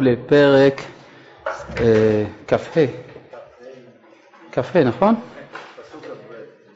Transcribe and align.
לפרק 0.00 0.80
אה, 1.80 2.24
כ"ה, 2.48 2.56
כ"ה 4.52 4.84
נכון? 4.84 5.14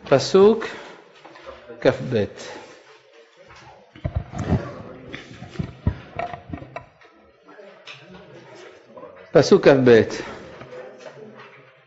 פסוק 0.09 0.65
כ"ב. 1.81 2.25
פסוק 9.33 9.69
כ"ב 9.69 10.03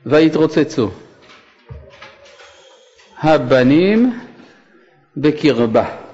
ויתרוצצו 0.06 0.90
הבנים 3.18 4.20
בקרבה 5.18 6.05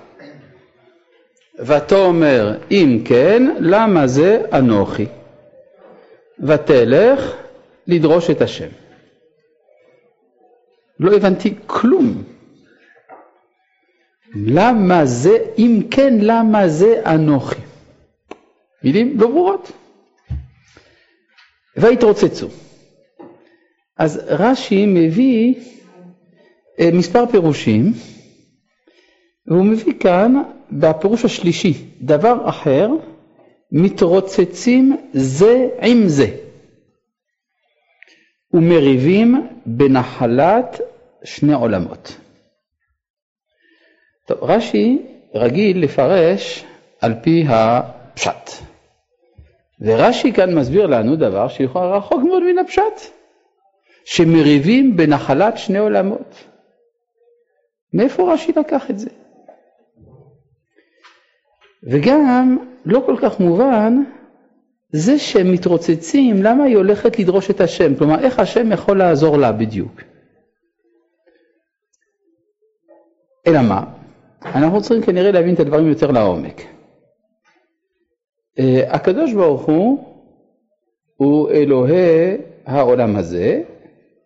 ותאמר 1.66 2.58
אם 2.72 3.02
כן 3.06 3.44
למה 3.60 4.08
זה 4.08 4.42
אנוכי 4.54 5.06
ותלך 6.40 7.36
לדרוש 7.88 8.30
את 8.30 8.42
השם. 8.42 8.68
לא 11.00 11.16
הבנתי 11.16 11.54
כלום. 11.68 12.24
למה 14.36 15.06
זה, 15.06 15.38
אם 15.58 15.82
כן 15.92 16.14
למה 16.22 16.68
זה 16.68 17.02
אנוכי? 17.06 17.62
מילים 18.84 19.18
לא 19.18 19.28
ברורות. 19.28 19.72
ויתרוצצו. 21.78 22.48
אז 23.98 24.22
רש"י 24.28 24.86
מביא 24.86 25.56
אה, 26.80 26.90
מספר 26.94 27.26
פירושים, 27.32 27.94
והוא 29.48 29.66
מביא 29.66 29.94
כאן 30.00 30.34
בפירוש 30.72 31.26
השלישי 31.26 31.74
דבר 32.02 32.50
אחר, 32.50 32.88
מתרוצצים 33.72 34.98
זה 35.14 35.68
עם 35.82 36.08
זה 36.08 36.28
ומריבים 38.54 39.48
בנחלת 39.66 40.82
שני 41.24 41.54
עולמות. 41.54 42.18
טוב, 44.28 44.44
רש"י 44.44 45.02
רגיל 45.36 45.84
לפרש 45.84 46.64
על 47.02 47.14
פי 47.24 47.44
הפשט. 47.50 48.50
ורש"י 49.82 50.34
כאן 50.34 50.56
מסביר 50.56 50.88
לנו 50.88 51.16
דבר 51.16 51.48
שיכול 51.48 51.82
רחוק 51.82 52.24
מאוד 52.24 52.44
מן 52.44 52.58
הפשט, 52.58 53.12
שמריבים 54.06 54.98
בנחלת 54.98 55.58
שני 55.58 55.78
עולמות. 55.78 56.36
מאיפה 57.94 58.34
רש"י 58.34 58.52
לקח 58.52 58.90
את 58.90 59.00
זה? 59.00 59.10
וגם 61.84 62.58
לא 62.86 63.04
כל 63.06 63.16
כך 63.22 63.40
מובן 63.40 64.04
זה 64.94 65.20
שהם 65.20 65.52
מתרוצצים, 65.52 66.44
למה 66.44 66.64
היא 66.64 66.78
הולכת 66.78 67.20
לדרוש 67.20 67.50
את 67.50 67.62
השם? 67.62 67.96
כלומר, 67.96 68.20
איך 68.20 68.40
השם 68.40 68.72
יכול 68.72 68.98
לעזור 68.98 69.38
לה 69.38 69.52
בדיוק? 69.52 70.02
אלא 73.48 73.62
מה? 73.62 73.84
אנחנו 74.46 74.82
צריכים 74.82 75.02
כנראה 75.06 75.32
להבין 75.32 75.54
את 75.54 75.60
הדברים 75.60 75.88
יותר 75.88 76.12
לעומק. 76.12 76.62
אה, 78.60 78.84
הקדוש 78.96 79.34
ברוך 79.34 79.62
הוא 79.62 80.12
הוא 81.16 81.50
אלוהי 81.50 82.38
העולם 82.66 83.16
הזה, 83.16 83.64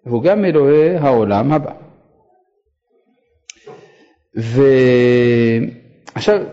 והוא 0.06 0.24
גם 0.24 0.46
אלוהי 0.46 0.98
העולם 0.98 1.52
הבא. 1.54 1.72
ועכשיו, 6.16 6.44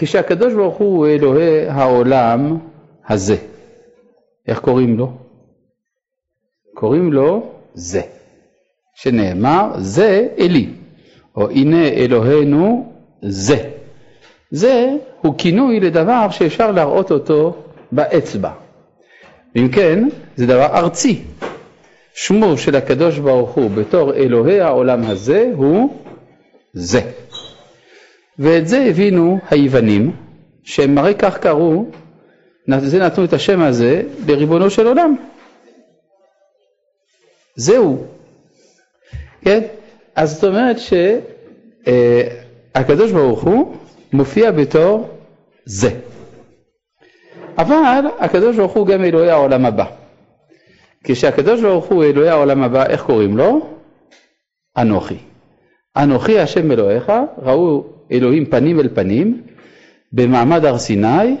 כשהקדוש 0.00 0.54
ברוך 0.54 0.76
הוא 0.76 1.06
אלוהי 1.06 1.68
העולם 1.68 2.58
הזה, 3.08 3.36
איך 4.48 4.60
קוראים 4.60 4.98
לו? 4.98 5.12
קוראים 6.74 7.12
לו 7.12 7.50
זה, 7.74 8.00
שנאמר 8.94 9.72
זה 9.78 10.28
אלי, 10.38 10.68
או 11.36 11.50
הנה 11.50 11.88
אלוהינו 11.88 12.92
זה. 13.22 13.70
זה 14.50 14.96
הוא 15.20 15.34
כינוי 15.38 15.80
לדבר 15.80 16.30
שאפשר 16.30 16.70
להראות 16.70 17.10
אותו 17.10 17.56
באצבע. 17.92 18.50
אם 19.56 19.68
כן, 19.72 20.08
זה 20.36 20.46
דבר 20.46 20.66
ארצי. 20.66 21.22
שמו 22.14 22.58
של 22.58 22.76
הקדוש 22.76 23.18
ברוך 23.18 23.50
הוא 23.50 23.70
בתור 23.70 24.14
אלוהי 24.14 24.60
העולם 24.60 25.04
הזה 25.04 25.50
הוא 25.54 25.94
זה. 26.72 27.00
ואת 28.38 28.68
זה 28.68 28.84
הבינו 28.84 29.38
היוונים, 29.50 30.16
שהם 30.62 30.98
הרי 30.98 31.14
כך 31.14 31.38
קראו, 31.38 31.84
זה 32.78 32.98
נתנו 32.98 33.24
את 33.24 33.32
השם 33.32 33.60
הזה 33.60 34.02
לריבונו 34.26 34.70
של 34.70 34.86
עולם. 34.86 35.16
זהו. 37.56 38.04
כן? 39.40 39.60
אז 40.14 40.34
זאת 40.34 40.44
אומרת 40.44 40.76
שהקדוש 42.74 43.12
ברוך 43.12 43.44
הוא 43.44 43.76
מופיע 44.12 44.50
בתור 44.50 45.08
זה. 45.64 45.90
אבל 47.58 48.06
הקדוש 48.18 48.56
ברוך 48.56 48.72
הוא 48.72 48.86
גם 48.86 49.04
אלוהי 49.04 49.30
העולם 49.30 49.66
הבא. 49.66 49.84
כשהקדוש 51.04 51.60
ברוך 51.60 51.84
הוא 51.84 52.04
אלוהי 52.04 52.28
העולם 52.28 52.62
הבא, 52.62 52.86
איך 52.86 53.02
קוראים 53.02 53.36
לו? 53.36 53.74
אנוכי. 54.78 55.18
אנוכי 55.96 56.38
השם 56.38 56.72
אלוהיך, 56.72 57.12
ראו 57.42 57.84
אלוהים 58.12 58.46
פנים 58.46 58.80
אל 58.80 58.88
פנים, 58.94 59.42
במעמד 60.12 60.64
הר 60.64 60.78
סיני, 60.78 61.36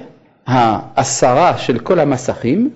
העשרה 0.46 1.58
של 1.58 1.78
כל 1.78 2.00
המסכים, 2.00 2.70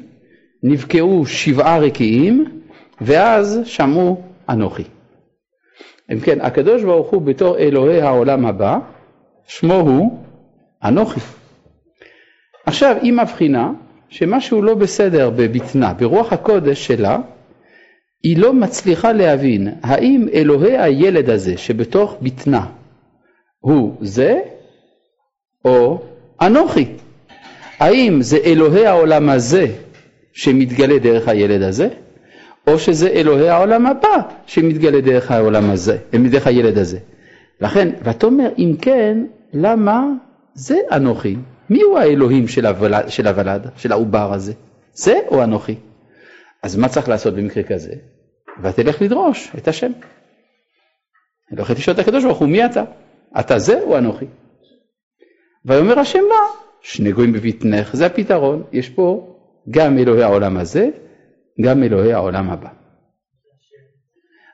נבקעו 0.63 1.27
שבעה 1.27 1.79
רקיעים, 1.79 2.63
ואז 3.01 3.61
שמעו 3.65 4.23
אנוכי. 4.49 4.85
אם 6.13 6.21
כן, 6.21 6.41
הקדוש 6.41 6.83
ברוך 6.83 7.11
הוא 7.11 7.23
בתור 7.23 7.59
אלוהי 7.59 8.01
העולם 8.01 8.47
הבא, 8.47 8.79
שמו 9.47 9.75
הוא 9.75 10.19
אנוכי. 10.85 11.21
עכשיו, 12.67 12.97
היא 13.03 13.13
מבחינה 13.13 13.73
שמשהו 14.09 14.63
לא 14.63 14.75
בסדר 14.75 15.31
בבטנה, 15.31 15.95
ברוח 15.95 16.33
הקודש 16.33 16.87
שלה, 16.87 17.19
היא 18.23 18.39
לא 18.39 18.53
מצליחה 18.53 19.13
להבין 19.13 19.69
האם 19.83 20.27
אלוהי 20.35 20.79
הילד 20.79 21.31
הזה 21.31 21.57
שבתוך 21.57 22.17
בטנה 22.23 22.67
הוא 23.61 23.97
זה 24.01 24.41
או 25.65 26.03
אנוכי. 26.41 26.87
האם 27.79 28.23
זה 28.23 28.39
אלוהי 28.45 28.87
העולם 28.87 29.29
הזה 29.29 29.67
שמתגלה 30.33 30.99
דרך 30.99 31.29
הילד 31.29 31.63
הזה, 31.63 31.89
או 32.67 32.79
שזה 32.79 33.09
אלוהי 33.09 33.49
העולם 33.49 33.87
הבא 33.87 34.23
שמתגלה 34.47 35.01
דרך 35.01 35.31
העולם 35.31 35.71
הזה, 35.71 35.97
דרך 36.31 36.47
הילד 36.47 36.79
הזה. 36.79 36.99
לכן, 37.61 37.89
ותאמר 38.05 38.49
אם 38.59 38.75
כן, 38.81 39.25
למה 39.53 40.07
זה 40.55 40.79
אנוכי? 40.93 41.37
מי 41.71 41.83
הוא 41.83 41.99
האלוהים 41.99 42.49
של, 42.49 42.67
הוולד, 42.67 43.09
של 43.77 43.93
העובר 43.93 44.33
הזה? 44.33 44.53
זה 44.95 45.19
או 45.29 45.43
אנוכי? 45.45 45.75
אז 46.63 46.77
מה 46.77 46.89
צריך 46.89 47.09
לעשות 47.09 47.35
במקרה 47.35 47.63
כזה? 47.63 47.95
ותלך 48.63 49.03
לדרוש 49.03 49.53
את 49.59 49.69
השם. 49.69 49.93
הולכת 51.51 51.77
לשאול 51.77 51.95
את 51.95 52.01
הקדוש 52.01 52.25
ברוך 52.25 52.39
הוא, 52.39 52.49
מי 52.49 52.67
אתה? 52.67 52.85
אתה 53.41 53.59
זה 53.59 53.83
או 53.83 53.99
אנוכי? 53.99 54.27
ויאמר 55.65 55.99
השם 55.99 56.19
לה, 56.19 56.63
שני 56.81 57.13
גויים 57.13 57.33
בבטנך, 57.33 57.97
זה 57.97 58.07
הפתרון, 58.07 58.63
יש 58.73 58.89
פה 58.89 59.37
גם 59.71 59.99
אלוהי 59.99 60.23
העולם 60.23 60.57
הזה, 60.57 60.91
גם 61.61 61.83
אלוהי 61.83 62.13
העולם 62.13 62.51
הבא. 62.51 62.69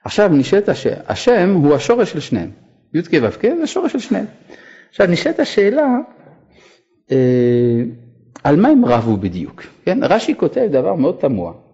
עכשיו 0.05 0.29
נשאלת 0.29 0.69
השם, 0.69 0.95
השם 1.07 1.55
הוא 1.55 1.75
השורש 1.75 2.13
של 2.13 2.21
שניהם, 2.21 2.51
י"ק 2.95 3.11
ו"ק 3.23 3.43
זה 3.43 3.63
השורש 3.63 3.93
של 3.93 3.99
שניהם. 3.99 4.27
עכשיו 4.91 5.07
נשאלת 5.07 5.41
השאלה, 5.41 5.87
אה, 7.13 7.83
על 8.45 8.57
מה 8.57 8.69
הם 8.69 8.85
רבו 8.85 9.17
בדיוק? 9.17 9.63
כן? 9.85 9.99
רש"י 10.03 10.35
כותב 10.35 10.69
דבר 10.71 10.95
מאוד 10.95 11.17
תמוה. 11.21 11.68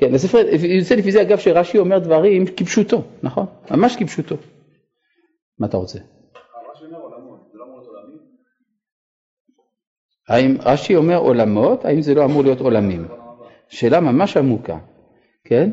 כן, 0.00 0.14
הספר, 0.14 0.38
יוצא 0.64 0.94
לפי 0.94 1.12
זה 1.12 1.22
אגב 1.22 1.38
שרש"י 1.38 1.78
אומר 1.78 1.98
דברים 1.98 2.44
כפשוטו, 2.56 3.02
נכון? 3.22 3.46
ממש 3.70 3.96
כפשוטו. 3.96 4.36
מה 5.58 5.66
אתה 5.66 5.76
רוצה? 5.76 5.98
האם 10.28 10.56
רש"י 10.60 10.96
אומר 10.96 11.16
עולמות, 11.16 11.84
האם 11.84 12.02
זה 12.02 12.14
לא 12.14 12.24
אמור 12.24 12.42
להיות 12.42 12.60
עולמים? 12.60 13.08
שאלה 13.68 14.00
ממש 14.00 14.36
עמוקה, 14.36 14.78
כן? 15.44 15.70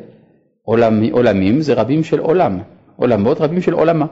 עולמ, 0.61 1.03
עולמים 1.11 1.61
זה 1.61 1.73
רבים 1.73 2.03
של 2.03 2.19
עולם, 2.19 2.59
עולמות 2.95 3.41
רבים 3.41 3.61
של 3.61 3.73
עולמה. 3.73 4.05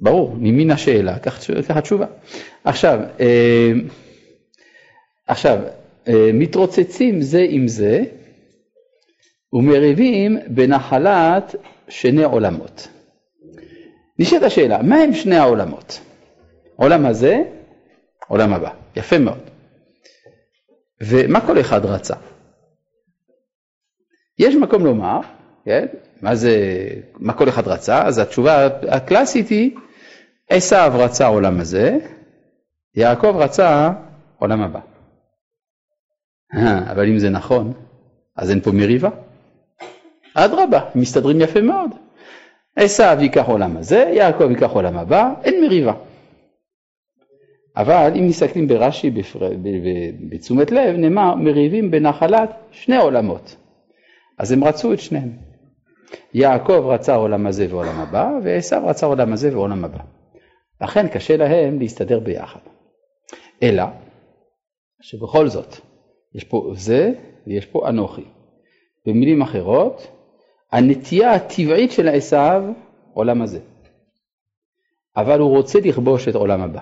ברור, 0.00 0.34
ממין 0.38 0.70
השאלה, 0.70 1.18
ככה 1.18 1.80
תשובה. 1.80 2.06
עכשיו, 2.64 3.00
אה, 3.20 3.72
עכשיו, 5.26 5.58
מתרוצצים 6.08 7.20
זה 7.20 7.46
עם 7.48 7.68
זה 7.68 8.04
ומריבים 9.52 10.38
בנחלת 10.46 11.54
שני 11.88 12.24
עולמות. 12.24 12.88
נשאלת 14.18 14.42
השאלה, 14.42 14.82
מה 14.82 14.96
הם 14.96 15.14
שני 15.14 15.36
העולמות? 15.36 16.00
עולם 16.76 17.06
הזה, 17.06 17.42
עולם 18.28 18.54
הבא. 18.54 18.70
יפה 18.96 19.18
מאוד. 19.18 19.50
ומה 21.00 21.46
כל 21.46 21.60
אחד 21.60 21.84
רצה? 21.84 22.14
יש 24.38 24.54
מקום 24.54 24.84
לומר, 24.84 25.20
כן, 25.64 25.86
מה 26.22 26.34
זה, 26.34 26.56
מה 27.14 27.32
כל 27.32 27.48
אחד 27.48 27.68
רצה? 27.68 28.06
אז 28.06 28.18
התשובה 28.18 28.66
הקלאסית 28.66 29.48
היא, 29.48 29.70
עשיו 30.50 30.92
רצה 30.94 31.26
עולם 31.26 31.60
הזה, 31.60 31.98
יעקב 32.94 33.36
רצה 33.36 33.90
עולם 34.38 34.62
הבא. 34.62 34.93
אה, 36.56 36.92
אבל 36.92 37.08
אם 37.08 37.18
זה 37.18 37.30
נכון, 37.30 37.72
אז 38.36 38.50
אין 38.50 38.60
פה 38.60 38.70
מריבה. 38.72 39.10
אדרבה, 40.34 40.78
הם 40.94 41.00
מסתדרים 41.00 41.40
יפה 41.40 41.60
מאוד. 41.60 41.90
עשיו 42.76 43.16
ייקח 43.20 43.48
עולם 43.48 43.76
הזה, 43.76 44.12
יעקב 44.16 44.50
ייקח 44.50 44.70
עולם 44.70 44.96
הבא, 44.96 45.34
אין 45.44 45.64
מריבה. 45.64 45.92
אבל 47.76 48.12
אם 48.18 48.26
מסתכלים 48.26 48.68
ברש"י 48.68 49.10
בתשומת 50.30 50.70
לב, 50.70 50.96
נאמר 50.96 51.34
מריבים 51.34 51.90
בנחלת 51.90 52.50
שני 52.70 52.96
עולמות. 52.96 53.56
אז 54.38 54.52
הם 54.52 54.64
רצו 54.64 54.92
את 54.92 55.00
שניהם. 55.00 55.32
יעקב 56.34 56.86
רצה 56.86 57.14
עולם 57.14 57.46
הזה 57.46 57.66
ועולם 57.70 58.00
הבא, 58.00 58.30
ועשו 58.42 58.76
רצה 58.86 59.06
עולם 59.06 59.32
הזה 59.32 59.56
ועולם 59.56 59.84
הבא. 59.84 59.98
לכן 60.80 61.08
קשה 61.08 61.36
להם 61.36 61.78
להסתדר 61.78 62.20
ביחד. 62.20 62.60
אלא 63.62 63.84
שבכל 65.00 65.48
זאת, 65.48 65.76
יש 66.34 66.44
פה 66.44 66.72
זה 66.76 67.12
ויש 67.46 67.66
פה 67.66 67.88
אנוכי. 67.88 68.24
במילים 69.06 69.42
אחרות, 69.42 70.06
הנטייה 70.72 71.32
הטבעית 71.32 71.92
של 71.92 72.08
עשיו, 72.08 72.62
עולם 73.12 73.42
הזה. 73.42 73.60
אבל 75.16 75.40
הוא 75.40 75.56
רוצה 75.56 75.78
לכבוש 75.80 76.28
את 76.28 76.34
עולם 76.34 76.60
הבא. 76.60 76.80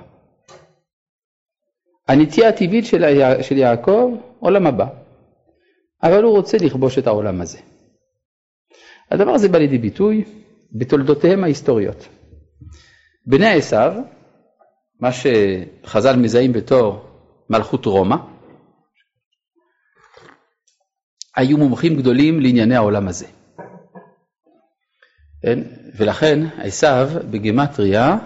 הנטייה 2.08 2.48
הטבעית 2.48 2.84
של, 2.84 3.04
של 3.42 3.56
יעקב, 3.56 4.10
עולם 4.40 4.66
הבא. 4.66 4.86
אבל 6.02 6.22
הוא 6.22 6.36
רוצה 6.36 6.56
לכבוש 6.60 6.98
את 6.98 7.06
העולם 7.06 7.40
הזה. 7.40 7.58
הדבר 9.10 9.30
הזה 9.30 9.48
בא 9.48 9.58
לידי 9.58 9.78
ביטוי 9.78 10.24
בתולדותיהם 10.72 11.44
ההיסטוריות. 11.44 12.08
בני 13.26 13.54
עשיו, 13.54 13.92
מה 15.00 15.10
שחז"ל 15.12 16.16
מזהים 16.16 16.52
בתור 16.52 17.04
מלכות 17.50 17.86
רומא, 17.86 18.16
היו 21.36 21.58
מומחים 21.58 21.96
גדולים 21.96 22.40
לענייני 22.40 22.76
העולם 22.76 23.08
הזה. 23.08 23.26
כן? 25.42 25.58
ולכן 25.96 26.46
עשיו 26.58 27.08
בגימטריה 27.30 28.18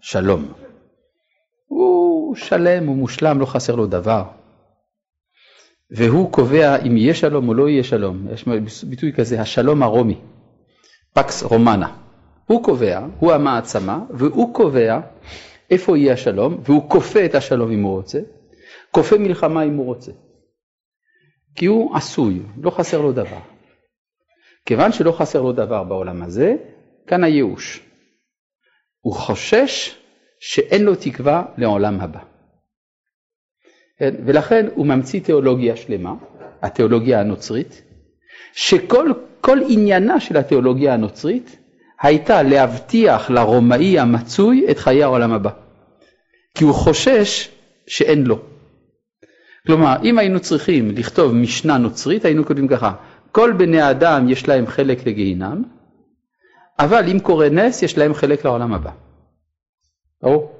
שלום. 0.00 0.52
הוא 1.68 2.36
שלם, 2.36 2.86
הוא 2.86 2.96
מושלם, 2.96 3.40
לא 3.40 3.46
חסר 3.46 3.74
לו 3.74 3.86
דבר. 3.86 4.24
והוא 5.90 6.32
קובע 6.32 6.76
אם 6.76 6.96
יהיה 6.96 7.14
שלום 7.14 7.48
או 7.48 7.54
לא 7.54 7.68
יהיה 7.68 7.84
שלום. 7.84 8.26
יש 8.32 8.84
ביטוי 8.84 9.12
כזה, 9.12 9.40
השלום 9.40 9.82
הרומי, 9.82 10.18
פקס 11.12 11.42
רומנה. 11.42 11.96
הוא 12.46 12.64
קובע, 12.64 13.06
הוא 13.18 13.32
המעצמה, 13.32 13.98
והוא 14.10 14.54
קובע 14.54 15.00
איפה 15.70 15.98
יהיה 15.98 16.12
השלום, 16.12 16.60
והוא 16.64 16.90
כופה 16.90 17.24
את 17.24 17.34
השלום 17.34 17.70
אם 17.70 17.82
הוא 17.82 17.96
רוצה, 17.96 18.20
כופה 18.90 19.18
מלחמה 19.18 19.62
אם 19.62 19.76
הוא 19.76 19.86
רוצה. 19.86 20.12
כי 21.54 21.66
הוא 21.66 21.96
עשוי, 21.96 22.42
לא 22.62 22.70
חסר 22.70 23.00
לו 23.00 23.12
דבר. 23.12 23.38
כיוון 24.66 24.92
שלא 24.92 25.12
חסר 25.12 25.42
לו 25.42 25.52
דבר 25.52 25.84
בעולם 25.84 26.22
הזה, 26.22 26.54
כאן 27.06 27.24
הייאוש. 27.24 27.80
הוא 29.00 29.14
חושש 29.14 29.98
שאין 30.40 30.84
לו 30.84 30.94
תקווה 30.94 31.44
לעולם 31.56 32.00
הבא. 32.00 32.20
כן? 33.98 34.14
ולכן 34.26 34.66
הוא 34.74 34.86
ממציא 34.86 35.20
תיאולוגיה 35.20 35.76
שלמה, 35.76 36.14
התיאולוגיה 36.62 37.20
הנוצרית, 37.20 37.82
שכל 38.52 39.58
עניינה 39.68 40.20
של 40.20 40.36
התיאולוגיה 40.36 40.94
הנוצרית 40.94 41.56
הייתה 42.00 42.42
להבטיח 42.42 43.30
לרומאי 43.30 43.98
המצוי 43.98 44.66
את 44.70 44.78
חיי 44.78 45.02
העולם 45.02 45.32
הבא. 45.32 45.50
כי 46.54 46.64
הוא 46.64 46.74
חושש 46.74 47.48
שאין 47.86 48.24
לו. 48.24 48.53
כלומר, 49.66 49.96
אם 50.04 50.18
היינו 50.18 50.40
צריכים 50.40 50.90
לכתוב 50.90 51.34
משנה 51.34 51.78
נוצרית, 51.78 52.24
היינו 52.24 52.44
כותבים 52.44 52.68
ככה, 52.68 52.94
כל 53.32 53.52
בני 53.52 53.80
האדם 53.80 54.28
יש 54.28 54.48
להם 54.48 54.66
חלק 54.66 55.06
לגיהינם, 55.06 55.62
אבל 56.78 57.10
אם 57.10 57.18
קורה 57.18 57.48
נס, 57.48 57.82
יש 57.82 57.98
להם 57.98 58.14
חלק 58.14 58.44
לעולם 58.44 58.72
הבא. 58.72 58.90
ברור? 60.22 60.52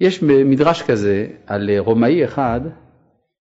יש 0.00 0.22
מדרש 0.22 0.82
כזה 0.82 1.26
על 1.46 1.70
רומאי 1.78 2.24
אחד, 2.24 2.60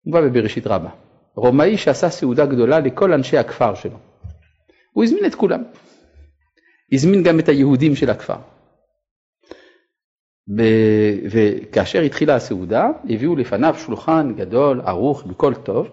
הוא 0.02 0.12
בא 0.12 0.20
בבראשית 0.20 0.66
רבה. 0.66 0.90
רומאי 1.34 1.76
שעשה 1.76 2.10
סעודה 2.10 2.46
גדולה 2.46 2.80
לכל 2.80 3.12
אנשי 3.12 3.38
הכפר 3.38 3.74
שלו. 3.74 3.98
הוא 4.92 5.04
הזמין 5.04 5.26
את 5.26 5.34
כולם. 5.34 5.62
הזמין 6.92 7.22
גם 7.22 7.38
את 7.38 7.48
היהודים 7.48 7.96
של 7.96 8.10
הכפר. 8.10 8.38
וכאשר 11.30 12.00
התחילה 12.00 12.34
הסעודה, 12.34 12.88
הביאו 13.04 13.36
לפניו 13.36 13.74
שולחן 13.74 14.34
גדול, 14.36 14.80
ערוך, 14.80 15.26
בכל 15.26 15.54
טוב, 15.54 15.88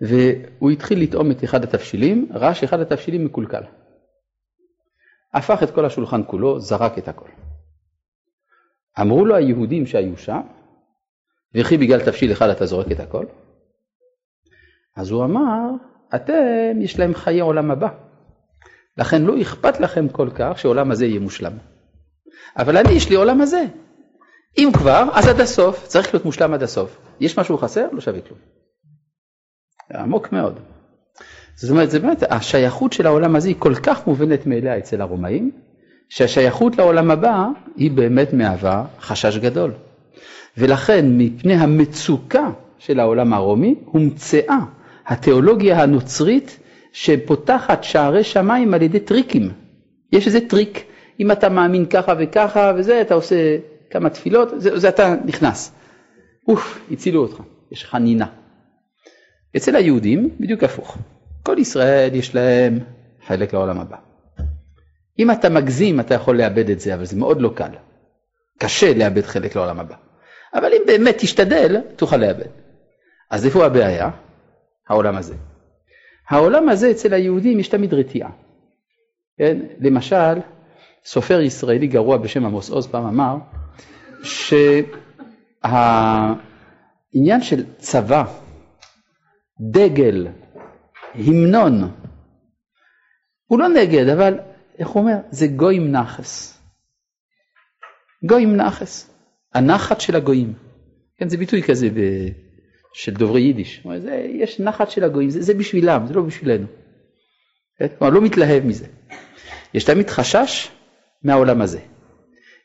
והוא 0.00 0.70
התחיל 0.70 1.02
לטעום 1.02 1.30
את 1.30 1.44
אחד 1.44 1.64
התבשילים, 1.64 2.28
ראה 2.34 2.54
שאחד 2.54 2.80
התבשילים 2.80 3.24
מקולקל. 3.24 3.62
הפך 5.34 5.62
את 5.62 5.70
כל 5.70 5.84
השולחן 5.84 6.20
כולו, 6.26 6.60
זרק 6.60 6.98
את 6.98 7.08
הכל. 7.08 7.28
אמרו 9.00 9.24
לו 9.24 9.34
היהודים 9.34 9.86
שהיו 9.86 10.16
שם, 10.16 10.40
וכי 11.54 11.76
בגלל 11.76 12.00
תבשיל 12.00 12.32
אחד 12.32 12.48
אתה 12.48 12.66
זורק 12.66 12.92
את 12.92 13.00
הכל? 13.00 13.26
אז 14.96 15.10
הוא 15.10 15.24
אמר, 15.24 15.70
אתם, 16.14 16.80
יש 16.80 16.98
להם 16.98 17.14
חיי 17.14 17.40
עולם 17.40 17.70
הבא. 17.70 17.88
לכן 18.96 19.22
לא 19.22 19.42
אכפת 19.42 19.80
לכם 19.80 20.08
כל 20.08 20.30
כך 20.34 20.58
שעולם 20.58 20.90
הזה 20.90 21.06
יהיה 21.06 21.20
מושלם. 21.20 21.71
אבל 22.56 22.76
אני, 22.76 22.92
יש 22.92 23.10
לי 23.10 23.16
עולם 23.16 23.40
הזה. 23.40 23.64
אם 24.58 24.70
כבר, 24.72 25.08
אז 25.12 25.28
עד 25.28 25.40
הסוף, 25.40 25.86
צריך 25.86 26.14
להיות 26.14 26.24
מושלם 26.24 26.54
עד 26.54 26.62
הסוף. 26.62 26.98
יש 27.20 27.38
משהו 27.38 27.58
חסר? 27.58 27.86
לא 27.92 28.00
שווה 28.00 28.20
כלום. 28.20 28.38
עמוק 29.94 30.32
מאוד. 30.32 30.58
זאת 31.54 31.70
אומרת, 31.70 31.90
זה 31.90 32.00
באמת, 32.00 32.22
השייכות 32.30 32.92
של 32.92 33.06
העולם 33.06 33.36
הזה 33.36 33.48
היא 33.48 33.56
כל 33.58 33.74
כך 33.74 34.06
מובנת 34.06 34.46
מאליה 34.46 34.78
אצל 34.78 35.00
הרומאים, 35.00 35.50
שהשייכות 36.08 36.78
לעולם 36.78 37.10
הבא 37.10 37.46
היא 37.76 37.90
באמת 37.90 38.32
מהווה 38.32 38.84
חשש 39.00 39.36
גדול. 39.36 39.72
ולכן 40.56 41.04
מפני 41.08 41.54
המצוקה 41.54 42.50
של 42.78 43.00
העולם 43.00 43.32
הרומי 43.32 43.74
הומצאה 43.84 44.58
התיאולוגיה 45.06 45.82
הנוצרית 45.82 46.58
שפותחת 46.92 47.84
שערי 47.84 48.24
שמיים 48.24 48.74
על 48.74 48.82
ידי 48.82 49.00
טריקים. 49.00 49.50
יש 50.12 50.26
איזה 50.26 50.48
טריק, 50.48 50.84
אם 51.20 51.32
אתה 51.32 51.48
מאמין 51.48 51.86
ככה 51.86 52.14
וככה 52.18 52.72
וזה, 52.76 53.00
אתה 53.00 53.14
עושה 53.14 53.58
כמה 53.90 54.10
תפילות, 54.10 54.48
זה, 54.56 54.78
זה 54.78 54.88
אתה 54.88 55.14
נכנס. 55.24 55.74
אוף, 56.48 56.80
הצילו 56.90 57.22
אותך, 57.22 57.40
יש 57.72 57.84
לך 57.84 57.94
נינה. 57.94 58.26
אצל 59.56 59.76
היהודים 59.76 60.30
בדיוק 60.40 60.64
הפוך. 60.64 60.98
כל 61.42 61.58
ישראל 61.58 62.14
יש 62.14 62.34
להם 62.34 62.78
חלק 63.26 63.52
לעולם 63.52 63.80
הבא. 63.80 63.96
אם 65.18 65.30
אתה 65.30 65.48
מגזים 65.48 66.00
אתה 66.00 66.14
יכול 66.14 66.38
לאבד 66.38 66.70
את 66.70 66.80
זה, 66.80 66.94
אבל 66.94 67.04
זה 67.04 67.16
מאוד 67.16 67.40
לא 67.40 67.52
קל. 67.54 67.70
קשה 68.58 68.94
לאבד 68.94 69.22
חלק 69.22 69.56
לעולם 69.56 69.80
הבא. 69.80 69.94
אבל 70.54 70.72
אם 70.72 70.82
באמת 70.86 71.16
תשתדל, 71.18 71.76
תוכל 71.96 72.16
לאבד. 72.16 72.48
אז 73.30 73.46
איפה 73.46 73.66
הבעיה? 73.66 74.10
העולם 74.88 75.16
הזה. 75.16 75.34
העולם 76.28 76.68
הזה 76.68 76.90
אצל 76.90 77.14
היהודים 77.14 77.60
יש 77.60 77.68
תמיד 77.68 77.94
רתיעה. 77.94 78.30
כן? 79.38 79.58
למשל, 79.80 80.38
סופר 81.04 81.40
ישראלי 81.40 81.86
גרוע 81.86 82.16
בשם 82.16 82.44
עמוס 82.44 82.70
עוז 82.70 82.86
פעם 82.86 83.06
אמר 83.06 83.36
שהעניין 85.62 87.42
של 87.42 87.64
צבא, 87.78 88.24
דגל, 89.70 90.28
המנון, 91.14 91.90
הוא 93.46 93.58
לא 93.58 93.68
נגד, 93.68 94.08
אבל 94.08 94.38
איך 94.78 94.88
הוא 94.88 95.02
אומר? 95.02 95.16
זה 95.30 95.46
גויים 95.46 95.92
נחס. 95.92 96.58
גויים 98.28 98.56
נחס. 98.56 99.10
הנחת 99.54 100.00
של 100.00 100.16
הגויים. 100.16 100.52
כן, 101.16 101.28
זה 101.28 101.36
ביטוי 101.36 101.62
כזה 101.62 101.88
ב... 101.90 102.00
של 102.92 103.14
דוברי 103.14 103.40
יידיש. 103.40 103.86
זה, 103.98 104.26
יש 104.28 104.60
נחת 104.60 104.90
של 104.90 105.04
הגויים, 105.04 105.30
זה, 105.30 105.42
זה 105.42 105.54
בשבילם, 105.54 106.06
זה 106.06 106.14
לא 106.14 106.22
בשבילנו. 106.22 106.66
כן? 107.78 107.86
כלומר, 107.98 108.14
לא 108.14 108.20
מתלהב 108.20 108.64
מזה. 108.64 108.86
יש 109.74 109.84
תמיד 109.84 110.10
חשש 110.10 110.70
מהעולם 111.24 111.60
הזה. 111.60 111.80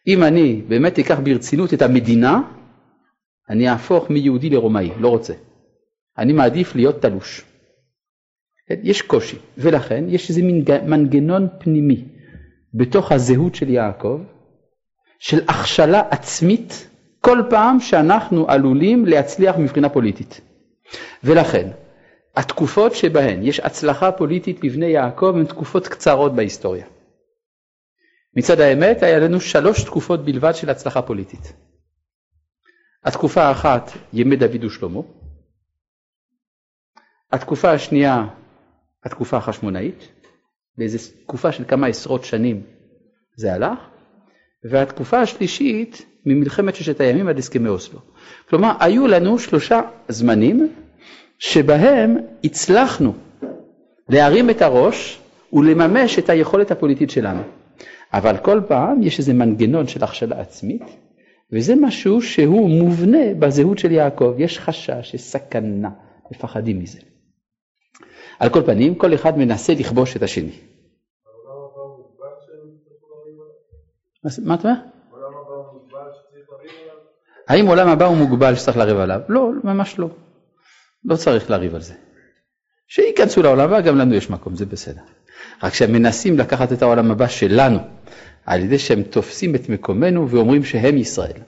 אם 0.07 0.23
אני 0.23 0.61
באמת 0.67 0.99
אקח 0.99 1.19
ברצינות 1.19 1.73
את 1.73 1.81
המדינה, 1.81 2.41
אני 3.49 3.69
אהפוך 3.69 4.09
מיהודי 4.09 4.49
לרומאי, 4.49 4.91
לא 4.99 5.07
רוצה. 5.07 5.33
אני 6.17 6.33
מעדיף 6.33 6.75
להיות 6.75 7.01
תלוש. 7.01 7.45
יש 8.83 9.01
קושי, 9.01 9.37
ולכן 9.57 10.05
יש 10.07 10.29
איזה 10.29 10.41
מנגנון 10.85 11.47
פנימי 11.59 12.03
בתוך 12.73 13.11
הזהות 13.11 13.55
של 13.55 13.69
יעקב, 13.69 14.21
של 15.19 15.41
הכשלה 15.47 16.01
עצמית 16.09 16.89
כל 17.21 17.41
פעם 17.49 17.79
שאנחנו 17.79 18.49
עלולים 18.49 19.05
להצליח 19.05 19.57
מבחינה 19.57 19.89
פוליטית. 19.89 20.41
ולכן, 21.23 21.67
התקופות 22.35 22.95
שבהן 22.95 23.43
יש 23.43 23.59
הצלחה 23.59 24.11
פוליטית 24.11 24.63
לבני 24.63 24.85
יעקב 24.85 25.33
הן 25.35 25.45
תקופות 25.45 25.87
קצרות 25.87 26.35
בהיסטוריה. 26.35 26.85
מצד 28.37 28.59
האמת, 28.59 29.03
היה 29.03 29.19
לנו 29.19 29.41
שלוש 29.41 29.83
תקופות 29.83 30.25
בלבד 30.25 30.55
של 30.55 30.69
הצלחה 30.69 31.01
פוליטית. 31.01 31.53
התקופה 33.03 33.43
האחת, 33.43 33.91
ימי 34.13 34.35
דוד 34.35 34.63
ושלמה. 34.63 34.99
התקופה 37.31 37.71
השנייה, 37.71 38.25
התקופה 39.05 39.37
החשמונאית. 39.37 40.07
באיזו 40.77 41.11
תקופה 41.23 41.51
של 41.51 41.63
כמה 41.67 41.87
עשרות 41.87 42.23
שנים 42.23 42.61
זה 43.35 43.53
הלך. 43.53 43.79
והתקופה 44.63 45.19
השלישית, 45.21 46.05
ממלחמת 46.25 46.75
ששת 46.75 47.01
הימים 47.01 47.27
עד 47.27 47.37
הסכמי 47.37 47.69
אוסלו. 47.69 47.99
כלומר, 48.49 48.71
היו 48.79 49.07
לנו 49.07 49.39
שלושה 49.39 49.81
זמנים 50.07 50.73
שבהם 51.39 52.17
הצלחנו 52.43 53.13
להרים 54.09 54.49
את 54.49 54.61
הראש 54.61 55.19
ולממש 55.53 56.19
את 56.19 56.29
היכולת 56.29 56.71
הפוליטית 56.71 57.09
שלנו. 57.09 57.41
אבל 58.17 58.37
כל 58.37 58.61
פעם 58.67 59.03
יש 59.03 59.19
איזה 59.19 59.33
מנגנון 59.33 59.87
של 59.87 60.03
הכשלה 60.03 60.41
עצמית, 60.41 60.83
וזה 61.53 61.73
משהו 61.81 62.21
שהוא 62.21 62.69
מובנה 62.69 63.33
בזהות 63.39 63.79
של 63.79 63.91
יעקב. 63.91 64.33
יש 64.37 64.59
חשש, 64.59 65.13
יש 65.13 65.21
סכנה, 65.21 65.89
מפחדים 66.31 66.79
מזה. 66.79 66.99
על 68.39 68.49
כל 68.49 68.61
פנים, 68.65 68.95
כל 68.95 69.13
אחד 69.13 69.37
מנסה 69.37 69.73
לכבוש 69.73 70.17
את 70.17 70.23
השני. 70.23 70.51
האם 77.47 77.67
עולם 77.67 77.87
הבא 77.87 78.05
הוא 78.05 78.17
מוגבל 78.17 78.55
שצריך 78.55 78.77
לריב 78.77 78.97
עליו? 78.97 79.21
לא, 79.29 79.51
ממש 79.63 79.99
לא. 79.99 80.09
לא 81.05 81.15
צריך 81.15 81.51
לריב 81.51 81.75
על 81.75 81.81
זה. 81.81 81.93
שייכנסו 82.87 83.43
לעולם 83.43 83.65
הבא, 83.65 83.81
גם 83.81 83.97
לנו 83.97 84.13
יש 84.13 84.29
מקום, 84.29 84.55
זה 84.55 84.65
בסדר. 84.65 85.01
רק 85.63 85.73
שהם 85.73 85.91
מנסים 85.91 86.37
לקחת 86.37 86.71
את 86.71 86.81
העולם 86.81 87.11
הבא 87.11 87.27
שלנו, 87.27 87.79
על 88.45 88.63
ידי 88.63 88.79
שהם 88.79 89.03
תופסים 89.03 89.55
את 89.55 89.69
מקומנו 89.69 90.29
ואומרים 90.29 90.63
שהם 90.63 90.97
ישראל. 90.97 91.41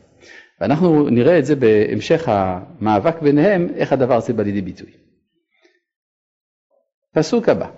ואנחנו 0.62 1.10
נראה 1.10 1.40
את 1.40 1.46
זה 1.46 1.56
בהמשך 1.56 2.24
המאבק 2.28 3.22
ביניהם, 3.22 3.68
איך 3.76 3.94
הדבר 3.94 4.16
הזה 4.16 4.34
בא 4.34 4.44
לידי 4.44 4.62
ביטוי. 4.62 4.92
פסוק 7.14 7.50
הבא. 7.50 7.70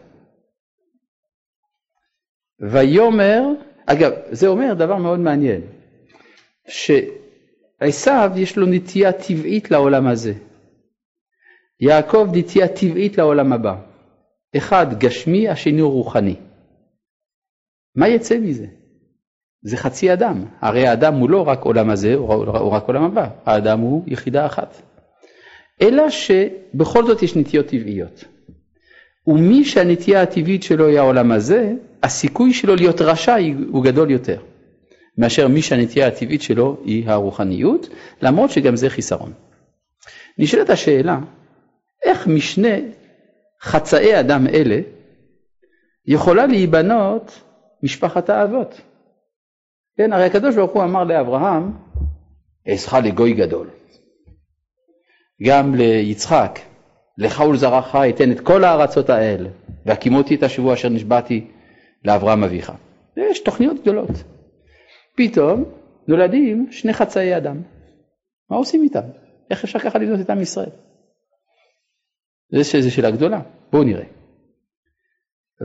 ויאמר, 2.60 3.42
אגב, 3.86 4.12
זה 4.32 4.48
אומר 4.48 4.74
דבר 4.74 4.96
מאוד 4.98 5.20
מעניין, 5.20 5.62
שעשיו 6.68 8.32
יש 8.36 8.58
לו 8.58 8.66
נטייה 8.66 9.12
טבעית 9.12 9.72
לעולם 9.72 10.08
הזה. 10.08 10.34
יעקב 11.80 12.28
נטייה 12.34 12.68
טבעית 12.68 13.18
לעולם 13.18 13.54
הבא. 13.54 13.91
אחד 14.58 15.00
גשמי, 15.00 15.50
השני 15.50 15.80
הוא 15.80 15.92
רוחני. 15.92 16.36
מה 17.96 18.08
יצא 18.08 18.38
מזה? 18.38 18.66
זה 19.64 19.78
חצי 19.78 20.14
אדם. 20.14 20.46
הרי 20.62 20.88
האדם 20.88 21.16
הוא 21.16 21.30
לא 21.30 21.48
רק 21.48 21.62
עולם 21.62 21.90
הזה, 21.90 22.16
הוא 22.16 22.72
רק 22.72 22.88
עולם 22.88 23.04
הבא. 23.04 23.30
האדם 23.46 23.80
הוא 23.80 24.04
יחידה 24.08 24.46
אחת. 24.46 24.82
אלא 25.82 26.10
שבכל 26.10 27.06
זאת 27.06 27.24
יש 27.24 27.36
נטיות 27.36 27.68
טבעיות. 27.68 28.24
ומי 29.28 29.66
שהנטייה 29.66 30.22
הטבעית 30.22 30.64
שלו 30.64 30.88
היא 30.88 31.00
העולם 31.00 31.32
הזה, 31.32 31.74
הסיכוי 32.04 32.54
שלו 32.54 32.76
להיות 32.76 33.02
רשע 33.02 33.36
הוא 33.72 33.84
גדול 33.84 34.12
יותר, 34.12 34.42
מאשר 35.18 35.48
מי 35.48 35.62
שהנטייה 35.62 36.08
הטבעית 36.08 36.42
שלו 36.42 36.78
היא 36.86 37.10
הרוחניות, 37.10 37.90
למרות 38.22 38.52
שגם 38.52 38.76
זה 38.76 38.90
חיסרון. 38.90 39.34
נשאלת 40.38 40.70
השאלה, 40.70 41.20
איך 42.06 42.28
משני 42.28 42.82
חצאי 43.62 44.20
אדם 44.20 44.48
אלה 44.48 44.80
יכולה 46.06 46.46
להיבנות 46.46 47.42
משפחת 47.84 48.30
האבות? 48.30 48.82
כן, 49.98 50.14
הרי 50.14 50.26
הקדוש 50.26 50.56
ברוך 50.56 50.72
הוא 50.72 50.84
אמר 50.84 51.04
לאברהם, 51.04 51.72
אעשך 52.68 52.94
לגוי 52.94 53.34
גדול. 53.34 53.68
גם 55.44 55.76
ליצחק, 55.76 56.60
לך 57.18 57.40
ולזרעך 57.40 57.96
אתן 57.96 58.32
את 58.32 58.40
כל 58.40 58.64
הארצות 58.64 59.10
האל, 59.10 59.48
והקימותי 59.86 60.36
את 60.36 60.44
השבוע 60.44 60.74
אשר 60.74 60.90
נשבעתי 60.90 61.48
לאברהם 62.06 62.44
אביך. 62.44 62.72
יש 63.18 63.40
תוכניות 63.40 63.82
גדולות. 63.82 64.24
פתאום 65.16 65.64
נולדים 66.08 66.68
שני 66.72 66.94
חצאי 66.94 67.38
אדם. 67.38 67.62
מה 68.50 68.58
עושים 68.58 68.84
איתם? 68.84 69.04
איך 69.52 69.64
אפשר 69.64 69.80
ככה 69.80 70.00
לבנות 70.00 70.20
את 70.20 70.30
עם 70.30 70.42
ישראל? 70.42 70.70
זו 72.54 72.92
שאלה 72.92 73.12
גדולה. 73.12 73.42
בואו 73.72 73.84
נראה. 73.84 74.06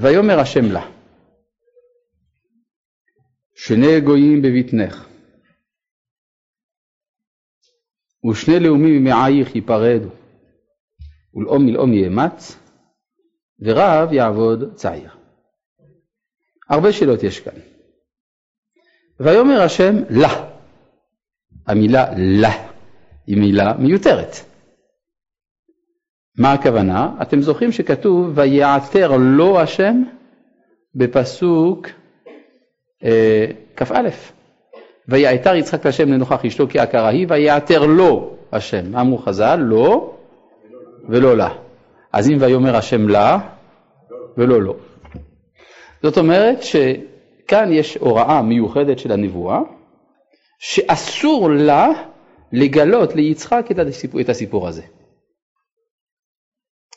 ויאמר 0.02 0.40
השם 0.40 0.72
לה, 0.72 0.90
שני 3.54 4.00
גויים 4.00 4.42
בבטנך, 4.42 5.08
ושני 8.30 8.60
לאומים 8.60 9.02
ממעייך 9.02 9.54
ייפרדו, 9.54 10.10
ולאום 11.34 11.66
מלאום 11.66 11.92
יאמץ, 11.92 12.56
ורב 13.60 14.12
יעבוד 14.12 14.74
צעיר. 14.74 15.10
הרבה 16.68 16.92
שאלות 16.92 17.22
יש 17.22 17.40
כאן. 17.40 17.60
ויאמר 19.20 19.62
השם 19.62 19.94
לה. 20.10 20.56
המילה 21.66 22.04
לה 22.16 22.68
היא 23.26 23.36
מילה 23.36 23.72
מיותרת. 23.78 24.55
מה 26.38 26.52
הכוונה? 26.52 27.10
אתם 27.22 27.40
זוכרים 27.40 27.72
שכתוב 27.72 28.30
ויעתר 28.34 29.16
לו 29.16 29.60
השם 29.60 30.02
בפסוק 30.94 31.86
אה, 33.04 33.46
כ"א. 33.76 34.08
ויעתר 35.08 35.54
יצחק 35.54 35.86
להשם 35.86 36.12
לנוכח 36.12 36.44
אשתו 36.44 36.68
כי 36.68 36.78
עקרה 36.78 37.08
היא 37.08 37.26
ויעתר 37.28 37.86
לו 37.86 38.36
השם. 38.52 38.96
אמרו 38.96 39.18
חז"ל 39.18 39.56
לא 39.56 40.14
ולא 41.08 41.36
לה. 41.36 41.48
אז 42.12 42.30
אם 42.30 42.36
ויאמר 42.40 42.76
השם 42.76 43.08
לה 43.08 43.38
ולא 44.36 44.62
לא. 44.62 44.74
זאת 46.02 46.18
אומרת 46.18 46.62
שכאן 46.62 47.72
יש 47.72 47.96
הוראה 47.96 48.42
מיוחדת 48.42 48.98
של 48.98 49.12
הנבואה 49.12 49.60
שאסור 50.58 51.50
לה 51.50 51.88
לגלות 52.52 53.14
ליצחק 53.14 53.66
את 54.20 54.28
הסיפור 54.28 54.68
הזה. 54.68 54.82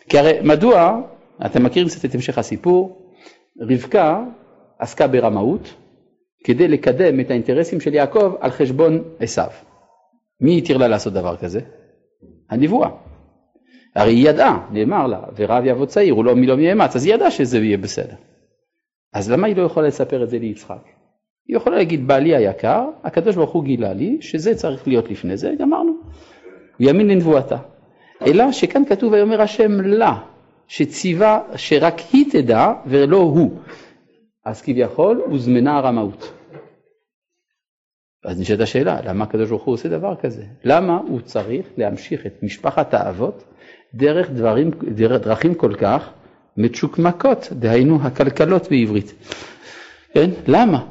כי 0.09 0.19
הרי 0.19 0.39
מדוע, 0.43 1.01
אתם 1.45 1.63
מכירים 1.63 1.87
קצת 1.87 2.05
את 2.05 2.15
המשך 2.15 2.37
הסיפור, 2.37 3.11
רבקה 3.61 4.23
עסקה 4.79 5.07
ברמאות 5.07 5.73
כדי 6.43 6.67
לקדם 6.67 7.19
את 7.19 7.31
האינטרסים 7.31 7.79
של 7.79 7.93
יעקב 7.93 8.33
על 8.39 8.51
חשבון 8.51 9.03
עשיו. 9.19 9.49
מי 10.41 10.57
התיר 10.57 10.77
לה 10.77 10.87
לעשות 10.87 11.13
דבר 11.13 11.37
כזה? 11.37 11.59
הנבואה. 12.49 12.89
הרי 13.95 14.11
היא 14.11 14.29
ידעה, 14.29 14.67
נאמר 14.71 15.07
לה, 15.07 15.21
ורב 15.35 15.63
יבוא 15.65 15.85
צעיר, 15.85 16.13
הוא 16.13 16.25
לא 16.25 16.35
מי 16.35 16.47
לא 16.47 16.59
יאמץ, 16.59 16.95
אז 16.95 17.05
היא 17.05 17.13
ידעה 17.13 17.31
שזה 17.31 17.57
יהיה 17.57 17.77
בסדר. 17.77 18.15
אז 19.13 19.31
למה 19.31 19.47
היא 19.47 19.55
לא 19.55 19.61
יכולה 19.61 19.87
לספר 19.87 20.23
את 20.23 20.29
זה 20.29 20.39
ליצחק? 20.39 20.83
היא 21.47 21.57
יכולה 21.57 21.77
להגיד, 21.77 22.07
בעלי 22.07 22.35
היקר, 22.35 22.85
הקדוש 23.03 23.35
ברוך 23.35 23.51
הוא 23.51 23.63
גילה 23.63 23.93
לי 23.93 24.17
שזה 24.21 24.55
צריך 24.55 24.87
להיות 24.87 25.09
לפני 25.09 25.37
זה, 25.37 25.53
גמרנו. 25.59 25.91
הוא 26.77 26.87
יאמין 26.87 27.07
לנבואתה. 27.07 27.57
אלא 28.27 28.51
שכאן 28.51 28.85
כתוב 28.85 29.13
ויאמר 29.13 29.41
השם 29.41 29.81
לה, 29.81 30.17
שציווה 30.67 31.41
שרק 31.55 31.99
היא 32.13 32.25
תדע 32.31 32.73
ולא 32.85 33.17
הוא. 33.17 33.59
אז 34.45 34.61
כביכול 34.61 35.21
הוזמנה 35.25 35.77
הרמאות. 35.77 36.31
אז 38.25 38.39
נשאלת 38.39 38.59
השאלה, 38.59 38.99
למה 39.05 39.23
הקדוש 39.23 39.49
ברוך 39.49 39.63
הוא 39.63 39.73
עושה 39.73 39.89
דבר 39.89 40.15
כזה? 40.15 40.43
למה 40.63 40.97
הוא 40.97 41.21
צריך 41.21 41.67
להמשיך 41.77 42.25
את 42.25 42.43
משפחת 42.43 42.93
האבות 42.93 43.43
דרך 43.93 44.29
דברים, 44.29 44.71
דרכים 45.21 45.55
כל 45.55 45.73
כך 45.75 46.09
מצ'וקמקות, 46.57 47.47
דהיינו 47.51 47.99
הכלכלות 48.01 48.69
בעברית. 48.69 49.13
כן? 50.13 50.29
למה? 50.47 50.85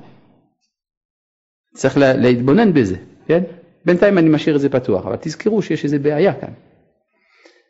צריך 1.75 1.97
לה, 1.97 2.13
להתבונן 2.13 2.73
בזה, 2.73 2.97
כן? 3.27 3.43
בינתיים 3.85 4.19
אני 4.19 4.29
משאיר 4.29 4.57
את 4.57 4.61
זה 4.61 4.69
פתוח, 4.69 5.07
אבל 5.07 5.17
תזכרו 5.21 5.63
שיש 5.63 5.85
איזה 5.85 5.99
בעיה 5.99 6.41
כאן. 6.41 6.53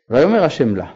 ויאמר 0.09 0.43
השם 0.43 0.75
לה, 0.75 0.91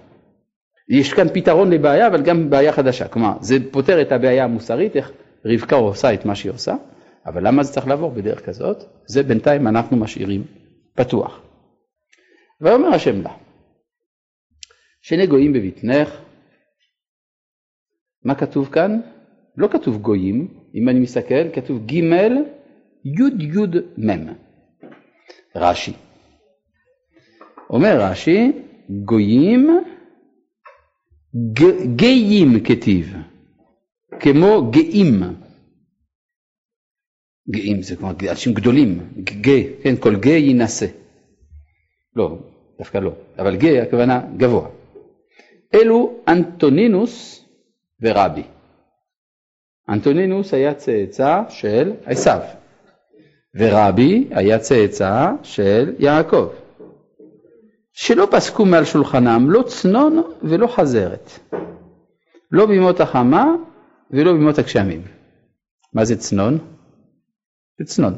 יש 0.89 1.13
כאן 1.13 1.27
פתרון 1.34 1.74
לבעיה, 1.74 2.08
אבל 2.08 2.22
גם 2.22 2.50
בעיה 2.50 2.72
חדשה. 2.72 3.08
כלומר, 3.08 3.34
זה 3.41 3.55
פותר 3.72 4.01
את 4.01 4.12
הבעיה 4.12 4.43
המוסרית, 4.43 4.96
איך 4.96 5.12
רבקה 5.46 5.75
עושה 5.75 6.13
את 6.13 6.25
מה 6.25 6.36
שהיא 6.36 6.51
עושה, 6.51 6.75
אבל 7.25 7.48
למה 7.48 7.63
זה 7.63 7.74
צריך 7.74 7.88
לעבור 7.88 8.12
בדרך 8.12 8.46
כזאת? 8.46 8.84
זה 9.08 9.24
בינתיים 9.24 9.67
אנחנו 9.67 9.98
משאירים 9.98 10.43
פתוח. 10.96 11.41
ויאמר 12.62 12.88
השם 12.88 13.22
לה, 13.22 13.34
שני 15.01 15.27
גויים 15.27 15.53
בבטנך, 15.53 16.20
מה 18.24 18.36
כתוב 18.36 18.70
כאן? 18.72 19.00
לא 19.58 19.67
כתוב 19.67 19.98
גויים, 19.98 20.48
אם 20.75 20.89
אני 20.89 21.00
מסתכל, 21.00 21.50
כתוב 21.53 21.86
ג' 21.86 21.93
י' 21.93 22.01
י' 23.39 23.79
מ'. 23.98 24.34
רש"י. 25.55 25.93
אומר 27.70 28.01
רש"י, 28.01 28.51
גויים 28.90 29.70
ג, 31.54 31.62
גאים 31.96 32.63
כתיב, 32.63 33.13
כמו 34.20 34.72
גאים. 34.72 35.24
גאים 37.50 37.82
זה 37.82 37.96
כמו 37.96 38.12
אנשים 38.30 38.54
גדולים, 38.54 39.00
גא, 39.24 39.52
כן, 39.84 39.96
כל 39.96 40.16
גא 40.16 40.30
יינשא. 40.30 40.86
לא, 42.16 42.38
דווקא 42.80 42.98
לא, 42.98 43.12
אבל 43.40 43.56
גא 43.56 43.68
הכוונה 43.68 44.22
גבוה. 44.38 44.70
אלו 45.74 46.20
אנטונינוס 46.28 47.46
ורבי. 48.02 48.44
אנטונינוס 49.90 50.54
היה 50.54 50.74
צאצא 50.74 51.42
של 51.50 51.94
עשיו, 52.06 52.40
ורבי 53.56 54.28
היה 54.32 54.60
צאצא 54.60 55.32
של 55.44 55.96
יעקב. 56.00 56.48
שלא 57.93 58.27
פסקו 58.31 58.65
מעל 58.65 58.85
שולחנם 58.85 59.51
לא 59.51 59.63
צנון 59.63 60.23
ולא 60.41 60.67
חזרת, 60.67 61.29
לא 62.51 62.65
בימות 62.65 63.00
החמה 63.00 63.45
ולא 64.12 64.33
בימות 64.33 64.57
הגשמים. 64.57 65.01
מה 65.93 66.05
זה 66.05 66.17
צנון? 66.17 66.57
זה 67.79 67.85
צנון. 67.85 68.13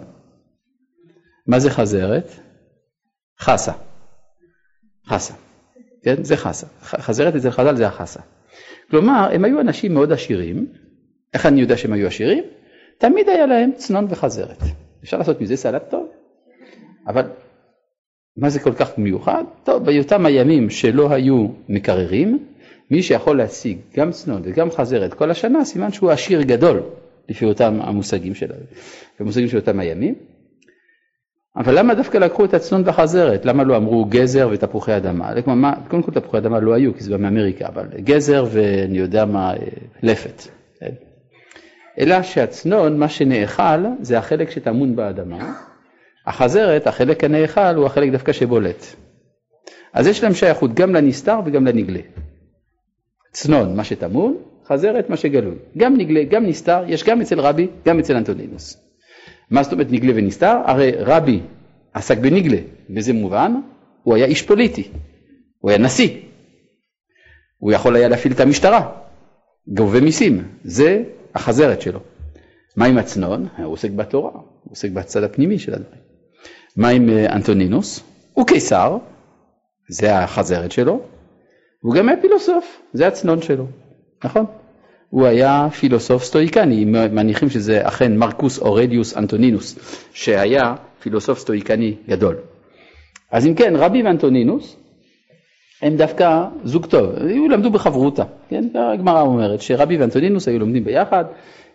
מה 1.48 1.60
זה 1.60 1.70
חזרת? 1.70 2.32
חסה. 3.40 3.72
חסה. 5.08 5.34
כן? 6.04 6.24
זה 6.24 6.38
חסה. 6.38 6.68
חזרת 6.82 7.36
אצל 7.36 7.52
חז"ל 7.52 7.76
זה 7.76 7.88
החסה. 7.88 8.20
כלומר, 8.90 9.30
הם 9.34 9.46
היו 9.46 9.62
אנשים 9.62 9.94
מאוד 9.94 10.12
עשירים. 10.12 10.74
איך 11.34 11.46
אני 11.46 11.62
יודע 11.62 11.78
שהם 11.78 11.94
היו 11.94 12.08
עשירים? 12.08 12.44
תמיד 12.98 13.30
היה 13.30 13.46
להם 13.46 13.72
צנון 13.76 14.06
וחזרת. 14.10 14.58
אפשר 15.04 15.18
לעשות 15.18 15.42
מזה 15.42 15.56
סלט 15.56 15.90
טוב, 15.90 16.08
אבל 17.08 17.30
מה 18.38 18.50
זה 18.50 18.60
כל 18.60 18.74
כך 18.74 18.98
מיוחד? 18.98 19.44
טוב, 19.64 19.86
באותם 19.86 20.26
הימים 20.26 20.70
שלא 20.70 21.12
היו 21.12 21.48
מקררים, 21.70 22.40
מי 22.92 23.04
שיכול 23.04 23.38
להשיג 23.38 23.78
גם 23.98 24.12
צנון 24.12 24.42
וגם 24.46 24.72
חזרת 24.72 25.14
כל 25.14 25.32
השנה, 25.32 25.66
סימן 25.66 25.92
שהוא 25.92 26.12
עשיר 26.12 26.42
גדול, 26.42 26.84
לפי 27.30 27.46
אותם 27.46 27.78
המושגים 27.82 28.36
שלנו, 28.36 28.62
המושגים 29.20 29.48
של 29.48 29.58
אותם 29.58 29.80
הימים. 29.80 30.16
אבל 31.58 31.80
למה 31.80 31.96
דווקא 31.96 32.18
לקחו 32.18 32.46
את 32.46 32.54
הצנון 32.54 32.82
והחזרת? 32.86 33.46
למה 33.46 33.64
לא 33.64 33.78
אמרו 33.78 34.06
גזר 34.06 34.50
ותפוחי 34.52 34.98
אדמה? 34.98 35.34
קודם 35.88 36.04
כל 36.04 36.12
תפוחי 36.12 36.38
אדמה 36.38 36.60
לא 36.60 36.74
היו, 36.74 36.94
כי 36.96 37.04
זה 37.04 37.12
בא 37.12 37.18
מאמריקה, 37.18 37.68
אבל 37.68 37.88
גזר 37.98 38.46
ואני 38.52 38.98
יודע 38.98 39.26
מה, 39.26 39.54
לפת. 40.04 40.44
כן? 40.80 40.92
אלא 42.00 42.22
שהצנון, 42.22 43.00
מה 43.00 43.10
שנאכל, 43.10 43.86
זה 44.02 44.18
החלק 44.18 44.50
שטמון 44.50 44.96
באדמה, 44.96 45.54
החזרת, 46.28 46.88
החלק 46.88 47.24
הנאכל, 47.24 47.76
הוא 47.76 47.86
החלק 47.86 48.12
דווקא 48.12 48.34
שבולט. 48.34 48.86
אז 49.94 50.08
יש 50.08 50.24
להם 50.24 50.34
שייכות 50.34 50.74
גם 50.74 50.94
לנסתר 50.94 51.40
וגם 51.46 51.68
לנגלה. 51.68 52.00
צנון, 53.32 53.76
מה 53.76 53.84
שטמון, 53.84 54.38
חזרת, 54.68 55.10
מה 55.10 55.18
שגלוי. 55.18 55.56
גם 55.78 55.98
נגלה, 55.98 56.24
גם 56.24 56.46
נסתר, 56.46 56.84
יש 56.88 57.04
גם 57.04 57.22
אצל 57.22 57.40
רבי, 57.40 57.68
גם 57.86 58.00
אצל 58.00 58.16
אנטונינוס. 58.16 58.78
מה 59.52 59.64
זאת 59.64 59.74
אומרת 59.74 59.88
נגלה 59.92 60.14
ונסתר? 60.16 60.58
הרי 60.66 60.92
רבי 60.98 61.40
עסק 61.94 62.18
בנגלה, 62.18 62.58
וזה 62.90 63.14
מובן, 63.14 63.54
הוא 64.04 64.16
היה 64.16 64.26
איש 64.26 64.42
פוליטי, 64.42 64.92
הוא 65.60 65.72
היה 65.72 65.80
נשיא, 65.80 66.10
הוא 67.58 67.72
יכול 67.72 67.96
היה 67.96 68.08
להפעיל 68.08 68.34
את 68.34 68.40
המשטרה, 68.40 68.92
גובה 69.68 70.02
מיסים, 70.02 70.48
זה 70.64 71.04
החזרת 71.36 71.82
שלו. 71.82 72.00
מה 72.76 72.86
עם 72.86 72.98
הצנון? 72.98 73.48
הוא 73.58 73.74
עוסק 73.74 73.92
בתורה, 73.92 74.32
הוא 74.32 74.72
עוסק 74.72 74.92
בצד 74.92 75.24
הפנימי 75.24 75.60
של 75.60 75.74
הדברים. 75.74 76.05
מה 76.78 76.90
עם 76.90 77.10
אה, 77.10 77.36
אנטונינוס? 77.36 78.04
הוא 78.34 78.48
קיסר, 78.48 78.98
זה 79.88 80.18
החזרת 80.18 80.72
שלו, 80.72 81.02
והוא 81.84 81.96
גם 81.96 82.10
היה 82.10 82.22
פילוסוף, 82.22 82.82
זה 82.94 83.08
הצנון 83.08 83.42
שלו, 83.42 83.66
נכון? 84.24 84.46
הוא 85.10 85.26
היה 85.26 85.68
פילוסוף 85.80 86.24
סטואיקני, 86.24 86.86
מניחים 86.86 87.50
שזה 87.50 87.88
אכן 87.88 88.18
מרקוס 88.18 88.60
אורדיוס 88.60 89.18
אנטונינוס, 89.18 89.80
שהיה 90.14 90.76
פילוסוף 91.00 91.40
סטואיקני 91.40 91.96
גדול. 92.10 92.36
אז 93.32 93.48
אם 93.48 93.56
כן, 93.56 93.76
רבי 93.76 94.04
ואנטונינוס 94.04 94.76
הם 95.82 95.98
דווקא 95.98 96.46
זוג 96.64 96.86
טוב, 96.86 97.16
היו 97.16 97.50
למדו 97.50 97.72
בחברותה, 97.72 98.24
כן? 98.50 98.64
הגמרא 98.94 99.22
אומרת 99.22 99.62
שרבי 99.62 99.98
ואנטונינוס 99.98 100.48
היו 100.48 100.60
לומדים 100.60 100.84
ביחד, 100.84 101.26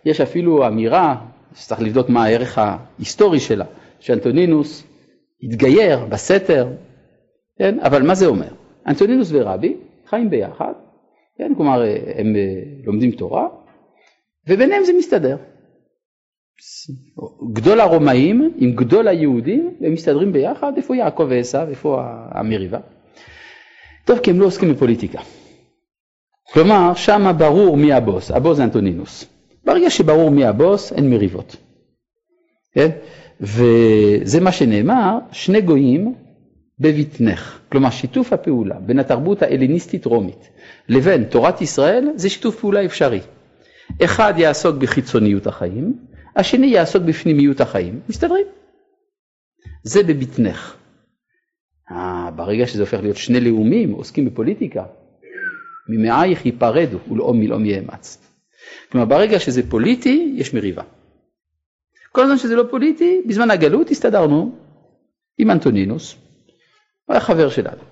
יש 0.05 0.21
אפילו 0.21 0.67
אמירה, 0.67 1.15
שצריך 1.55 1.81
לבדוק 1.81 2.09
מה 2.09 2.23
הערך 2.23 2.57
ההיסטורי 2.57 3.39
שלה, 3.39 3.65
שאנטונינוס 3.99 4.83
התגייר 5.43 6.05
בסתר, 6.05 6.67
כן? 7.59 7.79
אבל 7.79 8.03
מה 8.03 8.15
זה 8.15 8.25
אומר? 8.25 8.53
אנטונינוס 8.87 9.29
ורבי 9.31 9.77
חיים 10.05 10.29
ביחד, 10.29 10.73
כן? 11.37 11.53
כלומר 11.57 11.81
הם 12.15 12.35
אה, 12.35 12.61
לומדים 12.85 13.11
תורה, 13.11 13.47
וביניהם 14.47 14.83
זה 14.83 14.93
מסתדר. 14.93 15.37
גדול 17.53 17.79
הרומאים 17.79 18.53
עם 18.57 18.71
גדול 18.71 19.07
היהודים, 19.07 19.75
הם 19.81 19.93
מסתדרים 19.93 20.33
ביחד, 20.33 20.73
איפה 20.77 20.95
יעקב 20.95 21.27
ועשיו, 21.29 21.67
איפה 21.69 22.01
המריבה? 22.31 22.79
טוב, 24.05 24.19
כי 24.19 24.31
הם 24.31 24.39
לא 24.39 24.45
עוסקים 24.45 24.73
בפוליטיקה. 24.73 25.21
כלומר, 26.53 26.93
שמה 26.95 27.33
ברור 27.33 27.77
מי 27.77 27.93
הבוס, 27.93 28.31
הבוס 28.31 28.57
זה 28.57 28.63
אנטונינוס. 28.63 29.25
ברגע 29.65 29.89
שברור 29.89 30.31
מי 30.31 30.45
הבוס, 30.45 30.93
אין 30.93 31.09
מריבות. 31.09 31.55
כן? 32.73 32.89
וזה 33.41 34.39
מה 34.41 34.51
שנאמר, 34.51 35.17
שני 35.31 35.61
גויים 35.61 36.13
בבטנך. 36.79 37.59
כלומר, 37.69 37.89
שיתוף 37.89 38.33
הפעולה 38.33 38.79
בין 38.79 38.99
התרבות 38.99 39.41
ההלניסטית-רומית 39.41 40.49
לבין 40.89 41.23
תורת 41.23 41.61
ישראל 41.61 42.07
זה 42.15 42.29
שיתוף 42.29 42.59
פעולה 42.59 42.85
אפשרי. 42.85 43.19
אחד 44.03 44.33
יעסוק 44.37 44.75
בחיצוניות 44.75 45.47
החיים, 45.47 45.93
השני 46.35 46.67
יעסוק 46.67 47.03
בפנימיות 47.03 47.61
החיים. 47.61 47.99
מסתדרים. 48.09 48.45
זה 49.83 50.03
בבטנך. 50.03 50.75
אה, 51.91 52.29
ברגע 52.35 52.67
שזה 52.67 52.81
הופך 52.81 52.99
להיות 53.01 53.17
שני 53.17 53.39
לאומים, 53.39 53.91
עוסקים 53.91 54.25
בפוליטיקה, 54.25 54.83
ממאייך 55.89 56.45
ייפרדו 56.45 56.97
ולאום 57.11 57.39
מלאום 57.39 57.65
יאמץ. 57.65 58.17
כלומר, 58.91 59.05
ברגע 59.05 59.39
שזה 59.39 59.69
פוליטי, 59.69 60.33
יש 60.37 60.53
מריבה. 60.53 60.83
כל 62.11 62.21
הזמן 62.21 62.37
שזה 62.37 62.55
לא 62.55 62.63
פוליטי, 62.69 63.21
בזמן 63.27 63.51
הגלות 63.51 63.89
הסתדרנו 63.89 64.55
עם 65.37 65.51
אנטונינוס, 65.51 66.15
הוא 67.05 67.13
היה 67.13 67.19
חבר 67.19 67.49
שלנו. 67.49 67.83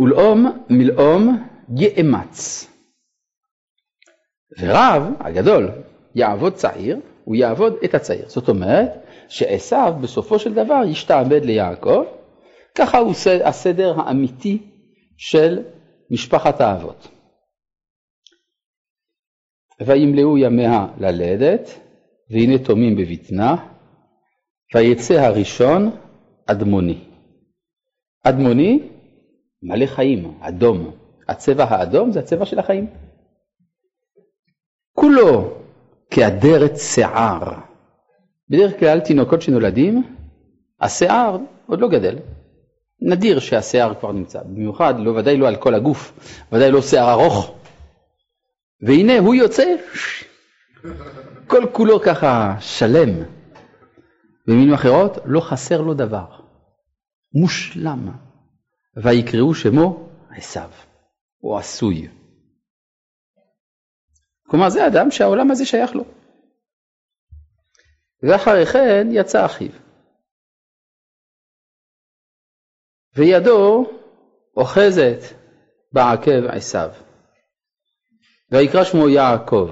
ולאום 0.00 0.64
מלאום 0.70 1.48
יאמץ. 1.76 2.66
ורב 4.60 5.02
הגדול 5.20 5.70
יעבוד 6.14 6.54
צעיר, 6.54 7.00
הוא 7.24 7.36
יעבוד 7.36 7.72
את 7.84 7.94
הצעיר. 7.94 8.28
זאת 8.28 8.48
אומרת 8.48 8.90
שעשו 9.28 9.92
בסופו 10.02 10.38
של 10.38 10.54
דבר 10.54 10.80
ישתעבד 10.86 11.44
ליעקב, 11.44 12.04
ככה 12.74 12.98
הוא 12.98 13.12
הסדר 13.44 14.00
האמיתי 14.00 14.58
של 15.16 15.62
משפחת 16.10 16.60
האבות. 16.60 17.08
וימלאו 19.80 20.38
ימיה 20.38 20.86
ללדת, 20.98 21.80
והנה 22.30 22.58
תומים 22.58 22.96
בבטנה, 22.96 23.56
ויצא 24.74 25.14
הראשון 25.14 25.90
אדמוני. 26.46 26.98
אדמוני 28.24 28.88
מלא 29.62 29.86
חיים, 29.86 30.34
אדום. 30.40 30.90
הצבע 31.28 31.64
האדום 31.64 32.12
זה 32.12 32.20
הצבע 32.20 32.44
של 32.44 32.58
החיים. 32.58 32.86
כולו 34.92 35.54
כאדרת 36.10 36.76
שיער. 36.76 37.52
בדרך 38.48 38.80
כלל 38.80 39.00
תינוקות 39.00 39.42
שנולדים, 39.42 40.02
השיער 40.80 41.38
עוד 41.66 41.80
לא 41.80 41.88
גדל. 41.88 42.18
נדיר 43.00 43.38
שהשיער 43.38 43.94
כבר 43.94 44.12
נמצא, 44.12 44.42
במיוחד, 44.42 44.94
לא, 44.98 45.10
ודאי 45.10 45.36
לא 45.36 45.48
על 45.48 45.56
כל 45.56 45.74
הגוף, 45.74 46.12
ודאי 46.52 46.70
לא 46.70 46.82
שיער 46.82 47.12
ארוך. 47.12 47.61
והנה 48.82 49.18
הוא 49.18 49.34
יוצא, 49.34 49.74
כל 51.46 51.62
כולו 51.72 52.00
ככה 52.00 52.56
שלם. 52.60 53.08
במילים 54.46 54.74
אחרות, 54.74 55.12
לא 55.24 55.40
חסר 55.40 55.80
לו 55.80 55.94
דבר. 55.94 56.26
מושלם. 57.34 58.08
ויקראו 58.96 59.54
שמו 59.54 60.08
עשיו, 60.36 60.70
או 61.42 61.58
עשוי. 61.58 62.08
כלומר, 64.48 64.70
זה 64.70 64.86
אדם 64.86 65.10
שהעולם 65.10 65.50
הזה 65.50 65.66
שייך 65.66 65.94
לו. 65.94 66.04
ואחרי 68.22 68.66
כן 68.66 69.06
יצא 69.10 69.46
אחיו. 69.46 69.70
וידו 73.16 73.86
אוחזת 74.56 75.20
בעקב 75.92 76.44
עשיו. 76.48 76.90
ויקרא 78.52 78.84
שמו 78.84 79.08
יעקב. 79.08 79.70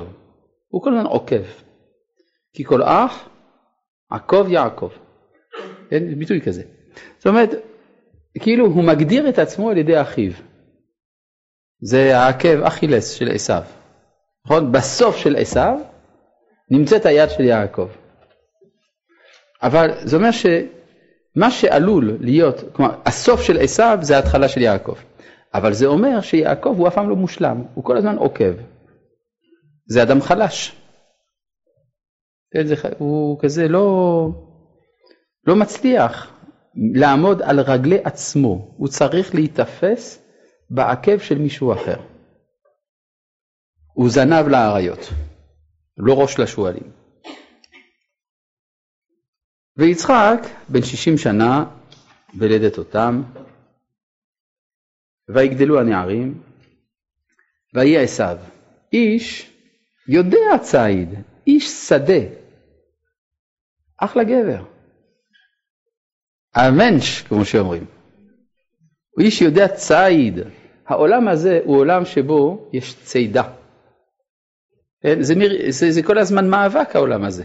הוא 0.69 0.83
כל 0.83 0.91
הזמן 0.95 1.07
עוקב. 1.07 1.43
כי 2.53 2.65
כל 2.65 2.83
אח 2.83 3.29
עקוב 4.11 4.49
יעקב. 4.49 4.91
אין 5.91 6.19
ביטוי 6.19 6.41
כזה. 6.41 6.63
זאת 7.19 7.27
אומרת, 7.27 7.51
כאילו 8.39 8.67
הוא 8.67 8.85
מגדיר 8.85 9.29
את 9.29 9.39
עצמו 9.39 9.71
על 9.71 9.79
ידי 9.79 10.01
אחיו. 10.01 10.33
זה 11.83 12.19
העקב 12.19 12.63
אכילס 12.63 13.11
של 13.11 13.31
עשיו. 13.31 13.63
נכון? 14.45 14.73
בסוף 14.73 15.17
של 15.17 15.37
עשיו 15.37 15.79
נמצאת 16.71 17.07
היד 17.07 17.31
של 17.31 17.45
יעקב. 17.45 17.89
אבל 19.63 19.91
זה 20.05 20.17
אומר 20.17 20.31
שמה 20.31 21.51
שעלול 21.51 22.17
להיות, 22.21 22.57
כלומר 22.73 22.95
הסוף 23.07 23.43
של 23.43 23.59
עשיו 23.59 23.99
זה 24.03 24.17
ההתחלה 24.17 24.49
של 24.49 24.61
יעקב. 24.61 24.95
אבל 25.55 25.73
זה 25.73 25.87
אומר 25.87 26.21
שיעקב 26.21 26.75
הוא 26.79 26.89
אף 26.89 26.95
פעם 26.95 27.11
לא 27.11 27.17
מושלם, 27.17 27.63
הוא 27.75 27.85
כל 27.85 27.97
הזמן 27.97 28.17
עוקב. 28.17 28.53
זה 29.93 30.03
אדם 30.03 30.21
חלש. 30.21 30.77
כן, 32.53 32.65
הוא 32.99 33.39
כזה 33.43 33.69
לא, 33.69 34.29
לא 35.47 35.57
מצליח 35.57 36.33
לעמוד 36.95 37.43
על 37.43 37.61
רגלי 37.61 37.99
עצמו, 38.05 38.75
הוא 38.77 38.89
צריך 38.89 39.35
להיתפס 39.35 40.23
בעקב 40.71 41.19
של 41.19 41.39
מישהו 41.39 41.73
אחר. 41.73 42.01
הוא 43.95 44.11
זנב 44.11 44.49
לאריות, 44.49 44.99
לא 45.97 46.15
ראש 46.23 46.39
לשועלים. 46.39 46.93
ויצחק 49.77 50.41
בן 50.69 50.83
שישים 50.83 51.19
שנה 51.19 51.65
ולדת 52.39 52.79
אותם, 52.79 53.23
ויגדלו 55.35 55.81
הנערים, 55.81 56.43
ויהי 57.75 57.99
עשיו, 57.99 58.39
איש 58.93 59.50
יודע 60.09 60.59
ציד, 60.63 61.09
איש 61.47 61.69
שדה, 61.89 62.23
אחלה 63.99 64.25
גבר. 64.25 64.65
המנש, 66.55 67.23
כמו 67.23 67.45
שאומרים. 67.45 67.85
הוא 69.11 69.25
איש 69.25 69.43
יודע 69.43 69.69
ציד. 69.69 70.39
העולם 70.87 71.29
הזה 71.29 71.61
הוא 71.65 71.77
עולם 71.77 72.05
שבו 72.05 72.71
יש 72.73 72.97
צידה. 73.05 73.43
כן? 75.03 75.23
זה, 75.23 75.35
זה, 75.69 75.91
זה 75.91 76.03
כל 76.03 76.19
הזמן 76.19 76.51
מאבק 76.51 76.97
העולם 76.97 77.25
הזה. 77.25 77.45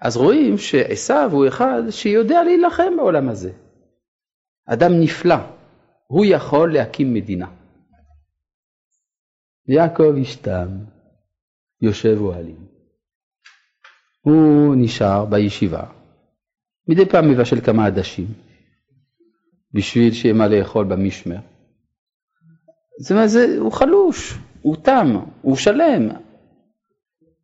אז 0.00 0.16
רואים 0.16 0.58
שעשו 0.58 1.30
הוא 1.30 1.48
אחד 1.48 1.82
שיודע 1.90 2.42
להילחם 2.42 2.96
בעולם 2.96 3.28
הזה. 3.28 3.52
אדם 4.66 5.00
נפלא, 5.00 5.36
הוא 6.06 6.24
יכול 6.28 6.74
להקים 6.74 7.14
מדינה. 7.14 7.46
יעקב 9.68 10.16
ישתם, 10.16 10.68
יושב 11.84 12.16
אוהלים. 12.20 12.66
הוא 14.20 14.74
נשאר 14.76 15.24
בישיבה, 15.24 15.84
מדי 16.88 17.06
פעם 17.06 17.30
מבשל 17.30 17.60
כמה 17.60 17.86
עדשים, 17.86 18.26
בשביל 19.72 20.12
שיהיה 20.12 20.34
מה 20.34 20.48
לאכול 20.48 20.84
במשמר. 20.84 21.40
זאת 23.00 23.10
אומרת, 23.10 23.30
זה, 23.30 23.56
הוא 23.58 23.72
חלוש, 23.72 24.38
הוא 24.62 24.76
תם, 24.76 25.06
הוא 25.42 25.56
שלם, 25.56 26.08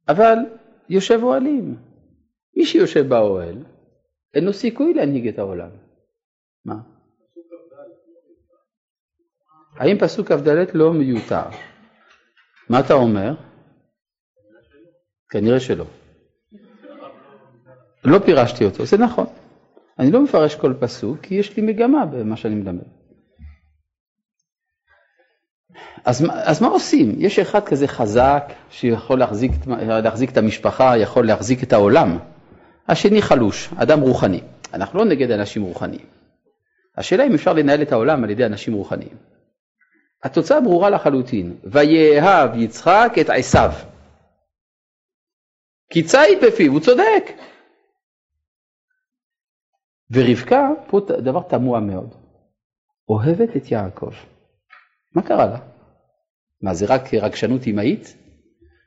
אבל 0.09 0.37
יושב 0.89 1.19
אוהלים. 1.23 1.77
מי 2.57 2.67
שיושב 2.67 3.09
באוהל, 3.09 3.65
אין 4.35 4.45
לו 4.45 4.53
סיכוי 4.53 4.95
להנהיג 4.95 5.29
את 5.29 5.39
העולם. 5.39 5.71
מה? 6.65 6.75
האם 9.77 9.99
פסוק 9.99 10.33
כ"ד 10.33 10.49
לא 10.75 10.93
מיותר? 10.93 11.43
מה 12.69 12.81
אתה 12.81 12.95
אומר? 12.95 13.35
כנראה 15.31 15.61
שלא. 15.61 15.85
לא 18.05 18.19
פירשתי 18.19 18.65
אותו, 18.65 18.87
זה 18.87 18.99
נכון. 18.99 19.27
אני 19.99 20.11
לא 20.11 20.23
מפרש 20.25 20.55
כל 20.55 20.75
פסוק 20.81 21.19
כי 21.23 21.35
יש 21.35 21.57
לי 21.57 21.63
מגמה 21.63 22.07
במה 22.07 22.37
שאני 22.37 22.55
מדבר. 22.55 22.83
אז, 26.05 26.27
אז 26.31 26.63
מה 26.63 26.69
עושים? 26.69 27.15
יש 27.19 27.39
אחד 27.39 27.65
כזה 27.65 27.89
חזק 27.89 28.53
שיכול 28.71 29.19
להחזיק, 29.19 29.53
להחזיק 30.03 30.31
את 30.31 30.37
המשפחה, 30.37 30.99
יכול 30.99 31.27
להחזיק 31.27 31.63
את 31.63 31.73
העולם. 31.73 32.19
השני 32.89 33.23
חלוש, 33.23 33.71
אדם 33.77 34.01
רוחני. 34.01 34.41
אנחנו 34.75 34.99
לא 34.99 35.05
נגד 35.05 35.31
אנשים 35.31 35.63
רוחניים. 35.63 36.07
השאלה 36.97 37.27
אם 37.27 37.35
אפשר 37.35 37.53
לנהל 37.53 37.83
את 37.83 37.93
העולם 37.93 38.25
על 38.25 38.31
ידי 38.31 38.47
אנשים 38.47 38.75
רוחניים. 38.75 39.17
התוצאה 40.23 40.61
ברורה 40.61 40.91
לחלוטין, 40.91 41.57
ויאהב 41.65 42.57
יצחק 42.57 43.13
את 43.21 43.31
עשיו. 43.31 43.73
כי 45.91 46.03
ציד 46.03 46.39
בפיו, 46.47 46.73
הוא 46.73 46.81
צודק. 46.81 47.33
ורבקה, 50.11 50.69
פה 50.87 51.01
דבר 51.01 51.43
תמוה 51.43 51.81
מאוד, 51.81 52.15
אוהבת 53.09 53.57
את 53.57 53.71
יעקב. 53.71 54.13
מה 55.15 55.23
קרה 55.23 55.47
לה? 55.47 55.59
מה, 56.63 56.75
זה 56.75 56.87
רק 56.87 57.15
רגשנות 57.15 57.67
אמהית? 57.67 58.17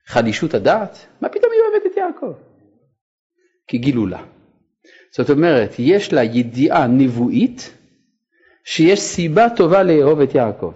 חלישות 0.07 0.53
הדעת? 0.53 0.97
מה 1.21 1.29
פתאום 1.29 1.51
היא 1.51 1.61
אוהבת 1.61 1.91
את 1.91 1.97
יעקב? 1.97 2.33
כי 3.67 3.77
גילו 3.77 4.07
לה. 4.07 4.23
זאת 5.11 5.29
אומרת, 5.29 5.71
יש 5.79 6.13
לה 6.13 6.23
ידיעה 6.23 6.87
נבואית 6.87 7.77
שיש 8.63 8.99
סיבה 8.99 9.47
טובה 9.55 9.83
לאהוב 9.83 10.19
את 10.19 10.35
יעקב. 10.35 10.73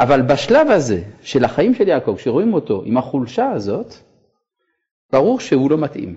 אבל 0.00 0.22
בשלב 0.22 0.70
הזה 0.70 1.02
של 1.22 1.44
החיים 1.44 1.74
של 1.74 1.88
יעקב, 1.88 2.14
כשרואים 2.16 2.54
אותו 2.54 2.82
עם 2.84 2.98
החולשה 2.98 3.50
הזאת, 3.50 3.94
ברור 5.12 5.40
שהוא 5.40 5.70
לא 5.70 5.78
מתאים. 5.78 6.16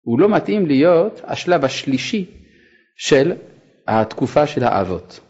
הוא 0.00 0.20
לא 0.20 0.28
מתאים 0.28 0.66
להיות 0.66 1.20
השלב 1.24 1.64
השלישי 1.64 2.26
של 2.96 3.32
התקופה 3.88 4.46
של 4.46 4.64
האבות. 4.64 5.20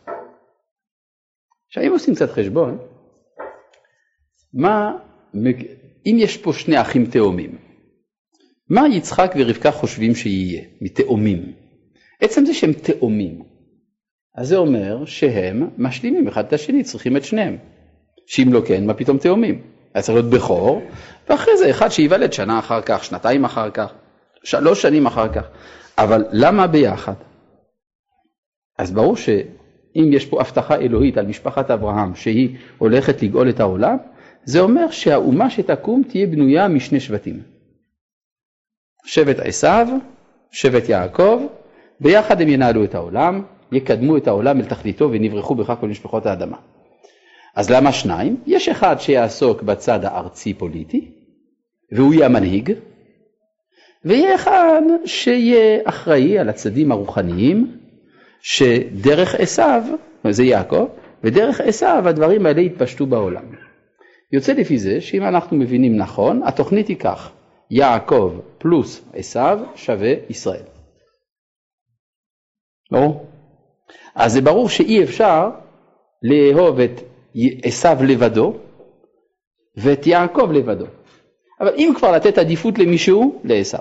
עכשיו 1.69 1.85
אם 1.87 1.93
עושים 1.93 2.15
קצת 2.15 2.31
חשבון, 2.31 2.79
מה, 4.55 4.93
אם 6.07 6.17
יש 6.19 6.37
פה 6.37 6.53
שני 6.53 6.81
אחים 6.81 7.07
תאומים, 7.07 7.59
מה 8.71 8.89
יצחק 8.89 9.35
ורבקה 9.39 9.71
חושבים 9.71 10.15
שיהיה 10.15 10.63
מתאומים? 10.81 11.53
עצם 12.21 12.45
זה 12.45 12.55
שהם 12.55 12.73
תאומים, 12.73 13.43
אז 14.35 14.49
זה 14.49 14.57
אומר 14.57 15.05
שהם 15.05 15.71
משלימים 15.79 16.29
אחד 16.29 16.45
את 16.45 16.53
השני, 16.53 16.85
צריכים 16.85 17.17
את 17.17 17.25
שניהם. 17.25 17.57
שאם 18.27 18.53
לא 18.53 18.63
כן, 18.69 18.87
מה 18.87 18.95
פתאום 18.95 19.19
תאומים? 19.19 19.63
היה 19.95 20.03
צריך 20.03 20.19
להיות 20.19 20.31
בכור, 20.31 20.83
ואחרי 21.29 21.57
זה 21.57 21.71
אחד 21.71 21.89
שייוולד 21.89 22.33
שנה 22.33 22.59
אחר 22.59 22.81
כך, 22.83 23.05
שנתיים 23.05 23.45
אחר 23.45 23.71
כך. 23.71 23.93
שלוש 24.45 24.83
שנים 24.83 25.07
אחר 25.07 25.33
כך. 25.33 25.45
אבל 25.99 26.25
למה 26.33 26.67
ביחד? 26.67 27.15
אז 28.79 28.93
ברור 28.93 29.17
שאם 29.17 30.11
יש 30.13 30.27
פה 30.27 30.41
הבטחה 30.41 30.77
אלוהית 30.77 31.19
על 31.19 31.27
משפחת 31.27 31.71
אברהם 31.71 32.15
שהיא 32.15 32.57
הולכת 32.79 33.23
לגאול 33.23 33.49
את 33.49 33.61
העולם, 33.61 33.97
זה 34.45 34.61
אומר 34.61 34.91
שהאומה 34.91 35.51
שתקום 35.51 36.03
תהיה 36.09 36.27
בנויה 36.27 36.69
משני 36.69 37.01
שבטים. 37.01 37.43
שבט 39.05 39.37
עשיו, 39.39 39.87
שבט 40.51 40.89
יעקב, 40.89 41.43
ביחד 42.01 42.41
הם 42.41 42.49
ינהלו 42.49 42.85
את 42.85 42.95
העולם, 42.95 43.43
יקדמו 43.73 44.17
את 44.17 44.29
העולם 44.29 44.61
אל 44.61 44.65
תכליתו 44.65 45.11
ונברחו 45.13 45.55
בכך 45.55 45.75
כל 45.81 45.89
משפחות 45.89 46.27
האדמה. 46.27 46.57
אז 47.57 47.71
למה 47.71 47.93
שניים? 47.93 48.37
יש 48.47 48.69
אחד 48.69 49.01
שיעסוק 49.01 49.63
בצד 49.63 50.05
הארצי 50.05 50.55
פוליטי, 50.55 51.11
והוא 51.93 52.15
יהיה 52.15 52.27
המנהיג, 52.27 52.73
ויהיה 54.05 54.35
אחד 54.35 54.83
שיהיה 55.05 55.81
אחראי 55.85 56.39
על 56.39 56.49
הצדדים 56.49 56.93
הרוחניים, 56.93 57.77
שדרך 58.41 59.35
עשיו, 59.35 59.83
זה 60.31 60.45
יעקב, 60.45 60.89
ודרך 61.25 61.61
עשיו 61.61 62.09
הדברים 62.09 62.47
האלה 62.47 62.61
יתפשטו 62.61 63.07
בעולם. 63.07 63.45
יוצא 64.33 64.53
לפי 64.53 64.79
זה 64.79 65.01
שאם 65.01 65.23
אנחנו 65.23 65.57
מבינים 65.57 65.97
נכון, 65.97 66.43
התוכנית 66.45 66.89
היא 66.89 66.97
כך, 66.97 67.31
יעקב 67.71 68.41
פלוס 68.59 69.03
עשיו 69.15 69.59
שווה 69.75 70.13
ישראל. 70.29 70.63
ברור? 72.91 73.27
אז 74.15 74.33
זה 74.33 74.41
ברור 74.41 74.69
שאי 74.69 75.03
אפשר 75.03 75.51
לאהוב 76.23 76.81
את 76.81 77.01
עשיו 77.63 77.97
לבדו 78.09 78.55
ואת 79.77 80.07
יעקב 80.07 80.51
לבדו. 80.53 80.87
אבל 81.61 81.75
אם 81.77 81.93
כבר 81.97 82.13
לתת 82.13 82.39
עדיפות 82.39 82.79
למישהו, 82.79 83.41
לעשו. 83.45 83.79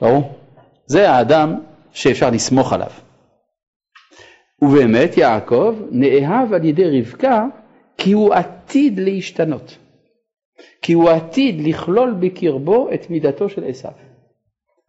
ברור? 0.00 0.38
זה 0.86 1.10
האדם 1.10 1.60
שאפשר 1.92 2.30
לסמוך 2.30 2.72
עליו. 2.72 2.90
ובאמת 4.62 5.16
יעקב 5.16 5.74
נאהב 5.90 6.52
על 6.52 6.64
ידי 6.64 7.00
רבקה 7.00 7.46
כי 7.98 8.12
הוא 8.12 8.34
עתיד 8.34 9.00
להשתנות. 9.00 9.78
כי 10.82 10.92
הוא 10.92 11.10
עתיד 11.10 11.60
לכלול 11.60 12.14
בקרבו 12.20 12.88
את 12.94 13.10
מידתו 13.10 13.48
של 13.48 13.64
עשו. 13.64 13.88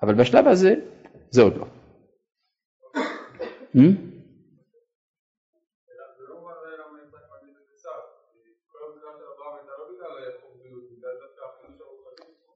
אבל 0.04 0.14
בשלב 0.14 0.48
הזה 0.48 0.76
זה 1.30 1.42
עוד 1.42 1.58
לא. 1.58 1.66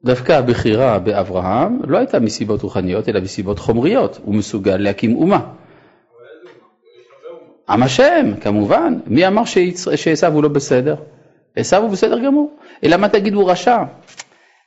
דווקא 0.05 0.31
הבחירה 0.31 0.99
באברהם 0.99 1.79
לא 1.87 1.97
הייתה 1.97 2.19
מסיבות 2.19 2.61
רוחניות, 2.61 3.09
אלא 3.09 3.19
מסיבות 3.19 3.59
חומריות. 3.59 4.19
הוא 4.23 4.35
מסוגל 4.35 4.77
להקים 4.77 5.15
אומה. 5.15 5.53
עם 7.69 7.83
השם, 7.83 8.31
כמובן. 8.41 8.99
מי 9.07 9.27
אמר 9.27 9.45
שעשו 9.95 10.27
הוא 10.27 10.43
לא 10.43 10.49
בסדר? 10.49 10.95
עשו 11.55 11.77
הוא 11.77 11.89
בסדר 11.89 12.19
גמור. 12.25 12.57
אלא 12.83 12.97
מה 12.97 13.09
תגיד 13.09 13.33
הוא 13.33 13.51
רשע? 13.51 13.77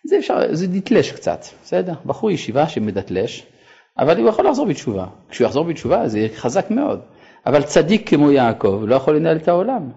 זה 0.04 0.18
אפשר, 0.18 0.54
זה 0.54 0.66
דתלש 0.66 1.12
קצת, 1.12 1.44
בסדר? 1.62 1.92
בחור 2.06 2.30
ישיבה 2.30 2.68
שמדתלש, 2.68 3.46
אבל 3.98 4.20
הוא 4.20 4.28
יכול 4.28 4.46
לחזור 4.46 4.66
בתשובה. 4.66 5.06
כשהוא 5.28 5.46
יחזור 5.46 5.64
בתשובה 5.64 6.08
זה 6.08 6.18
יהיה 6.18 6.28
חזק 6.36 6.70
מאוד. 6.70 7.00
אבל 7.46 7.62
צדיק 7.62 8.08
כמו 8.08 8.30
יעקב 8.30 8.82
לא 8.86 8.94
יכול 8.94 9.16
לנהל 9.16 9.36
את 9.36 9.48
העולם. 9.48 9.90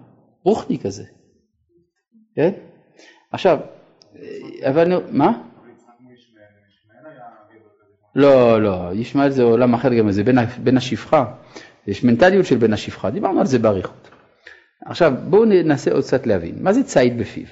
רוחני 0.44 0.78
כזה. 0.78 1.04
כן? 2.36 2.50
עכשיו, 3.32 3.58
אבל 4.68 5.02
מה? 5.10 5.42
לא, 8.14 8.62
לא, 8.62 8.90
ישמעאל 8.94 9.30
זה 9.30 9.42
עולם 9.42 9.74
אחר 9.74 9.94
גם, 9.94 10.10
זה 10.10 10.22
בן 10.62 10.76
השפחה. 10.76 11.24
יש 11.86 12.04
מנטליות 12.04 12.46
של 12.46 12.56
בן 12.56 12.72
השפחה, 12.72 13.10
דיברנו 13.10 13.40
על 13.40 13.46
זה 13.46 13.58
באריכות. 13.58 14.10
עכשיו 14.86 15.12
בואו 15.28 15.44
ננסה 15.44 15.92
עוד 15.92 16.04
קצת 16.04 16.26
להבין, 16.26 16.62
מה 16.62 16.72
זה 16.72 16.82
ציד 16.82 17.18
בפיו? 17.18 17.46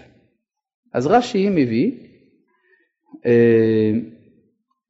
אז 0.93 1.07
רש"י 1.07 1.49
מביא, 1.49 1.93
אה, 3.27 3.93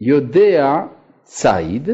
יודע 0.00 0.86
ציד, 1.22 1.88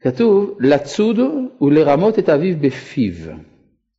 כתוב 0.00 0.56
לצוד 0.60 1.18
ולרמות 1.60 2.18
את 2.18 2.28
אביו 2.28 2.56
בפיו. 2.60 3.14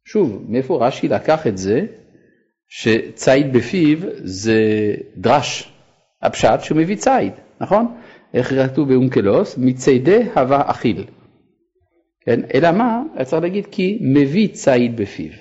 שוב, 0.05 0.45
מאיפה 0.49 0.87
רש"י 0.87 1.07
לקח 1.07 1.47
את 1.47 1.57
זה 1.57 1.85
שציד 2.73 3.53
בפיו 3.53 3.97
זה 4.23 4.93
דרש, 5.17 5.71
הפשט 6.21 6.61
שהוא 6.61 6.77
מביא 6.77 6.95
ציד, 6.95 7.33
נכון? 7.61 7.97
איך 8.33 8.53
כתוב 8.53 8.89
באונקלוס? 8.89 9.57
מציידי 9.57 10.23
הווה 10.35 10.71
אכיל. 10.71 11.03
כן? 12.25 12.39
אלא 12.53 12.71
מה? 12.71 13.03
צריך 13.23 13.43
להגיד 13.43 13.65
כי 13.71 13.97
מביא 14.01 14.47
ציד 14.47 14.97
בפיו, 14.97 15.31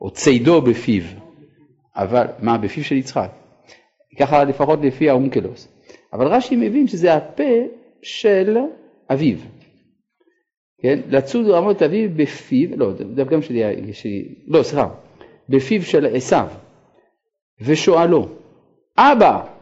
או 0.00 0.10
צידו 0.10 0.62
בפיו, 0.62 1.02
אבל 1.96 2.26
מה? 2.38 2.58
בפיו 2.58 2.84
של 2.84 2.96
יצחק. 2.96 3.30
ככה 4.18 4.44
לפחות 4.44 4.78
לפי 4.82 5.10
האונקלוס. 5.10 5.68
אבל 6.12 6.26
רש"י 6.26 6.56
מבין 6.56 6.88
שזה 6.88 7.14
הפה 7.14 7.52
של 8.02 8.56
אביו. 9.10 9.38
כן? 10.82 11.00
לצוד 11.08 11.46
רמות 11.46 11.82
אביו 11.82 12.10
בפיו, 12.16 12.68
לא, 12.76 12.92
דווקא 12.92 13.40
שלי, 13.40 13.92
שלי, 13.92 14.34
לא, 14.46 14.62
סליחה, 14.62 14.88
בפיו 15.48 15.82
של 15.82 16.16
עשיו, 16.16 16.48
ושואלו, 17.60 18.28
אבא, 18.98 19.54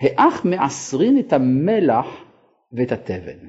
האח 0.00 0.44
מעשרין 0.44 1.18
את 1.18 1.32
המלח 1.32 2.06
ואת 2.72 2.92
התבן. 2.92 3.48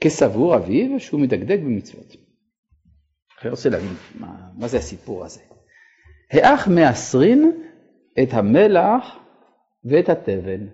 כסבור 0.00 0.56
אביו 0.56 1.00
שהוא 1.00 1.20
מדקדק 1.20 1.58
במצוות. 1.58 2.16
אני 3.42 3.50
רוצה 3.50 3.68
להבין 3.68 3.94
מה, 4.14 4.50
מה 4.54 4.68
זה 4.68 4.76
הסיפור 4.76 5.24
הזה. 5.24 5.40
האח 6.30 6.68
מעשרין 6.68 7.62
את 8.22 8.28
המלח 8.32 9.04
ואת 9.84 10.08
התבן. 10.08 10.66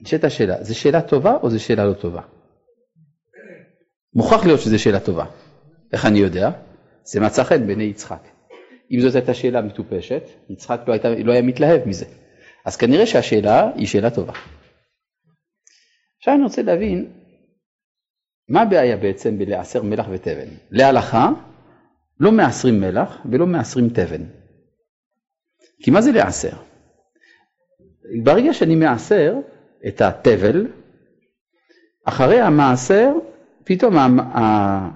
נשאלת 0.00 0.24
השאלה, 0.24 0.64
זו 0.64 0.78
שאלה 0.78 1.08
טובה 1.08 1.36
או 1.42 1.50
זו 1.50 1.64
שאלה 1.64 1.84
לא 1.84 1.94
טובה? 1.94 2.22
מוכרח 4.14 4.46
להיות 4.46 4.60
שזו 4.60 4.78
שאלה 4.78 5.00
טובה. 5.00 5.26
איך 5.92 6.06
אני 6.06 6.18
יודע? 6.18 6.50
זה 7.04 7.20
מצא 7.20 7.44
חן 7.44 7.66
בעיני 7.66 7.84
יצחק. 7.84 8.28
אם 8.90 9.00
זאת 9.00 9.14
הייתה 9.14 9.34
שאלה 9.34 9.62
מטופשת, 9.62 10.22
יצחק 10.50 10.80
לא, 10.86 10.92
הייתה, 10.92 11.08
לא 11.08 11.32
היה 11.32 11.42
מתלהב 11.42 11.88
מזה. 11.88 12.04
אז 12.64 12.76
כנראה 12.76 13.06
שהשאלה 13.06 13.70
היא 13.74 13.86
שאלה 13.86 14.10
טובה. 14.10 14.32
עכשיו 16.18 16.34
אני 16.34 16.42
רוצה 16.42 16.62
להבין, 16.62 17.12
מה 18.48 18.62
הבעיה 18.62 18.96
בעצם 18.96 19.38
בלעשר 19.38 19.82
מלח 19.82 20.06
ותבן? 20.10 20.48
להלכה, 20.70 21.30
לא 22.20 22.32
מעשרים 22.32 22.80
מלח 22.80 23.18
ולא 23.30 23.46
מעשרים 23.46 23.88
תבן. 23.88 24.24
כי 25.82 25.90
מה 25.90 26.02
זה 26.02 26.12
לעשר? 26.12 26.56
ברגע 28.22 28.52
שאני 28.52 28.74
מעשר 28.74 29.34
את 29.86 30.00
התבל, 30.00 30.66
אחרי 32.04 32.40
המעשר, 32.40 33.12
פתאום 33.64 33.94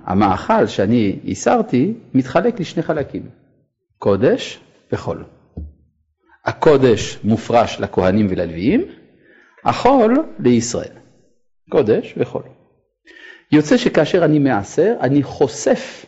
המאכל 0.04 0.66
שאני 0.66 1.18
הסרתי 1.28 1.94
מתחלק 2.14 2.61
לשני 2.61 2.83
חלקים. 2.83 3.28
קודש 3.98 4.61
וחול. 4.92 5.24
הקודש 6.44 7.18
מופרש 7.24 7.81
לכהנים 7.81 8.26
וללוויים, 8.31 8.85
החול 9.64 10.26
לישראל. 10.38 10.92
קודש 11.70 12.14
וחול. 12.16 12.42
יוצא 13.52 13.76
שכאשר 13.76 14.24
אני 14.24 14.38
מעשר, 14.38 14.96
אני 15.00 15.22
חושף 15.22 16.07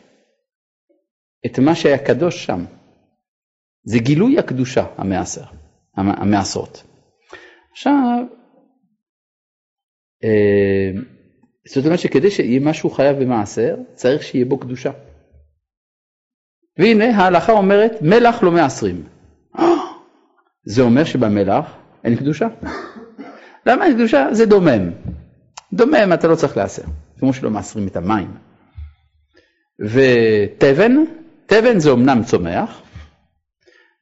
את 1.47 1.59
מה 1.59 1.75
שהיה 1.75 1.99
קדוש 1.99 2.45
שם. 2.45 2.65
זה 3.85 3.99
גילוי 3.99 4.39
הקדושה, 4.39 4.85
המעשר, 4.97 5.45
המעשרות. 5.95 6.83
עכשיו, 7.73 8.25
אה, 10.25 10.91
זאת 11.69 11.85
אומרת 11.85 11.99
שכדי 11.99 12.31
שיהיה 12.31 12.61
משהו 12.61 12.91
חייב 12.91 13.19
במעשר, 13.23 13.77
צריך 13.95 14.23
שיהיה 14.23 14.45
בו 14.45 14.59
קדושה. 14.59 14.91
והנה 16.79 17.17
ההלכה 17.17 17.53
אומרת 17.53 18.03
מלח 18.03 18.43
לא 18.43 18.51
מעשרים. 18.51 19.03
זה 20.75 20.83
אומר 20.83 21.05
שבמלח 21.05 21.67
אין 22.05 22.17
קדושה. 22.17 22.49
למה 23.67 23.85
אין 23.85 23.95
קדושה? 23.95 24.29
זה 24.33 24.47
דומם. 24.47 24.91
דומם 25.73 26.13
אתה 26.15 26.29
לא 26.29 26.35
צריך 26.37 26.57
לעשר, 26.57 26.83
כמו 27.19 27.33
שלא 27.33 27.51
מעשרים 27.51 27.87
את 27.87 27.97
המים. 27.97 28.31
ותבן, 29.81 31.05
תבן 31.47 31.79
זה 31.79 31.93
אמנם 31.93 32.23
צומח, 32.25 32.83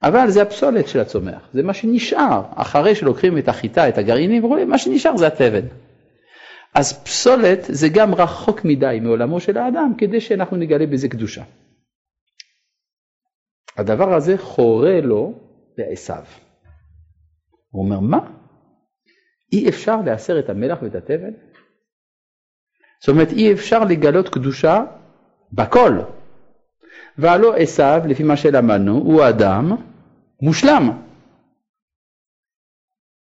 אבל 0.03 0.31
זה 0.31 0.43
הפסולת 0.43 0.89
של 0.89 1.01
הצומח, 1.01 1.49
זה 1.53 1.63
מה 1.63 1.75
שנשאר, 1.75 2.43
אחרי 2.55 2.95
שלוקחים 2.95 3.39
את 3.39 3.49
החיטה, 3.49 3.89
את 3.89 3.99
הגרעינים 3.99 4.43
מה 4.67 4.79
שנשאר 4.79 5.17
זה 5.17 5.27
התבן. 5.27 5.67
אז 6.79 7.05
פסולת 7.05 7.59
זה 7.69 7.89
גם 7.89 8.15
רחוק 8.15 8.65
מדי 8.65 8.99
מעולמו 9.03 9.41
של 9.41 9.59
האדם, 9.59 9.93
כדי 9.99 10.21
שאנחנו 10.21 10.57
נגלה 10.57 10.87
בזה 10.87 11.09
קדושה. 11.09 11.45
הדבר 13.77 14.15
הזה 14.15 14.39
חורה 14.39 15.01
לו 15.01 15.33
לעשו. 15.79 16.13
הוא 17.71 17.85
אומר, 17.85 18.01
מה? 18.01 18.19
אי 19.53 19.69
אפשר 19.69 19.97
להסר 20.07 20.39
את 20.39 20.51
המלח 20.51 20.79
ואת 20.83 20.95
התבן? 20.95 21.33
זאת 23.01 23.09
אומרת, 23.09 23.33
אי 23.33 23.53
אפשר 23.53 23.85
לגלות 23.85 24.29
קדושה 24.29 24.85
בכל. 25.53 25.99
והלא 27.19 27.57
עשו, 27.57 28.07
לפי 28.09 28.23
מה 28.23 28.37
שלמדנו, 28.37 28.93
הוא 28.93 29.29
אדם 29.29 29.77
מושלם. 30.43 31.08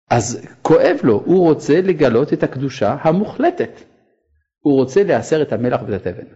אז 0.10 0.48
כואב 0.62 0.98
לו, 1.04 1.24
הוא 1.26 1.50
רוצה 1.50 1.82
לגלות 1.82 2.34
את 2.34 2.44
הקדושה 2.44 2.98
המוחלטת. 3.02 3.82
הוא 4.60 4.76
רוצה 4.76 5.04
להסר 5.04 5.42
את 5.42 5.54
המלח 5.54 5.82
ואת 5.88 6.08
התבן. 6.08 6.28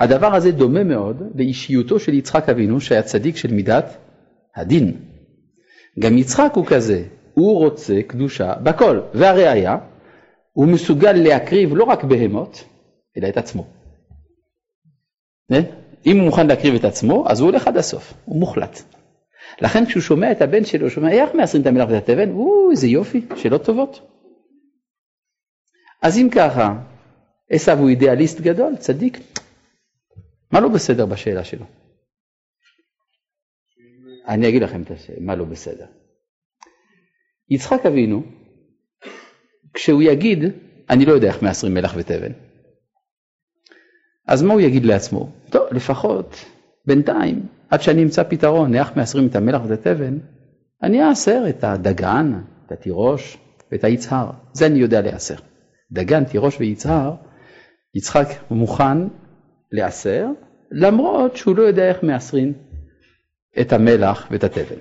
הדבר 0.00 0.34
הזה 0.34 0.52
דומה 0.52 0.84
מאוד 0.84 1.22
לאישיותו 1.34 1.98
של 2.00 2.14
יצחק 2.14 2.48
אבינו 2.48 2.80
שהיה 2.80 3.02
צדיק 3.02 3.36
של 3.36 3.52
מידת 3.52 3.96
הדין. 4.56 5.00
גם 5.98 6.18
יצחק 6.18 6.52
הוא 6.54 6.66
כזה, 6.66 7.04
הוא 7.34 7.58
רוצה 7.58 8.02
קדושה 8.06 8.54
בכל, 8.54 9.00
והראיה, 9.14 9.76
הוא 10.52 10.66
מסוגל 10.66 11.12
להקריב 11.12 11.74
לא 11.74 11.84
רק 11.84 12.04
בהמות, 12.04 12.64
אלא 13.16 13.28
את 13.28 13.36
עצמו. 13.36 13.66
אם 16.06 16.16
הוא 16.16 16.26
מוכן 16.26 16.46
להקריב 16.46 16.74
את 16.74 16.84
עצמו, 16.84 17.24
אז 17.28 17.40
הוא 17.40 17.50
הולך 17.50 17.66
עד 17.66 17.76
הסוף, 17.76 18.14
הוא 18.24 18.40
מוחלט. 18.40 18.97
לכן 19.62 19.86
כשהוא 19.86 20.02
שומע 20.02 20.32
את 20.32 20.42
הבן 20.42 20.64
שלו, 20.64 20.82
הוא 20.82 20.90
שומע 20.90 21.10
איך 21.10 21.34
מעשרים 21.34 21.62
את 21.62 21.66
המלח 21.66 21.88
ואת 21.90 22.02
התבן, 22.02 22.30
או, 22.30 22.70
איזה 22.70 22.86
יופי, 22.86 23.26
שאלות 23.36 23.64
טובות. 23.64 24.00
אז 26.02 26.18
אם 26.18 26.28
ככה, 26.34 26.74
עשו 27.50 27.72
הוא 27.72 27.88
אידיאליסט 27.88 28.40
גדול, 28.40 28.76
צדיק, 28.76 29.18
מה 30.52 30.60
לא 30.60 30.68
בסדר 30.68 31.06
בשאלה 31.06 31.44
שלו? 31.44 31.64
אני 34.28 34.48
אגיד 34.48 34.62
לכם 34.62 34.82
מה 35.20 35.36
לא 35.36 35.44
בסדר. 35.44 35.86
יצחק 37.50 37.86
אבינו, 37.86 38.22
כשהוא 39.74 40.02
יגיד, 40.02 40.38
אני 40.90 41.06
לא 41.06 41.12
יודע 41.12 41.28
איך 41.28 41.42
מעשרים 41.42 41.74
מלח 41.74 41.94
ותבן, 41.96 42.32
אז 44.26 44.42
מה 44.42 44.52
הוא 44.52 44.60
יגיד 44.60 44.84
לעצמו? 44.84 45.32
טוב, 45.50 45.66
לפחות 45.72 46.44
בינתיים, 46.86 47.46
עד 47.70 47.82
שאני 47.82 48.02
אמצא 48.02 48.22
פתרון, 48.22 48.74
איך 48.74 48.96
מעשרים 48.96 49.26
את 49.26 49.36
המלח 49.36 49.60
ואת 49.68 49.86
התבן, 49.86 50.18
אני 50.82 51.02
אעשר 51.02 51.44
את 51.48 51.64
הדגן, 51.64 52.32
את 52.66 52.72
התירוש 52.72 53.38
ואת 53.72 53.84
היצהר. 53.84 54.30
זה 54.52 54.66
אני 54.66 54.78
יודע 54.78 55.00
לעשר. 55.00 55.36
דגן, 55.92 56.24
תירוש 56.24 56.60
ויצהר, 56.60 57.14
יצחק 57.94 58.28
מוכן 58.50 58.98
לעשר, 59.72 60.26
למרות 60.70 61.36
שהוא 61.36 61.56
לא 61.56 61.62
יודע 61.62 61.88
איך 61.88 62.02
מאסרין 62.02 62.52
את 63.60 63.72
המלח 63.72 64.28
ואת 64.30 64.44
התבן. 64.44 64.78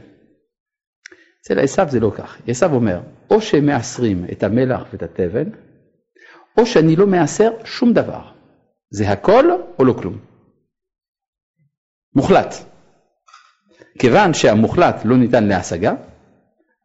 אצל 1.41 1.59
עשיו 1.59 1.87
זה 1.89 1.99
לא 1.99 2.11
כך. 2.15 2.41
עשיו 2.47 2.73
אומר, 2.73 3.01
או 3.29 3.41
שמאסרים 3.41 4.25
את 4.31 4.43
המלח 4.43 4.87
ואת 4.91 5.03
התבן, 5.03 5.49
או 6.57 6.65
שאני 6.65 6.95
לא 6.95 7.07
מאסר 7.07 7.51
שום 7.63 7.93
דבר. 7.93 8.21
זה 8.89 9.09
הכל 9.09 9.45
או 9.79 9.85
לא 9.85 9.93
כלום. 9.93 10.17
מוחלט. 12.15 12.53
כיוון 13.99 14.33
שהמוחלט 14.33 14.95
לא 15.05 15.17
ניתן 15.17 15.43
להשגה, 15.43 15.93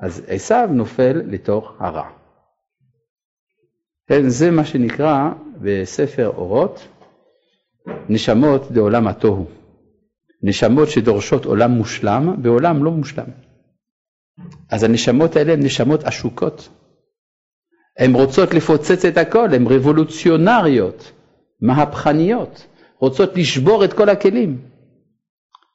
אז 0.01 0.23
עשיו 0.29 0.69
נופל 0.73 1.23
לתוך 1.27 1.73
הרע. 1.81 2.09
כן, 4.09 4.29
זה 4.29 4.51
מה 4.51 4.65
שנקרא 4.65 5.31
בספר 5.63 6.29
אורות, 6.29 6.89
נשמות 8.09 8.73
דעולם 8.73 9.09
התוהו. 9.09 9.47
נשמות 10.43 10.89
שדורשות 10.89 11.45
עולם 11.45 11.71
מושלם 11.71 12.43
בעולם 12.43 12.85
לא 12.85 12.91
מושלם. 12.91 13.27
אז 14.71 14.83
הנשמות 14.83 15.37
האלה 15.37 15.53
הן 15.53 15.63
נשמות 15.63 16.05
עשוקות. 16.05 16.69
הן 17.99 18.15
רוצות 18.15 18.55
לפוצץ 18.55 19.05
את 19.05 19.17
הכל, 19.17 19.55
הן 19.55 19.67
רבולוציונריות, 19.67 21.13
מהפכניות, 21.61 22.67
רוצות 22.99 23.37
לשבור 23.37 23.85
את 23.85 23.93
כל 23.93 24.09
הכלים. 24.09 24.72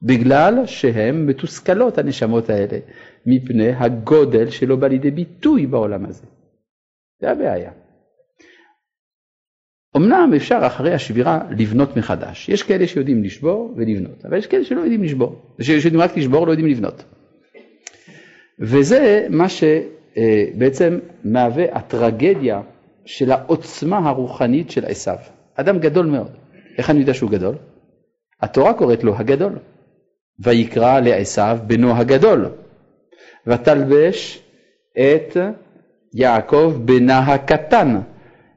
בגלל 0.01 0.65
שהן 0.65 1.25
מתוסכלות, 1.25 1.97
הנשמות 1.97 2.49
האלה, 2.49 2.79
מפני 3.25 3.69
הגודל 3.69 4.49
שלא 4.49 4.75
בא 4.75 4.88
לידי 4.88 5.12
ביטוי 5.12 5.65
בעולם 5.65 6.05
הזה. 6.05 6.25
זה 7.21 7.31
הבעיה. 7.31 7.71
אמנם 9.97 10.31
אפשר 10.36 10.60
אחרי 10.67 10.93
השבירה 10.93 11.39
לבנות 11.57 11.97
מחדש. 11.97 12.49
יש 12.49 12.63
כאלה 12.63 12.88
שיודעים 12.88 13.23
לשבור 13.23 13.73
ולבנות, 13.75 14.25
אבל 14.25 14.38
יש 14.38 14.47
כאלה 14.47 14.65
שלא 14.65 14.81
יודעים 14.81 15.03
לשבור, 15.03 15.41
שיודעים 15.62 16.01
רק 16.01 16.17
לשבור, 16.17 16.47
לא 16.47 16.51
יודעים 16.51 16.69
לבנות. 16.69 17.03
וזה 18.60 19.27
מה 19.29 19.45
שבעצם 19.49 20.99
מהווה 21.23 21.75
הטרגדיה 21.75 22.62
של 23.05 23.31
העוצמה 23.31 23.97
הרוחנית 23.97 24.71
של 24.71 24.86
עשיו. 24.86 25.17
אדם 25.55 25.79
גדול 25.79 26.05
מאוד. 26.05 26.31
איך 26.77 26.89
אני 26.89 26.99
יודע 26.99 27.13
שהוא 27.13 27.31
גדול? 27.31 27.55
התורה 28.41 28.73
קוראת 28.73 29.03
לו 29.03 29.15
הגדול. 29.15 29.53
ויקרא 30.39 31.00
לעשיו 31.00 31.58
בנו 31.67 31.97
הגדול. 31.97 32.50
ותלבש 33.47 34.43
את 34.97 35.38
יעקב 36.13 36.73
בנה 36.86 37.19
הקטן. 37.19 38.00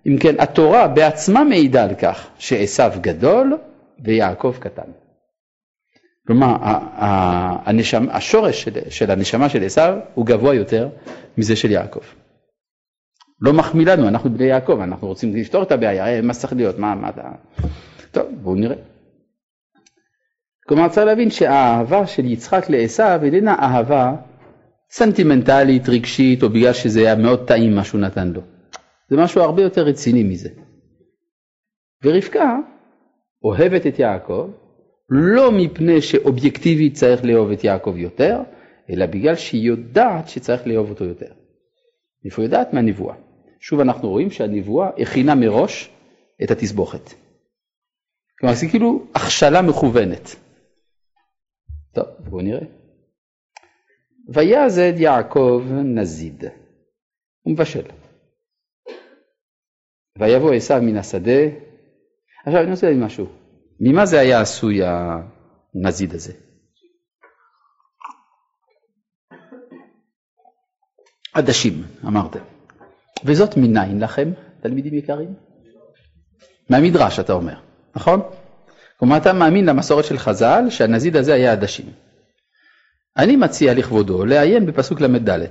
אם 0.06 0.16
כן, 0.20 0.34
התורה 0.38 0.88
בעצמה 0.88 1.44
מעידה 1.44 1.84
על 1.84 1.94
כך 1.94 2.26
שעשיו 2.38 2.92
גדול 3.00 3.58
ויעקב 4.04 4.54
קטן. 4.60 4.90
כלומר, 6.26 6.56
השורש 8.10 8.62
של, 8.62 8.70
של 8.90 9.10
הנשמה 9.10 9.48
של 9.48 9.64
עשיו 9.64 9.98
הוא 10.14 10.26
גבוה 10.26 10.54
יותר 10.54 10.88
מזה 11.38 11.56
של 11.56 11.70
יעקב. 11.70 12.00
לא 13.40 13.52
מחמיא 13.52 13.86
לנו, 13.86 14.08
אנחנו 14.08 14.30
בני 14.30 14.44
יעקב, 14.44 14.80
אנחנו 14.82 15.08
רוצים 15.08 15.36
לפתור 15.36 15.62
את 15.62 15.72
הבעיה, 15.72 16.06
אה, 16.06 16.20
מה 16.22 16.34
צריך 16.34 16.52
להיות, 16.52 16.78
מה, 16.78 16.94
מה 16.94 17.08
אתה... 17.08 17.22
טוב, 18.10 18.26
בואו 18.42 18.54
נראה. 18.54 18.76
כלומר, 20.70 20.88
צריך 20.88 21.06
להבין 21.06 21.30
שהאהבה 21.30 22.06
של 22.06 22.24
יצחק 22.24 22.70
לעשיו 22.70 23.20
איננה 23.22 23.54
אהבה 23.54 24.12
סנטימנטלית, 24.90 25.88
רגשית, 25.88 26.42
או 26.42 26.48
בגלל 26.48 26.72
שזה 26.72 27.00
היה 27.00 27.14
מאוד 27.14 27.46
טעים 27.46 27.74
מה 27.74 27.84
שהוא 27.84 28.00
נתן 28.00 28.28
לו. 28.28 28.40
זה 29.08 29.16
משהו 29.16 29.40
הרבה 29.40 29.62
יותר 29.62 29.82
רציני 29.82 30.22
מזה. 30.22 30.48
ורבקה 32.04 32.56
אוהבת 33.44 33.86
את 33.86 33.98
יעקב, 33.98 34.50
לא 35.08 35.52
מפני 35.52 36.02
שאובייקטיבית 36.02 36.94
צריך 36.94 37.24
לאהוב 37.24 37.50
את 37.50 37.64
יעקב 37.64 37.96
יותר, 37.96 38.40
אלא 38.90 39.06
בגלל 39.06 39.34
שהיא 39.34 39.62
יודעת 39.62 40.28
שצריך 40.28 40.66
לאהוב 40.66 40.90
אותו 40.90 41.04
יותר. 41.04 41.32
איפה 42.24 42.42
יודעת? 42.42 42.72
מהנבואה. 42.72 43.14
שוב 43.60 43.80
אנחנו 43.80 44.08
רואים 44.08 44.30
שהנבואה 44.30 44.90
הכינה 44.98 45.34
מראש 45.34 45.90
את 46.42 46.50
התסבוכת. 46.50 47.10
כלומר 48.40 48.54
זה 48.54 48.66
כאילו 48.68 49.06
הכשלה 49.14 49.62
מכוונת. 49.62 50.36
טוב, 51.92 52.06
בואו 52.18 52.42
נראה. 52.42 52.66
ויעזד 54.28 54.92
יעקב 54.96 55.62
נזיד. 55.84 56.44
הוא 57.42 57.52
מבשל. 57.52 57.84
ויבוא 60.18 60.54
עשיו 60.54 60.82
מן 60.82 60.96
השדה. 60.96 61.40
עכשיו 62.46 62.60
אני 62.62 62.70
רוצה 62.70 62.86
להגיד 62.86 63.02
משהו. 63.02 63.26
ממה 63.80 64.06
זה 64.06 64.20
היה 64.20 64.40
עשוי 64.40 64.80
הנזיד 64.84 66.14
הזה? 66.14 66.32
עדשים, 71.34 71.82
אמרתם. 72.06 72.40
וזאת 73.24 73.56
מניין 73.56 74.00
לכם, 74.00 74.32
תלמידים 74.60 74.94
יקרים? 74.94 75.34
מהמדרש 76.70 77.18
אתה 77.18 77.32
אומר, 77.32 77.60
נכון? 77.96 78.20
כלומר 79.00 79.16
אתה 79.16 79.32
מאמין 79.32 79.66
למסורת 79.66 80.04
של 80.04 80.18
חז"ל 80.18 80.64
שהנזיד 80.70 81.16
הזה 81.16 81.34
היה 81.34 81.52
עדשים. 81.52 81.86
אני 83.16 83.36
מציע 83.36 83.74
לכבודו 83.74 84.24
לעיין 84.24 84.66
בפסוק 84.66 85.00
ל"ד. 85.00 85.46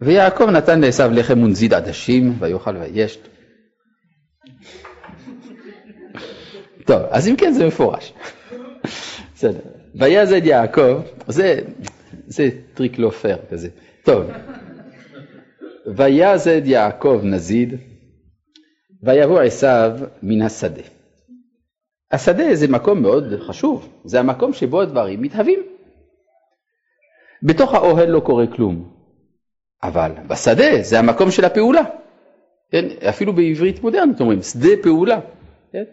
ויעקב 0.00 0.44
נתן 0.44 0.80
לעשו 0.80 1.02
לחם 1.12 1.42
ונזיד 1.42 1.74
עדשים 1.74 2.34
ויאכל 2.38 2.76
וישת. 2.76 3.20
טוב, 6.86 7.02
אז 7.10 7.28
אם 7.28 7.36
כן 7.36 7.52
זה 7.52 7.66
מפורש. 7.66 8.12
בסדר. 9.34 9.60
ויעזד 9.94 10.44
יעקב, 10.44 11.00
זה, 11.28 11.60
זה 12.26 12.48
טריק 12.74 12.98
לא 12.98 13.10
פייר 13.10 13.38
כזה. 13.50 13.68
טוב. 14.04 14.30
ויעזד 15.96 16.62
יעקב 16.64 17.20
נזיד, 17.22 17.74
ויבוא 19.02 19.40
עשיו 19.40 19.98
מן 20.22 20.42
השדה. 20.42 20.99
השדה 22.12 22.54
זה 22.54 22.68
מקום 22.68 23.02
מאוד 23.02 23.24
חשוב, 23.40 24.00
זה 24.04 24.20
המקום 24.20 24.52
שבו 24.52 24.80
הדברים 24.80 25.22
מתהווים. 25.22 25.60
בתוך 27.42 27.74
האוהל 27.74 28.08
לא 28.08 28.20
קורה 28.20 28.44
כלום, 28.56 28.94
אבל 29.82 30.12
בשדה 30.28 30.82
זה 30.82 30.98
המקום 30.98 31.30
של 31.30 31.44
הפעולה. 31.44 31.82
כן? 32.70 32.84
אפילו 33.08 33.32
בעברית 33.32 33.82
מודרנית 33.82 34.20
אומרים, 34.20 34.42
שדה 34.42 34.82
פעולה. 34.82 35.20
כן? 35.72 35.84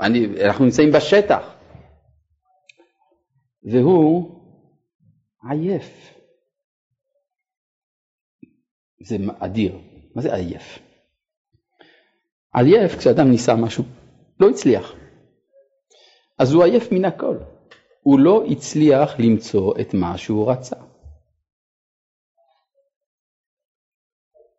אני, 0.00 0.44
אנחנו 0.44 0.64
נמצאים 0.64 0.92
בשטח. 0.92 1.54
והוא 3.72 4.40
עייף. 5.50 6.14
זה 9.02 9.16
אדיר. 9.38 9.78
מה 10.14 10.22
זה 10.22 10.34
עייף? 10.34 10.78
עייף 12.54 12.98
כשאדם 12.98 13.30
ניסה 13.30 13.56
משהו, 13.56 13.84
לא 14.40 14.48
הצליח. 14.50 14.94
אז 16.38 16.52
הוא 16.52 16.64
עייף 16.64 16.92
מן 16.92 17.04
הכל. 17.04 17.36
הוא 18.02 18.20
לא 18.20 18.44
הצליח 18.50 19.10
למצוא 19.18 19.74
את 19.80 19.94
מה 19.94 20.18
שהוא 20.18 20.50
רצה. 20.50 20.76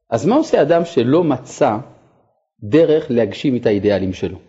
אז 0.09 0.25
מה 0.25 0.35
עושה 0.35 0.61
אדם 0.61 0.85
שלא 0.85 1.23
מצא 1.23 1.77
דרך 2.59 3.05
להגשים 3.09 3.55
את 3.55 3.65
האידיאלים 3.65 4.13
שלו? 4.13 4.39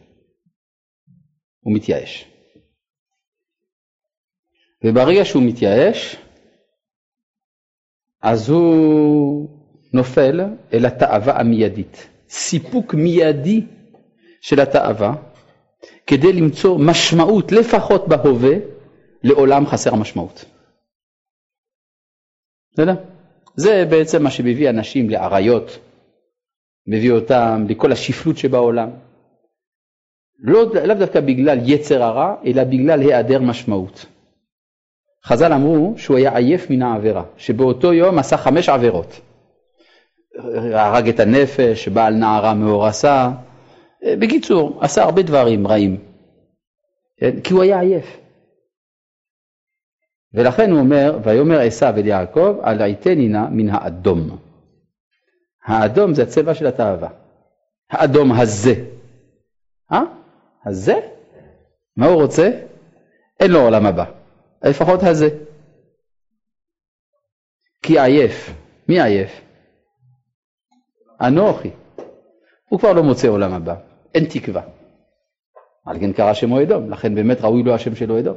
הוא 1.61 1.75
מתייאש. 1.77 2.25
וברגע 4.85 5.25
שהוא 5.25 5.43
מתייאש, 5.47 6.17
אז 8.23 8.49
הוא 8.49 9.49
נופל 9.93 10.41
אל 10.73 10.87
התאווה 10.87 11.41
המיידית. 11.41 12.09
סיפוק 12.29 12.95
מיידי 12.95 13.67
של 14.41 14.61
התאווה, 14.61 15.28
כדי 16.07 16.33
למצוא 16.33 16.79
משמעות, 16.79 17.53
לפחות 17.53 18.09
בהווה, 18.09 18.57
לעולם 19.23 19.67
חסר 19.67 19.95
משמעות. 19.95 20.45
בסדר? 22.73 22.95
זה 23.57 23.85
בעצם 23.91 24.23
מה 24.23 24.31
שמביא 24.31 24.71
אנשים 24.71 25.11
לאריות, 25.11 25.79
מביא 26.87 27.13
אותם 27.13 27.67
לכל 27.69 27.93
השפלות 27.93 28.37
שבעולם. 28.37 28.91
לא, 30.39 30.75
לאו 30.87 30.95
דווקא 30.95 31.21
בגלל 31.21 31.59
יצר 31.63 32.03
הרע, 32.03 32.35
אלא 32.47 32.65
בגלל 32.65 33.01
היעדר 33.01 33.41
משמעות. 33.41 34.07
חז"ל 35.25 35.53
אמרו 35.53 35.95
שהוא 35.97 36.17
היה 36.17 36.37
עייף 36.37 36.71
מן 36.71 36.83
העבירה, 36.83 37.25
שבאותו 37.37 37.93
יום 37.93 38.19
עשה 38.19 38.37
חמש 38.37 38.69
עבירות. 38.69 39.21
הרג 40.75 41.09
את 41.09 41.21
הנפש, 41.21 41.89
בעל 41.89 42.15
נערה 42.15 42.55
מאורסה, 42.55 43.31
בקיצור, 44.03 44.85
עשה 44.85 45.03
הרבה 45.03 45.23
דברים 45.23 45.67
רעים, 45.67 46.05
כן? 47.17 47.41
כי 47.41 47.53
הוא 47.53 47.63
היה 47.63 47.81
עייף. 47.81 48.21
ולכן 50.35 50.71
הוא 50.71 50.81
אומר, 50.81 51.19
ויאמר 51.25 51.61
עשיו 51.61 51.95
אל 51.97 52.07
יעקב, 52.07 52.57
אל 52.65 52.83
עיתני 52.83 53.29
נא 53.29 53.49
מן 53.51 53.69
האדום. 53.69 54.39
האדום 55.65 56.15
זה 56.15 56.23
הצבע 56.23 56.55
של 56.55 56.67
התאווה. 56.67 57.09
האדום 57.91 58.33
הזה. 58.33 58.75
אה? 59.93 60.03
הזה? 60.67 60.95
מה 61.97 62.07
הוא 62.07 62.23
רוצה? 62.23 62.51
אין 63.41 63.51
לו 63.51 63.61
עולם 63.61 63.87
הבא, 63.87 64.05
לפחות 64.63 65.01
הזה. 65.03 65.29
כי 67.83 68.01
עייף. 68.01 68.51
מי 68.89 69.03
עייף? 69.03 69.41
אנוכי. 71.21 71.71
הוא 72.69 72.81
כבר 72.81 72.93
לא 72.93 73.03
מוצא 73.03 73.29
עולם 73.29 73.53
הבא, 73.53 73.75
אין 74.19 74.27
תקווה. 74.27 74.63
על 75.87 75.99
כן 76.01 76.13
קרא 76.13 76.35
שמו 76.35 76.63
אדום, 76.63 76.91
לכן 76.91 77.15
באמת 77.15 77.41
ראוי 77.41 77.63
לו 77.63 77.75
השם 77.75 77.95
שלו 77.95 78.19
אדום. 78.19 78.37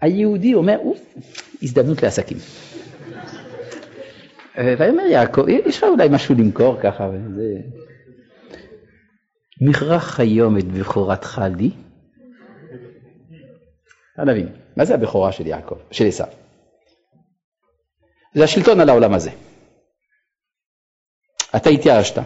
היהודי 0.00 0.54
אומר, 0.54 0.78
אוף, 0.78 1.14
הזדמנות 1.62 2.02
לעסקים. 2.02 2.38
ויאמר 4.56 5.02
יעקב, 5.02 5.48
יש 5.48 5.78
לך 5.78 5.84
אולי 5.84 6.08
משהו 6.10 6.34
למכור 6.34 6.80
ככה, 6.82 7.10
וזה... 7.12 7.60
מכרח 9.60 10.20
היום 10.20 10.58
את 10.58 10.64
בכורתך 10.64 11.40
לי? 11.56 11.70
נבין, 14.26 14.48
מה 14.76 14.84
זה 14.84 14.94
הבכורה 14.94 15.32
של 15.32 15.46
יעקב, 15.46 15.76
של 15.90 16.06
עשיו? 16.06 16.26
זה 18.34 18.44
השלטון 18.44 18.80
על 18.80 18.88
העולם 18.88 19.14
הזה. 19.14 19.30
אתה 21.56 21.70
התייאשת. 21.70 22.22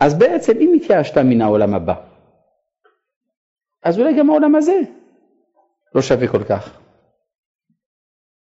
אז 0.00 0.18
בעצם 0.18 0.52
אם 0.60 0.72
התייאשת 0.76 1.18
מן 1.18 1.40
העולם 1.40 1.74
הבא, 1.74 1.94
אז 3.82 3.98
אולי 3.98 4.18
גם 4.18 4.30
העולם 4.30 4.54
הזה 4.54 4.80
לא 5.94 6.02
שווה 6.02 6.28
כל 6.28 6.44
כך. 6.44 6.80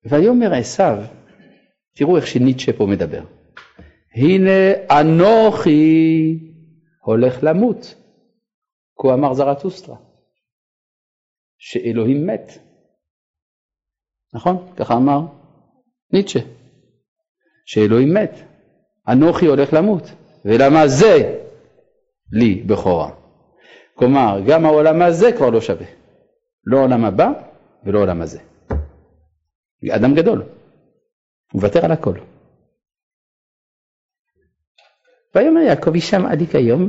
ויאמר 0.05 0.55
עשיו, 0.55 0.96
תראו 1.94 2.16
איך 2.16 2.26
שניטשה 2.26 2.72
פה 2.72 2.86
מדבר, 2.86 3.22
הנה 4.14 4.51
אנוכי 5.01 6.38
הולך 7.05 7.38
למות, 7.42 7.94
כה 8.98 9.14
אמר 9.14 9.34
זרטוסטרה, 9.34 9.96
שאלוהים 11.59 12.26
מת. 12.26 12.53
נכון? 14.34 14.74
ככה 14.76 14.94
אמר 14.94 15.20
ניטשה, 16.12 16.40
שאלוהים 17.66 18.14
מת, 18.14 18.30
אנוכי 19.09 19.46
הולך 19.46 19.72
למות, 19.72 20.03
ולמה 20.45 20.88
זה 20.88 21.41
לי 22.32 22.55
בכורה? 22.55 23.11
כלומר, 23.95 24.41
גם 24.47 24.66
העולם 24.66 25.03
הזה 25.03 25.32
כבר 25.32 25.51
לא 25.51 25.61
שווה. 25.61 25.86
לא 26.64 26.78
עולם 26.78 27.05
הבא 27.05 27.28
ולא 27.84 27.99
עולם 27.99 28.22
הזה. 28.22 28.38
אדם 29.91 30.14
גדול, 30.14 30.38
הוא 31.53 31.61
מוותר 31.61 31.84
על 31.84 31.93
הכל. 31.93 32.14
ויאמר 35.34 35.61
יעקב 35.61 35.97
ישמע 35.97 36.34
לי 36.34 36.47
כיום, 36.47 36.88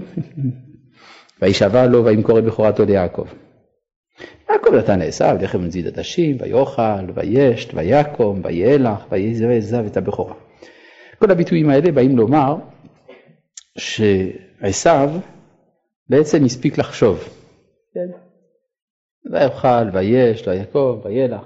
וישבע 1.42 1.86
לו 1.86 2.06
וימכור 2.06 2.40
את 2.40 2.44
בכורתו 2.44 2.86
ליעקב. 2.86 3.28
יעקב 4.50 4.74
נתן 4.74 5.00
לעשו 5.00 5.26
לחם 5.42 5.62
נזיד 5.62 5.88
עדשים, 5.88 6.38
ויאכל, 6.40 7.12
וישת, 7.16 7.74
ויקום, 7.74 8.42
ויהלך, 8.44 9.06
ויעזב 9.12 9.86
את 9.86 9.98
הבכורה. 9.98 10.36
כל 11.20 11.32
הביטויים 11.32 11.70
האלה 11.70 11.92
באים 11.92 12.18
לומר 12.18 12.56
שעשו 13.82 15.20
בעצם 16.10 16.46
הספיק 16.46 16.78
לחשוב. 16.78 17.20
כן? 17.94 18.18
ויאכל, 19.32 19.90
ויש, 19.94 20.48
ויקום, 20.48 21.02
וילך. 21.04 21.42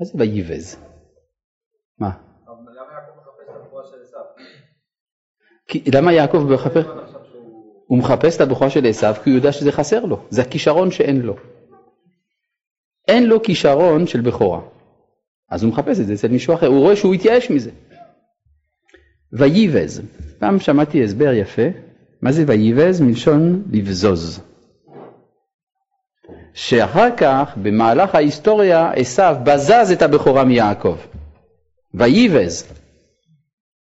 מה 0.00 0.04
זה 0.04 0.12
וייבז? 0.18 0.76
מה? 1.98 2.10
למה 5.94 6.12
יעקב 6.12 6.38
מחפש? 6.38 6.84
הוא 7.86 7.98
מחפש 7.98 8.36
את 8.36 8.40
הבכורה 8.40 8.70
של 8.70 8.86
עשיו 8.86 9.14
כי 9.24 9.30
הוא 9.30 9.36
יודע 9.36 9.52
שזה 9.52 9.72
חסר 9.72 10.04
לו, 10.04 10.18
זה 10.30 10.42
הכישרון 10.42 10.90
שאין 10.90 11.20
לו. 11.20 11.36
אין 13.08 13.26
לו 13.26 13.42
כישרון 13.42 14.06
של 14.06 14.20
בכורה. 14.20 14.60
אז 15.50 15.62
הוא 15.62 15.72
מחפש 15.72 16.00
את 16.00 16.06
זה 16.06 16.12
אצל 16.12 16.28
מישהו 16.28 16.54
אחר, 16.54 16.66
הוא 16.66 16.80
רואה 16.80 16.96
שהוא 16.96 17.14
התייאש 17.14 17.50
מזה. 17.50 17.70
וייבז, 19.34 20.02
פעם 20.38 20.60
שמעתי 20.60 21.04
הסבר 21.04 21.32
יפה, 21.32 21.62
מה 22.22 22.32
זה 22.32 22.44
וייבז? 22.46 23.00
מלשון 23.00 23.62
לבזוז. 23.72 24.40
שאחר 26.54 27.16
כך, 27.16 27.56
במהלך 27.62 28.14
ההיסטוריה, 28.14 28.90
עשיו 28.90 29.36
בזז 29.44 29.92
את 29.92 30.02
הבכורה 30.02 30.44
מיעקב. 30.44 30.96
וייבז, 31.94 32.72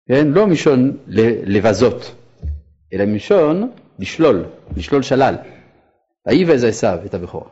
כן? 0.07 0.27
לא 0.27 0.47
מלשון 0.47 0.97
לבזות, 1.45 2.15
אלא 2.93 3.05
מלשון 3.05 3.71
לשלול, 3.99 4.45
לשלול 4.77 5.01
שלל. 5.01 5.35
וייבז 6.27 6.63
עשיו 6.63 6.99
את 7.05 7.13
הבכורה. 7.13 7.49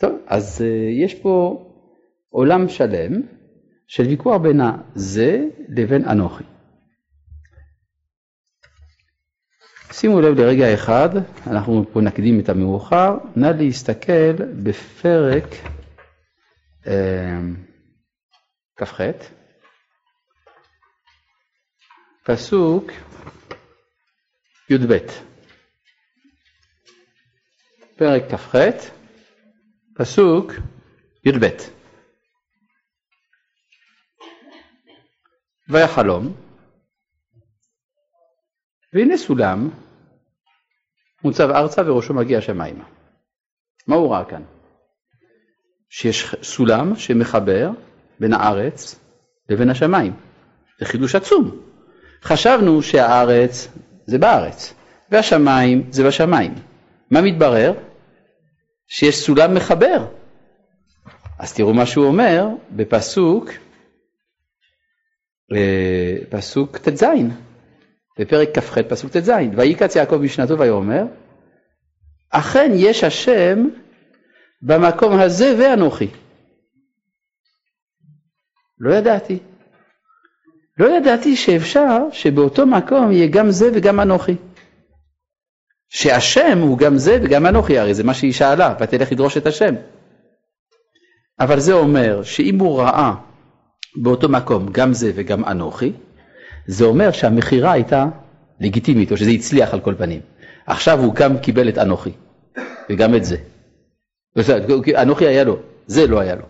טוב, 0.00 0.12
אז 0.26 0.60
uh, 0.60 1.04
יש 1.04 1.14
פה 1.14 1.64
עולם 2.30 2.68
שלם 2.68 3.20
של 3.86 4.02
ויכוח 4.02 4.42
בין 4.42 4.60
הזה 4.60 5.44
לבין 5.68 6.08
אנוכי. 6.08 6.44
שימו 9.92 10.20
לב 10.20 10.38
לרגע 10.40 10.74
אחד, 10.74 11.08
אנחנו 11.46 11.84
פה 11.92 12.00
נקדים 12.00 12.40
את 12.40 12.48
המאוחר, 12.48 13.16
נא 13.36 13.46
להסתכל 13.46 14.32
בפרק 14.62 15.44
אה, 16.86 17.38
כ"ח, 18.76 19.00
פסוק 22.24 22.90
י"ב. 24.70 24.98
פרק 27.96 28.22
כ"ח, 28.30 28.54
פסוק 29.96 30.52
י"ב. 31.24 31.73
ויחלום, 35.68 36.32
והנה 38.92 39.16
סולם 39.16 39.70
מוצב 41.24 41.50
ארצה 41.50 41.82
וראשו 41.86 42.14
מגיע 42.14 42.38
השמיימה. 42.38 42.84
מה 43.86 43.96
הוא 43.96 44.12
ראה 44.14 44.24
כאן? 44.24 44.42
שיש 45.90 46.34
סולם 46.42 46.96
שמחבר 46.96 47.70
בין 48.20 48.32
הארץ 48.32 49.00
לבין 49.48 49.70
השמיים. 49.70 50.12
זה 50.80 50.86
חידוש 50.86 51.14
עצום. 51.14 51.60
חשבנו 52.22 52.82
שהארץ 52.82 53.68
זה 54.06 54.18
בארץ 54.18 54.74
והשמיים 55.10 55.86
זה 55.90 56.06
בשמיים. 56.06 56.54
מה 57.10 57.20
מתברר? 57.20 57.72
שיש 58.88 59.16
סולם 59.16 59.54
מחבר. 59.54 60.06
אז 61.38 61.54
תראו 61.54 61.74
מה 61.74 61.86
שהוא 61.86 62.06
אומר 62.06 62.46
בפסוק, 62.70 63.50
פסוק 66.30 66.78
ט"ז. 66.78 67.04
בפרק 68.18 68.58
כ"ח 68.58 68.78
פסוק 68.78 69.10
ט"ז, 69.10 69.30
ויקץ 69.56 69.96
יעקב 69.96 70.16
משנתו 70.16 70.58
ויאמר, 70.58 71.04
אכן 72.30 72.70
יש 72.74 73.04
השם 73.04 73.68
במקום 74.62 75.18
הזה 75.20 75.54
ואנוכי. 75.58 76.08
לא 78.78 78.94
ידעתי. 78.94 79.38
לא 80.78 80.96
ידעתי 80.96 81.36
שאפשר 81.36 81.98
שבאותו 82.12 82.66
מקום 82.66 83.12
יהיה 83.12 83.28
גם 83.28 83.50
זה 83.50 83.70
וגם 83.74 84.00
אנוכי. 84.00 84.36
שהשם 85.88 86.58
הוא 86.58 86.78
גם 86.78 86.98
זה 86.98 87.18
וגם 87.22 87.46
אנוכי, 87.46 87.78
הרי 87.78 87.94
זה 87.94 88.04
מה 88.04 88.14
שהיא 88.14 88.32
שאלה, 88.32 88.74
ותלך 88.80 89.12
לדרוש 89.12 89.36
את 89.36 89.46
השם. 89.46 89.74
אבל 91.40 91.60
זה 91.60 91.72
אומר 91.72 92.22
שאם 92.22 92.58
הוא 92.58 92.80
ראה 92.80 93.14
באותו 93.96 94.28
מקום 94.28 94.68
גם 94.72 94.92
זה 94.92 95.12
וגם 95.14 95.44
אנוכי, 95.44 95.92
זה 96.66 96.84
אומר 96.84 97.12
שהמכירה 97.12 97.72
הייתה 97.72 98.06
לגיטימית, 98.60 99.12
או 99.12 99.16
שזה 99.16 99.30
הצליח 99.30 99.74
על 99.74 99.80
כל 99.80 99.94
פנים. 99.98 100.20
עכשיו 100.66 101.00
הוא 101.00 101.14
גם 101.14 101.38
קיבל 101.38 101.68
את 101.68 101.78
אנוכי, 101.78 102.12
וגם 102.90 103.14
את 103.14 103.24
זה. 103.24 103.36
אנוכי 105.02 105.26
היה 105.26 105.44
לו, 105.44 105.58
זה 105.86 106.06
לא 106.06 106.20
היה 106.20 106.34
לו. 106.34 106.44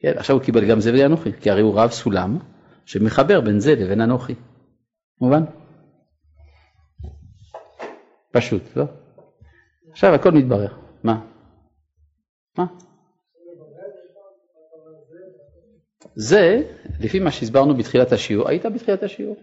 כן, 0.00 0.12
עכשיו 0.16 0.36
הוא 0.36 0.42
קיבל 0.42 0.64
גם 0.70 0.80
זה 0.80 0.92
ואנוכי, 0.92 1.32
כי 1.40 1.50
הרי 1.50 1.62
הוא 1.62 1.80
רב 1.80 1.90
סולם 1.90 2.38
שמחבר 2.86 3.40
בין 3.40 3.60
זה 3.60 3.74
לבין 3.74 4.00
אנוכי. 4.00 4.34
מובן? 5.20 5.44
פשוט, 8.32 8.62
לא? 8.76 8.84
עכשיו 9.90 10.14
הכל 10.14 10.30
מתברר. 10.30 10.74
מה? 11.04 11.20
מה? 12.58 12.64
זה, 16.14 16.62
לפי 17.00 17.18
מה 17.18 17.30
שהסברנו 17.30 17.76
בתחילת 17.76 18.12
השיעור, 18.12 18.48
היית 18.48 18.66
בתחילת 18.66 19.02
השיעור? 19.02 19.36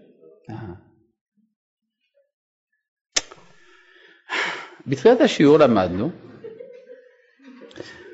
בתחילת 4.87 5.21
השיעור 5.21 5.57
למדנו 5.57 6.09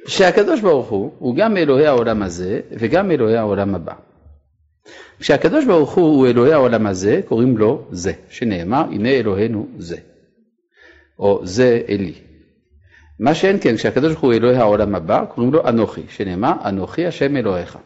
שהקדוש 0.08 0.62
ברוך 0.62 0.90
הוא 0.90 1.12
הוא 1.20 1.36
גם 1.36 1.58
אלוהי 1.58 1.88
העולם 1.88 2.24
הזה 2.24 2.62
וגם 2.72 3.12
אלוהי 3.12 3.38
העולם 3.38 3.76
הבא. 3.76 3.94
כשהקדוש 5.20 5.66
ברוך 5.66 5.94
הוא 5.94 6.06
הוא 6.06 6.28
אלוהי 6.28 6.54
העולם 6.54 6.88
הזה, 6.88 7.22
קוראים 7.28 7.58
לו 7.58 7.88
זה, 7.92 8.14
שנאמר 8.30 8.84
הנה 8.92 9.10
אלוהינו 9.10 9.68
זה. 9.78 9.98
או 11.20 11.42
זה 11.44 11.82
אלי. 11.90 12.14
מה 13.20 13.36
שאין 13.36 13.58
כן, 13.62 13.76
כשהקדוש 13.76 14.12
ברוך 14.12 14.24
הוא 14.24 14.34
אלוהי 14.34 14.58
העולם 14.58 14.96
הבא, 14.96 15.26
קוראים 15.26 15.54
לו 15.54 15.68
אנוכי, 15.68 16.02
שנאמר, 16.10 16.54
אנוכי 16.66 17.06
השם 17.06 17.38
אלוהיך. 17.38 17.78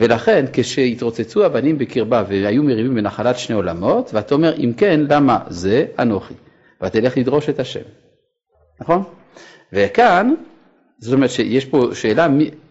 ולכן 0.00 0.44
כשהתרוצצו 0.52 1.44
הבנים 1.44 1.78
בקרבה 1.78 2.24
והיו 2.28 2.62
מריבים 2.62 2.94
בנחלת 2.94 3.38
שני 3.38 3.56
עולמות, 3.56 4.10
ואתה 4.14 4.34
אומר, 4.34 4.56
אם 4.56 4.72
כן, 4.76 5.00
למה 5.08 5.38
זה 5.48 5.86
אנוכי? 5.98 6.34
ותלך 6.82 7.16
לדרוש 7.16 7.48
את 7.48 7.60
השם. 7.60 7.80
נכון? 8.80 9.02
וכאן, 9.72 10.34
זאת 10.98 11.14
אומרת 11.14 11.30
שיש 11.30 11.64
פה 11.64 11.88
שאלה, 11.92 12.26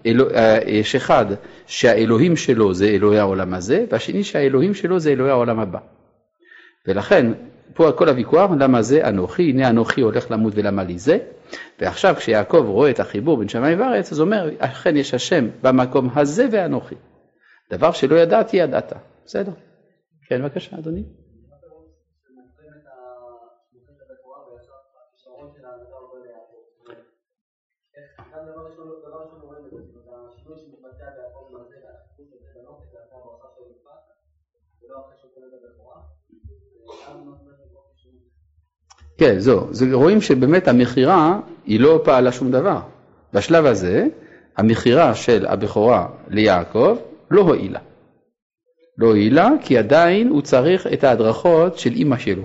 אלוה, 0.05 0.33
אה, 0.33 0.59
יש 0.65 0.95
אחד 0.95 1.25
שהאלוהים 1.67 2.35
שלו 2.35 2.73
זה 2.73 2.87
אלוהי 2.87 3.19
העולם 3.19 3.53
הזה, 3.53 3.85
והשני 3.91 4.23
שהאלוהים 4.23 4.73
שלו 4.73 4.99
זה 4.99 5.11
אלוהי 5.11 5.31
העולם 5.31 5.59
הבא. 5.59 5.79
ולכן, 6.87 7.31
פה 7.73 7.91
כל 7.91 8.09
הוויכוח, 8.09 8.51
למה 8.59 8.81
זה 8.81 9.07
אנוכי, 9.09 9.49
הנה 9.49 9.69
אנוכי 9.69 10.01
הולך 10.01 10.31
למות 10.31 10.53
ולמה 10.55 10.83
לי 10.83 10.99
זה, 10.99 11.17
ועכשיו 11.81 12.15
כשיעקב 12.17 12.63
רואה 12.67 12.89
את 12.89 12.99
החיבור 12.99 13.37
בין 13.37 13.49
שמיים 13.49 13.79
וארץ, 13.79 14.11
אז 14.11 14.19
הוא 14.19 14.25
אומר, 14.25 14.49
אכן 14.59 14.97
יש 14.97 15.13
השם 15.13 15.47
במקום 15.61 16.09
הזה 16.15 16.47
ואנוכי. 16.51 16.95
דבר 17.69 17.91
שלא 17.91 18.15
ידעתי, 18.15 18.57
ידעת. 18.57 18.93
בסדר. 19.25 19.51
כן, 20.27 20.41
בבקשה, 20.41 20.77
אדוני. 20.77 21.03
כן, 39.17 39.39
זהו, 39.39 39.73
זה, 39.73 39.85
רואים 39.93 40.21
שבאמת 40.21 40.67
המכירה 40.67 41.39
היא 41.65 41.79
לא 41.79 42.01
פעלה 42.03 42.31
שום 42.31 42.51
דבר. 42.51 42.79
בשלב 43.33 43.65
הזה, 43.65 44.07
המכירה 44.57 45.15
של 45.15 45.45
הבכורה 45.45 46.07
ליעקב 46.27 46.97
לא 47.31 47.41
הועילה. 47.41 47.79
לא 48.97 49.07
הועילה 49.07 49.49
כי 49.61 49.77
עדיין 49.77 50.27
הוא 50.27 50.41
צריך 50.41 50.87
את 50.87 51.03
ההדרכות 51.03 51.79
של 51.79 51.91
אימא 51.93 52.17
שלו, 52.17 52.43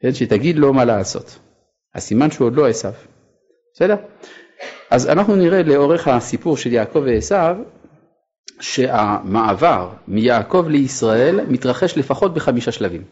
כן, 0.00 0.14
שתגיד 0.14 0.56
לו 0.56 0.72
מה 0.72 0.84
לעשות. 0.84 1.38
הסימן 1.94 2.30
שהוא 2.30 2.46
עוד 2.46 2.54
לא 2.54 2.68
עשו. 2.68 2.88
בסדר? 3.74 3.96
אז 4.90 5.08
אנחנו 5.08 5.36
נראה 5.36 5.62
לאורך 5.62 6.08
הסיפור 6.08 6.56
של 6.56 6.72
יעקב 6.72 7.02
ועשו, 7.06 7.62
שהמעבר 8.60 9.94
מיעקב 10.08 10.64
לישראל 10.68 11.40
מתרחש 11.48 11.98
לפחות 11.98 12.34
בחמישה 12.34 12.72
שלבים. 12.72 13.04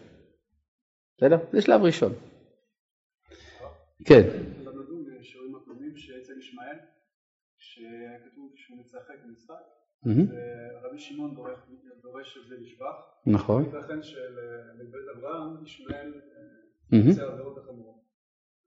בסדר? 1.19 1.37
זה 1.53 1.63
שלב 1.63 1.83
ראשון. 1.83 2.13
כן. 4.05 4.23
רבי 10.07 10.99
שמעון 10.99 11.35
דורש 12.03 12.35
שזה 12.35 12.55
לשבח. 12.61 12.95
נכון. 13.27 13.65
ייתכן 13.65 14.03
שלבית 14.03 15.05
אברהם 15.17 15.65
ישמעאל 15.65 16.13
עושה 16.93 17.23
עבירות 17.23 17.59
החמורות. 17.59 17.95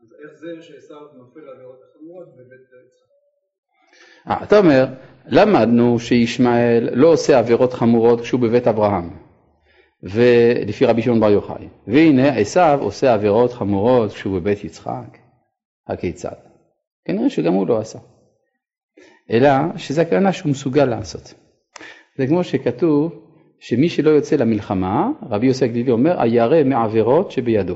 אז 0.01 0.07
איך 0.23 0.39
זה 0.39 0.61
שעשו 0.61 0.95
נופל 1.17 1.39
לעבירות 1.39 1.79
החמורות 1.89 2.27
בבית 2.35 2.61
יצחק? 2.61 3.07
אה, 4.27 4.43
אתה 4.43 4.57
אומר, 4.57 4.85
למדנו 5.27 5.99
שישמעאל 5.99 6.89
לא 6.93 7.07
עושה 7.07 7.39
עבירות 7.39 7.73
חמורות 7.73 8.21
כשהוא 8.21 8.41
בבית 8.41 8.67
אברהם, 8.67 9.09
ולפי 10.03 10.85
רבי 10.85 11.01
שמעון 11.01 11.19
בר 11.19 11.29
יוחאי, 11.29 11.69
והנה 11.87 12.35
עשו 12.35 12.73
עושה 12.79 13.13
עבירות 13.13 13.53
חמורות 13.53 14.11
כשהוא 14.11 14.39
בבית 14.39 14.63
יצחק, 14.63 15.17
הכיצד? 15.87 16.35
כנראה 17.05 17.29
שגם 17.29 17.53
הוא 17.53 17.67
לא 17.67 17.79
עשה, 17.79 17.99
אלא 19.31 19.49
שזה 19.77 20.01
הכוונה 20.01 20.33
שהוא 20.33 20.49
מסוגל 20.51 20.85
לעשות. 20.85 21.33
זה 22.17 22.27
כמו 22.27 22.43
שכתוב 22.43 23.27
שמי 23.59 23.89
שלא 23.89 24.09
יוצא 24.09 24.35
למלחמה, 24.35 25.09
רבי 25.29 25.47
יוסי 25.47 25.65
הגלילי 25.65 25.91
אומר, 25.91 26.21
הירא 26.21 26.63
מעבירות 26.63 27.31
שבידו. 27.31 27.75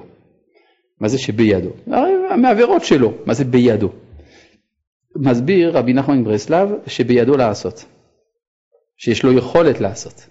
מה 1.00 1.08
זה 1.08 1.18
שבידו? 1.18 1.70
מעבירות 2.38 2.84
שלו, 2.84 3.14
מה 3.26 3.34
זה 3.34 3.46
בידו? 3.46 3.90
מסביר 5.16 5.78
רבי 5.78 5.94
נחמן 5.94 6.20
מברסלב 6.20 6.70
שבידו 6.88 7.38
לעשות, 7.38 7.86
שיש 8.98 9.24
לו 9.24 9.38
יכולת 9.38 9.82
לעשות. 9.82 10.28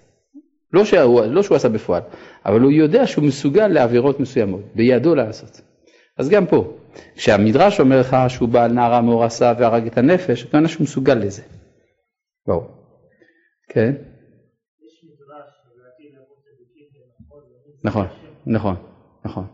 לא 0.73 0.85
שהוא, 0.85 1.21
לא 1.25 1.43
שהוא 1.43 1.55
עשה 1.55 1.69
בפועל, 1.69 2.01
אבל 2.45 2.61
הוא 2.61 2.71
יודע 2.71 3.07
שהוא 3.07 3.25
מסוגל 3.25 3.67
לעבירות 3.67 4.19
מסוימות, 4.19 4.61
בידו 4.75 5.15
לעשות. 5.15 5.61
אז 6.17 6.29
גם 6.29 6.45
פה, 6.45 6.73
כשהמדרש 7.15 7.79
אומר 7.79 7.99
לך 7.99 8.17
שהוא 8.27 8.49
בעל 8.49 8.71
נערה 8.71 9.01
מאורסה 9.01 9.53
והרג 9.59 9.87
את 9.87 9.97
הנפש, 9.97 10.43
הכוונה 10.43 10.67
שהוא 10.67 10.83
מסוגל 10.83 11.13
לזה. 11.13 11.41
ברור. 12.47 12.67
כן? 13.69 13.93
נכון, 17.83 18.07
נכון, 18.45 18.75
נכון. 19.25 19.45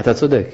אתה 0.00 0.14
צודק. 0.14 0.46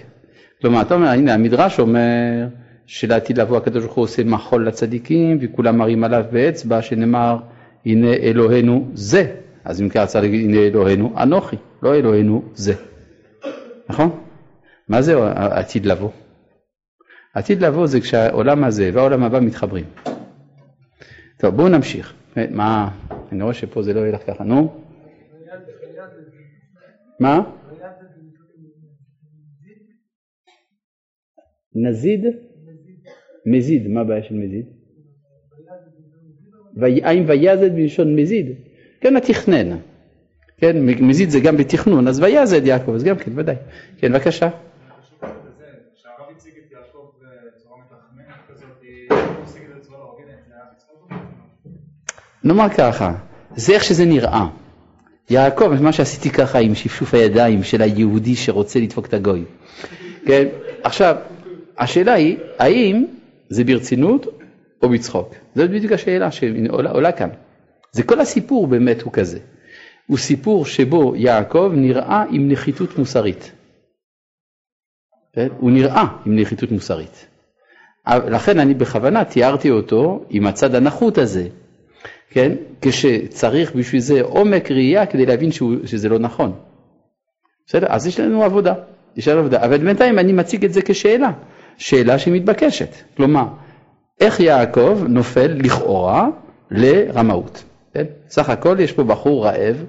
כלומר, 0.61 0.83
אתה 0.83 0.95
אומר, 0.95 1.09
הנה 1.09 1.35
המדרש 1.35 1.79
אומר 1.79 2.47
שלעתיד 2.87 3.39
לבוא 3.39 3.57
הקדוש 3.57 3.85
ברוך 3.85 3.95
הוא 3.95 4.05
עושה 4.05 4.25
מחול 4.25 4.69
לצדיקים 4.69 5.39
וכולם 5.41 5.79
מראים 5.79 6.05
עליו 6.05 6.25
באצבע 6.33 6.83
שנאמר 6.83 7.37
הנה 7.87 8.13
אלוהינו 8.13 8.89
זה. 8.95 9.37
אז 9.65 9.83
אם 9.83 9.89
כך 9.89 10.05
צריך 10.05 10.25
להגיד 10.25 10.51
הנה 10.51 10.59
אלוהינו 10.59 11.13
אנוכי, 11.23 11.57
לא 11.83 11.95
אלוהינו 11.95 12.43
זה. 12.55 12.75
נכון? 13.89 14.22
מה 14.93 15.03
זה 15.03 15.13
עתיד 15.35 15.87
לבוא? 15.87 16.11
עתיד 17.35 17.63
לבוא 17.63 17.87
זה 17.87 18.01
כשהעולם 18.01 18.65
הזה 18.65 18.91
והעולם 18.93 19.23
הבא 19.23 19.41
מתחברים. 19.41 19.85
טוב, 21.39 21.57
בואו 21.57 21.69
נמשיך. 21.69 22.15
מה, 22.51 22.91
אני 23.33 23.43
רואה 23.43 23.55
שפה 23.55 23.83
זה 23.83 23.93
לא 23.93 24.09
ילך 24.09 24.23
ככה, 24.27 24.45
נו. 24.45 24.69
מה? 27.21 27.41
נזיד? 31.75 32.25
מזיד, 33.47 33.89
מה 33.89 34.01
הבעיה 34.01 34.23
של 34.23 34.35
מזיד? 34.35 34.67
האם 37.05 37.25
ויזד 37.29 37.75
בלשון 37.75 38.17
מזיד? 38.17 38.47
כן, 39.01 39.17
התכנן. 39.17 39.77
כן, 40.57 40.77
מזיד 40.81 41.31
זה 41.31 41.39
גם 41.45 41.57
בתכנון, 41.57 42.09
אז 42.09 42.21
ויזד 42.21 42.67
יעקב, 42.67 42.95
אז 42.95 43.05
גם 43.05 43.17
כן, 43.17 43.39
ודאי. 43.39 43.57
כן, 43.99 44.13
בבקשה. 44.13 44.49
נאמר 52.45 52.69
ככה, 52.69 53.13
זה 53.57 53.73
איך 53.73 53.85
שזה 53.85 54.05
נראה. 54.05 54.47
יעקב, 55.31 55.69
מה 55.81 55.93
שעשיתי 55.93 56.31
ככה 56.31 56.59
עם 56.59 56.75
שפשוף 56.75 57.15
הידיים 57.15 57.63
של 57.63 57.83
היהודי 57.83 58.37
שרוצה 58.37 58.79
לדפוק 58.81 59.07
את 59.07 59.15
הגוי. 59.15 59.45
כן, 60.27 60.49
עכשיו, 60.83 61.17
השאלה 61.79 62.13
היא, 62.13 62.37
האם 62.59 63.05
זה 63.49 63.65
ברצינות 63.65 64.27
או 64.83 64.89
בצחוק? 64.89 65.35
זאת 65.55 65.71
בדיוק 65.71 65.93
השאלה 65.93 66.31
שעולה 66.31 67.13
כאן. 67.13 67.29
זה 67.93 68.03
כל 68.03 68.21
הסיפור 68.21 68.67
באמת 68.67 69.03
הוא 69.03 69.13
כזה. 69.13 69.39
הוא 70.07 70.19
סיפור 70.19 70.67
שבו 70.67 71.17
יעקב 71.17 71.73
נראה 71.75 72.25
עם 72.31 72.51
נחיתות 72.51 72.99
מוסרית. 72.99 73.53
כן? 75.35 75.49
הוא 75.59 75.71
נראה 75.71 76.05
עם 76.27 76.39
נחיתות 76.39 76.71
מוסרית. 76.71 77.27
לכן 78.07 78.59
אני 78.59 78.75
בכוונה 78.75 79.25
תיארתי 79.25 79.71
אותו 79.71 80.25
עם 80.31 80.47
הצד 80.47 80.75
הנחות 80.75 81.19
הזה, 81.19 81.49
כן? 82.33 82.53
כשצריך 82.81 83.75
בשביל 83.75 84.01
זה 84.01 84.23
עומק 84.23 84.71
ראייה 84.71 85.07
כדי 85.07 85.27
להבין 85.27 85.53
שהוא, 85.53 85.75
שזה 85.85 86.09
לא 86.09 86.19
נכון. 86.19 86.53
בסדר? 87.67 87.87
אז 87.91 88.07
יש 88.07 88.21
לנו 88.21 88.45
עבודה. 88.45 88.75
יש 89.17 89.29
לנו 89.29 89.39
עבודה. 89.41 89.65
אבל 89.65 89.79
בינתיים 89.79 90.19
אני 90.19 90.33
מציג 90.33 90.65
את 90.65 90.73
זה 90.73 90.81
כשאלה, 90.83 91.31
שאלה 91.79 92.19
שמתבקשת. 92.19 92.95
כלומר, 93.17 93.45
איך 94.21 94.41
יעקב 94.41 94.99
נופל 95.09 95.53
לכאורה 95.65 96.29
לרמאות? 96.71 97.65
כן? 97.95 98.05
סך 98.29 98.51
הכל 98.51 98.77
יש 98.81 98.93
פה 98.93 99.05
בחור 99.05 99.47
רעב, 99.47 99.85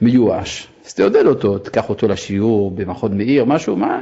מיואש. 0.00 0.68
אז 0.86 0.94
תעודד 0.94 1.26
אותו, 1.26 1.58
תיקח 1.58 1.88
אותו 1.88 2.08
לשיעור 2.08 2.70
במכון 2.70 3.18
מאיר, 3.18 3.44
משהו, 3.44 3.76
מה, 3.76 4.00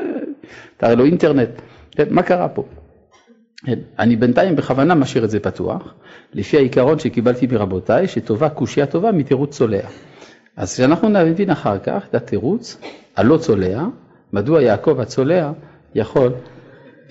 תראה 0.77 0.95
לו 0.95 1.05
אינטרנט. 1.05 1.49
כן? 1.91 2.05
מה 2.11 2.23
קרה 2.23 2.49
פה? 2.49 2.65
אני 3.99 4.17
בינתיים 4.17 4.57
בכוונה 4.57 4.95
משאיר 4.95 5.25
את 5.25 5.31
זה 5.31 5.41
פתוח, 5.41 5.95
לפי 6.33 6.57
העיקרון 6.57 6.99
שקיבלתי 6.99 7.47
מרבותיי, 7.47 8.09
שטובה 8.09 8.49
קושייה 8.49 8.87
טובה 8.87 9.13
מתירוץ 9.13 9.57
צולע. 9.57 9.89
אז 10.57 10.75
כשאנחנו 10.75 11.09
נבין 11.09 11.51
אחר 11.51 11.79
כך 11.79 12.07
את 12.11 12.15
התירוץ 12.15 12.77
הלא 13.17 13.37
צולע, 13.37 13.85
מדוע 14.33 14.63
יעקב 14.63 15.01
הצולע 15.01 15.53
יכול 15.95 16.33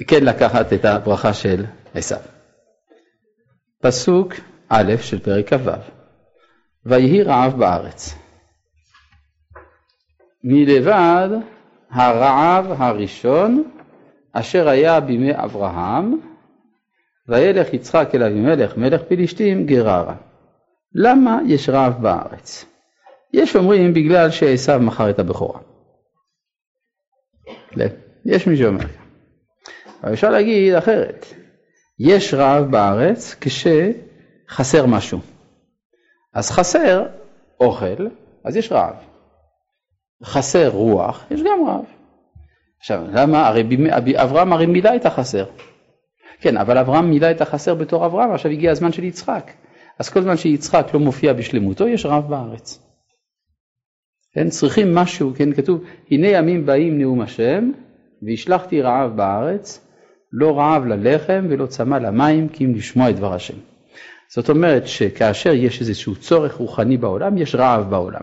כן 0.08 0.24
לקחת 0.24 0.74
את 0.74 0.86
הברכה 0.86 1.34
של 1.34 1.66
עשיו. 1.93 2.20
פסוק 3.82 4.34
א' 4.70 4.93
של 5.01 5.20
פרק 5.20 5.54
כ"ו: 5.54 5.72
ויהי 6.86 7.24
רעב 7.24 7.58
בארץ. 7.60 8.16
מלבד 10.43 11.30
הרעב 11.91 12.82
הראשון 12.82 13.64
אשר 14.34 14.70
היה 14.70 14.99
בימי 14.99 15.32
אברהם, 15.36 16.20
וילך 17.28 17.74
יצחק 17.74 18.09
אל 18.15 18.24
אבימלך 18.24 18.78
מלך 18.78 19.01
פלישתים 19.01 19.65
גררה. 19.65 20.15
למה 20.95 21.39
יש 21.47 21.69
רעב 21.69 22.01
בארץ? 22.01 22.65
יש 23.34 23.55
אומרים 23.55 23.93
בגלל 23.93 24.32
שעשו 24.32 24.80
מכר 24.80 25.09
את 25.09 25.19
הבכורה. 25.19 25.59
יש 28.26 28.47
מי 28.47 28.57
שאומר. 28.57 28.86
אבל 30.03 30.13
אפשר 30.13 30.30
להגיד 30.30 30.74
אחרת. 30.74 31.26
יש 31.99 32.34
רעב 32.34 32.71
בארץ 32.71 33.36
כשחסר 33.41 34.86
משהו. 34.86 35.19
אז 36.34 36.51
חסר 36.51 37.05
אוכל, 37.59 38.07
אז 38.43 38.55
יש 38.55 38.71
רעב. 38.71 38.95
חסר 40.24 40.67
רוח, 40.67 41.26
יש 41.32 41.41
גם 41.41 41.67
רעב. 41.67 41.86
עכשיו, 42.80 43.03
למה? 43.13 43.47
הרי 43.47 43.63
אברהם 44.15 44.53
הרי 44.53 44.65
מילא 44.65 44.95
את 44.95 45.05
החסר. 45.05 45.45
כן, 46.39 46.57
אבל 46.57 46.77
אברהם 46.77 47.09
מילא 47.09 47.31
את 47.31 47.41
החסר 47.41 47.75
בתור 47.75 48.05
אברהם, 48.05 48.31
עכשיו 48.31 48.51
הגיע 48.51 48.71
הזמן 48.71 48.91
של 48.91 49.03
יצחק. 49.03 49.51
אז 49.99 50.09
כל 50.09 50.21
זמן 50.21 50.38
שיצחק 50.38 50.88
לא 50.93 50.99
מופיע 50.99 51.34
בשלמותו, 51.34 51.88
יש 51.88 52.05
רעב 52.05 52.29
בארץ. 52.29 52.79
כן, 54.34 54.49
צריכים 54.49 54.95
משהו, 54.95 55.34
כן, 55.36 55.53
כתוב, 55.53 55.84
הנה 56.11 56.27
ימים 56.27 56.65
באים 56.65 56.97
נאום 56.97 57.21
השם, 57.21 57.71
והשלחתי 58.21 58.81
רעב 58.81 59.17
בארץ, 59.17 59.88
לא 60.31 60.57
רעב 60.59 60.86
ללחם 60.86 61.45
ולא 61.49 61.65
צמא 61.65 61.95
למים, 61.95 62.49
כי 62.49 62.65
אם 62.65 62.75
לשמוע 62.75 63.09
את 63.09 63.15
דבר 63.15 63.34
השם. 63.34 63.57
זאת 64.36 64.49
אומרת 64.49 64.88
שכאשר 64.88 65.53
יש 65.53 65.81
איזשהו 65.81 66.15
צורך 66.15 66.53
רוחני 66.53 66.97
בעולם, 66.97 67.38
יש 67.38 67.55
רעב 67.55 67.89
בעולם. 67.89 68.21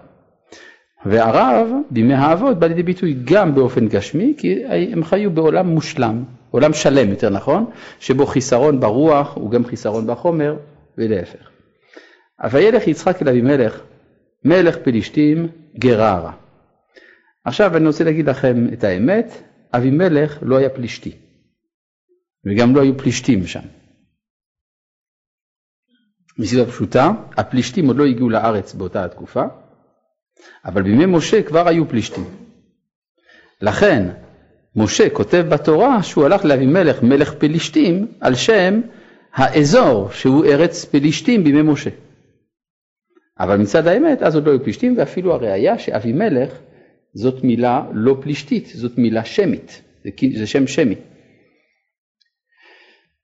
והרעב 1.07 1.69
בימי 1.91 2.15
האבות 2.15 2.59
בא 2.59 2.67
לידי 2.67 2.83
ביטוי 2.83 3.17
גם 3.25 3.55
באופן 3.55 3.89
גשמי, 3.89 4.35
כי 4.39 4.65
הם 4.67 5.05
חיו 5.05 5.31
בעולם 5.31 5.67
מושלם, 5.67 6.25
עולם 6.51 6.73
שלם 6.73 7.11
יותר 7.11 7.31
נכון, 7.31 7.71
שבו 8.01 8.27
חיסרון 8.27 8.81
ברוח 8.81 9.37
הוא 9.37 9.51
גם 9.51 9.65
חיסרון 9.65 10.07
בחומר, 10.07 10.57
ולהפך. 10.99 11.51
וילך 12.51 12.87
יצחק 12.87 13.23
אל 13.23 13.29
אבימלך, 13.29 13.81
מלך 14.45 14.77
פלישתים 14.77 15.49
גררה. 15.79 16.33
עכשיו 17.45 17.77
אני 17.77 17.87
רוצה 17.87 18.05
להגיד 18.05 18.29
לכם 18.29 18.67
את 18.73 18.85
האמת, 18.85 19.43
אבימלך 19.73 20.39
לא 20.43 20.57
היה 20.57 20.69
פלישתי, 20.69 21.13
וגם 22.47 22.77
לא 22.77 22.81
היו 22.81 22.99
פלישתים 22.99 23.47
שם. 23.47 23.61
מסיבה 26.39 26.67
פשוטה, 26.67 27.11
הפלישתים 27.37 27.87
עוד 27.87 27.97
לא 27.97 28.05
הגיעו 28.05 28.31
לארץ 28.31 28.75
באותה 28.75 29.05
התקופה, 29.05 29.43
אבל 30.65 30.83
בימי 30.83 31.07
משה 31.07 31.43
כבר 31.43 31.69
היו 31.69 31.89
פלישתים. 31.89 32.25
לכן 33.63 34.09
משה 34.77 35.11
כותב 35.11 35.45
בתורה 35.49 36.03
שהוא 36.03 36.25
הלך 36.25 36.45
לאבימלך 36.45 37.03
מלך 37.03 37.35
פלישתים 37.35 38.07
על 38.21 38.35
שם 38.35 38.81
האזור 39.35 40.11
שהוא 40.11 40.45
ארץ 40.45 40.85
פלישתים 40.85 41.45
בימי 41.45 41.63
משה. 41.63 41.91
אבל 43.41 43.57
מצד 43.57 43.87
האמת 43.87 44.23
אז 44.23 44.35
עוד 44.35 44.47
לא 44.47 44.51
היו 44.51 44.65
פלישתים 44.65 44.95
ואפילו 44.99 45.35
הראיה 45.35 45.79
שאבימלך 45.79 46.53
זאת 47.15 47.45
מילה 47.45 47.83
לא 47.93 48.17
פלישתית, 48.21 48.67
זאת 48.67 48.99
מילה 48.99 49.25
שמית, 49.25 49.83
זה, 50.05 50.11
זה 50.39 50.47
שם 50.47 50.67
שמי. 50.67 50.95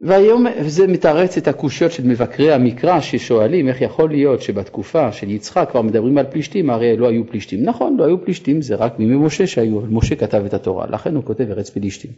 והיום 0.00 0.46
זה 0.66 0.86
מתרץ 0.86 1.36
את 1.36 1.48
הקושיות 1.48 1.92
של 1.92 2.06
מבקרי 2.06 2.52
המקרא 2.52 3.00
ששואלים 3.00 3.68
איך 3.68 3.80
יכול 3.80 4.10
להיות 4.10 4.42
שבתקופה 4.42 5.12
של 5.12 5.30
יצחק 5.30 5.68
כבר 5.70 5.82
מדברים 5.82 6.18
על 6.18 6.26
פלישתים, 6.30 6.70
הרי 6.70 6.96
לא 6.96 7.08
היו 7.08 7.26
פלישתים. 7.26 7.64
נכון, 7.64 7.96
לא 7.96 8.04
היו 8.04 8.24
פלישתים, 8.24 8.62
זה 8.62 8.74
רק 8.74 8.98
בימי 8.98 9.16
משה 9.16 9.46
שהיו, 9.46 9.80
משה 9.80 10.16
כתב 10.16 10.42
את 10.46 10.54
התורה, 10.54 10.86
לכן 10.86 11.14
הוא 11.14 11.24
כותב 11.24 11.50
ארץ 11.50 11.70
פלישתים. 11.70 12.10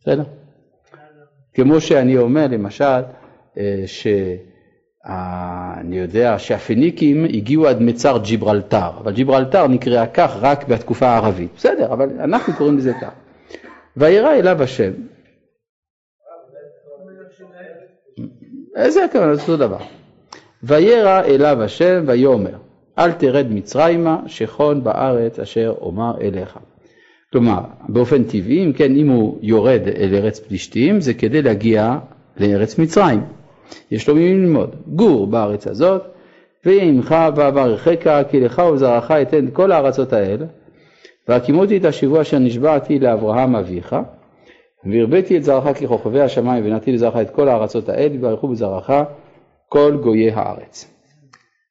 בסדר? 0.00 0.22
כמו 1.54 1.80
שאני 1.80 2.18
אומר 2.18 2.46
למשל, 2.46 3.00
אה, 3.58 3.84
שאני 3.86 5.98
יודע 5.98 6.38
שהפיניקים 6.38 7.24
הגיעו 7.24 7.66
עד 7.66 7.82
מצר 7.82 8.18
ג'יברלטר, 8.18 8.90
אבל 8.98 9.12
ג'יברלטר 9.12 9.66
נקראה 9.66 10.06
כך 10.06 10.36
רק 10.40 10.68
בתקופה 10.68 11.06
הערבית. 11.06 11.50
בסדר, 11.56 11.92
אבל 11.92 12.20
אנחנו 12.20 12.52
קוראים 12.52 12.78
לזה 12.78 12.92
כך. 13.00 13.10
וירא 13.96 14.34
אליו 14.34 14.62
השם 14.62 14.92
איזה 18.76 19.04
הכוונה? 19.04 19.34
זה 19.34 19.42
אותו 19.42 19.56
דבר. 19.56 19.78
וירא 20.62 21.22
אליו 21.22 21.62
השם 21.62 22.04
ויאמר 22.06 22.56
אל 22.98 23.12
תרד 23.12 23.46
מצרימה 23.50 24.18
שכון 24.26 24.84
בארץ 24.84 25.38
אשר 25.38 25.74
אומר 25.80 26.12
אליך. 26.20 26.58
כלומר 27.32 27.60
באופן 27.88 28.24
טבעי 28.24 28.64
אם 28.64 28.72
כן 28.72 28.96
אם 28.96 29.08
הוא 29.08 29.38
יורד 29.42 29.80
אל 29.96 30.14
ארץ 30.14 30.38
פלישתים 30.38 31.00
זה 31.00 31.14
כדי 31.14 31.42
להגיע 31.42 31.98
לארץ 32.36 32.78
מצרים. 32.78 33.20
יש 33.90 34.08
לו 34.08 34.14
מי 34.14 34.34
ללמוד 34.34 34.76
גור 34.86 35.26
בארץ 35.26 35.66
הזאת 35.66 36.02
ויהיה 36.66 36.82
עמך 36.84 37.14
ואברכך 37.36 38.22
כי 38.30 38.40
לך 38.40 38.58
ולזרעך 38.58 39.10
אתן 39.10 39.46
כל 39.52 39.72
הארצות 39.72 40.12
האלה 40.12 40.46
והקימותי 41.28 41.76
את 41.76 41.84
השבוע 41.84 42.20
אשר 42.20 42.38
נשבעתי 42.38 42.98
לאברהם 42.98 43.56
אביך 43.56 43.96
והרביתי 44.84 45.36
את 45.36 45.44
זרעך 45.44 45.82
ככוכבי 45.82 46.20
השמיים 46.20 46.64
ונתתי 46.66 46.92
לזרעך 46.92 47.16
את 47.16 47.30
כל 47.30 47.48
הארצות 47.48 47.88
האלה 47.88 48.12
ויברכו 48.12 48.48
בזרעך 48.48 48.90
כל 49.68 49.98
גויי 50.02 50.30
הארץ. 50.30 50.90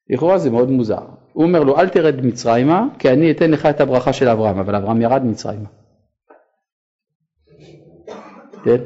לכאורה 0.10 0.38
זה 0.38 0.50
מאוד 0.50 0.72
מוזר. 0.72 1.06
הוא 1.34 1.44
אומר 1.44 1.64
לו 1.64 1.80
אל 1.80 1.90
תרד 1.90 2.26
מצרימה 2.26 2.88
כי 3.00 3.10
אני 3.10 3.32
אתן 3.32 3.52
לך 3.52 3.66
את 3.66 3.82
הברכה 3.82 4.14
של 4.14 4.30
אברהם 4.30 4.60
אבל 4.60 4.76
אברהם 4.76 5.02
ירד 5.02 5.26
מצרימה. 5.26 5.70
כן? 8.64 8.78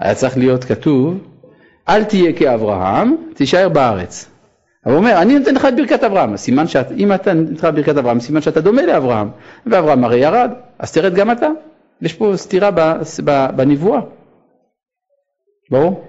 היה 0.00 0.14
צריך 0.14 0.36
להיות 0.36 0.64
כתוב 0.64 1.18
אל 1.88 2.04
תהיה 2.04 2.32
כאברהם 2.32 3.16
תישאר 3.34 3.68
בארץ. 3.68 4.30
אבל 4.86 4.94
הוא 4.94 4.98
אומר 4.98 5.22
אני 5.22 5.38
נותן 5.38 5.54
לך 5.54 5.64
את 5.64 5.76
ברכת 5.76 6.04
אברהם 6.04 6.36
סימן 6.36 6.66
שאת, 6.66 6.92
אם 6.92 7.12
אתה 7.12 7.32
נותן 7.32 7.54
לך 7.54 7.64
את 7.64 7.74
ברכת 7.74 7.96
אברהם 7.96 8.20
סימן 8.20 8.40
שאתה 8.40 8.60
דומה 8.60 8.86
לאברהם 8.86 9.28
ואברהם 9.66 10.04
הרי 10.04 10.18
ירד 10.18 10.50
אז 10.78 10.92
תרד 10.92 11.14
גם 11.14 11.30
אתה 11.30 11.48
יש 12.02 12.14
פה 12.14 12.32
סתירה 12.36 12.70
בנבואה. 13.56 14.00
ברור? 15.70 16.04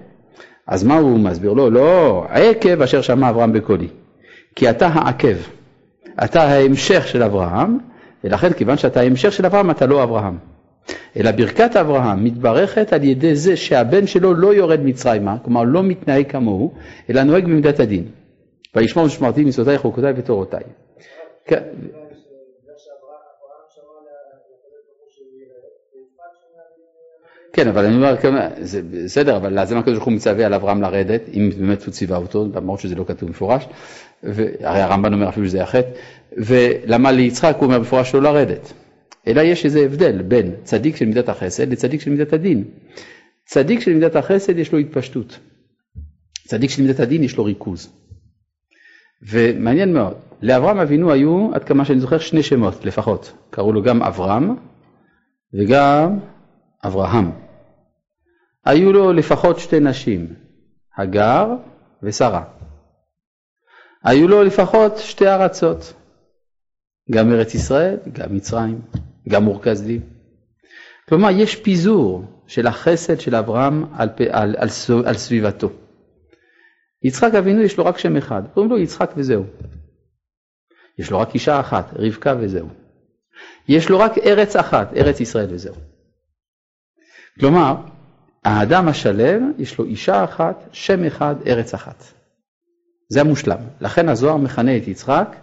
אז 0.66 0.84
מה 0.84 0.98
הוא 0.98 1.18
מסביר 1.18 1.52
לו? 1.52 1.70
לא, 1.70 2.24
עקב 2.30 2.82
אשר 2.82 3.02
שמע 3.02 3.30
אברהם 3.30 3.52
בקולי. 3.52 3.88
כי 4.54 4.70
אתה 4.70 4.86
העקב, 4.86 5.36
אתה 6.24 6.42
ההמשך 6.42 7.08
של 7.08 7.22
אברהם, 7.22 7.78
ולכן 8.24 8.52
כיוון 8.52 8.76
שאתה 8.76 9.00
ההמשך 9.00 9.32
של 9.32 9.46
אברהם 9.46 9.70
אתה 9.70 9.86
לא 9.86 10.02
אברהם. 10.02 10.38
אלא 11.16 11.30
ברכת 11.30 11.76
אברהם 11.76 12.24
מתברכת 12.24 12.92
על 12.92 13.04
ידי 13.04 13.36
זה 13.36 13.56
שהבן 13.56 14.06
שלו 14.06 14.34
לא 14.34 14.54
יורד 14.54 14.80
מצרימה, 14.80 15.36
כלומר 15.44 15.62
לא 15.62 15.82
מתנהג 15.82 16.30
כמוהו, 16.30 16.74
אלא 17.10 17.22
נוהג 17.22 17.44
במידת 17.44 17.80
הדין. 17.80 18.04
וישמור 18.76 19.04
ושמרתי 19.04 19.44
מצוותיי 19.44 19.78
חוקותיי 19.78 20.12
ותורותיי. 20.16 20.62
כן, 27.52 27.62
כן, 27.62 27.68
אבל 27.68 27.84
אני 27.84 27.96
אומר, 27.96 28.14
זה 28.60 28.82
בסדר, 28.82 29.36
אבל 29.36 29.52
למה 29.52 29.80
הקדוש 29.80 29.94
ברוך 29.94 30.04
הוא 30.04 30.12
מצווה 30.14 30.46
על 30.46 30.54
אברהם 30.54 30.82
לרדת, 30.82 31.22
אם 31.34 31.50
באמת 31.58 31.84
הוא 31.84 31.92
ציווה 31.92 32.16
אותו, 32.16 32.46
למרות 32.54 32.80
שזה 32.80 32.94
לא 32.94 33.04
כתוב 33.08 33.30
מפורש, 33.30 33.66
הרי 34.22 34.46
הרמב"ן 34.62 35.12
אומר 35.14 35.28
אפילו 35.28 35.46
שזה 35.46 35.62
החטא, 35.62 35.90
ולמה 36.36 37.12
ליצחק 37.12 37.54
הוא 37.56 37.64
אומר 37.64 37.80
מפורש 37.80 38.14
לא 38.14 38.22
לרדת. 38.22 38.72
אלא 39.26 39.40
יש 39.40 39.64
איזה 39.64 39.80
הבדל 39.80 40.22
בין 40.22 40.54
צדיק 40.62 40.96
של 40.96 41.04
מידת 41.04 41.28
החסד 41.28 41.72
לצדיק 41.72 42.00
של 42.00 42.10
מידת 42.10 42.32
הדין. 42.32 42.64
צדיק 43.46 43.80
של 43.80 43.94
מידת 43.94 44.16
החסד 44.16 44.58
יש 44.58 44.72
לו 44.72 44.78
התפשטות. 44.78 45.38
צדיק 46.46 46.70
של 46.70 46.82
מידת 46.82 47.00
הדין 47.00 47.22
יש 47.22 47.36
לו 47.36 47.44
ריכוז. 47.44 47.92
ומעניין 49.22 49.92
מאוד, 49.92 50.14
לאברהם 50.42 50.78
אבינו 50.78 51.12
היו, 51.12 51.50
עד 51.54 51.64
כמה 51.64 51.84
שאני 51.84 52.00
זוכר, 52.00 52.18
שני 52.18 52.42
שמות 52.42 52.84
לפחות. 52.84 53.32
קראו 53.50 53.72
לו 53.72 53.82
גם 53.82 54.02
אברהם 54.02 54.56
וגם 55.54 56.18
אברהם. 56.84 57.30
היו 58.64 58.92
לו 58.92 59.12
לפחות 59.12 59.58
שתי 59.58 59.80
נשים, 59.80 60.34
הגר 60.96 61.46
ושרה. 62.02 62.44
היו 64.04 64.28
לו 64.28 64.42
לפחות 64.42 64.96
שתי 64.96 65.28
ארצות, 65.28 65.92
גם 67.10 67.32
ארץ 67.32 67.54
ישראל, 67.54 67.96
גם 68.12 68.34
מצרים, 68.34 68.80
גם 69.28 69.44
מורכזלים. 69.44 70.00
כלומר, 71.08 71.30
יש 71.30 71.56
פיזור 71.56 72.24
של 72.46 72.66
החסד 72.66 73.20
של 73.20 73.34
אברהם 73.34 73.84
על, 73.94 74.08
על, 74.30 74.56
על, 74.58 74.68
על 75.06 75.14
סביבתו. 75.14 75.70
יצחק 77.02 77.34
אבינו 77.34 77.62
יש 77.62 77.78
לו 77.78 77.84
רק 77.84 77.98
שם 77.98 78.16
אחד, 78.16 78.42
קוראים 78.54 78.70
לו 78.70 78.78
יצחק 78.78 79.10
וזהו. 79.16 79.44
יש 80.98 81.10
לו 81.10 81.18
רק 81.18 81.34
אישה 81.34 81.60
אחת, 81.60 81.90
רבקה 81.92 82.34
וזהו. 82.40 82.68
יש 83.68 83.88
לו 83.88 83.98
רק 83.98 84.18
ארץ 84.18 84.56
אחת, 84.56 84.96
ארץ 84.96 85.20
ישראל 85.20 85.46
וזהו. 85.50 85.74
כלומר, 87.40 87.74
האדם 88.44 88.88
השלם 88.88 89.52
יש 89.58 89.78
לו 89.78 89.84
אישה 89.84 90.24
אחת, 90.24 90.68
שם 90.72 91.04
אחד, 91.04 91.34
ארץ 91.46 91.74
אחת. 91.74 92.04
זה 93.08 93.20
המושלם. 93.20 93.58
לכן 93.80 94.08
הזוהר 94.08 94.36
מכנה 94.36 94.76
את 94.76 94.88
יצחק 94.88 95.36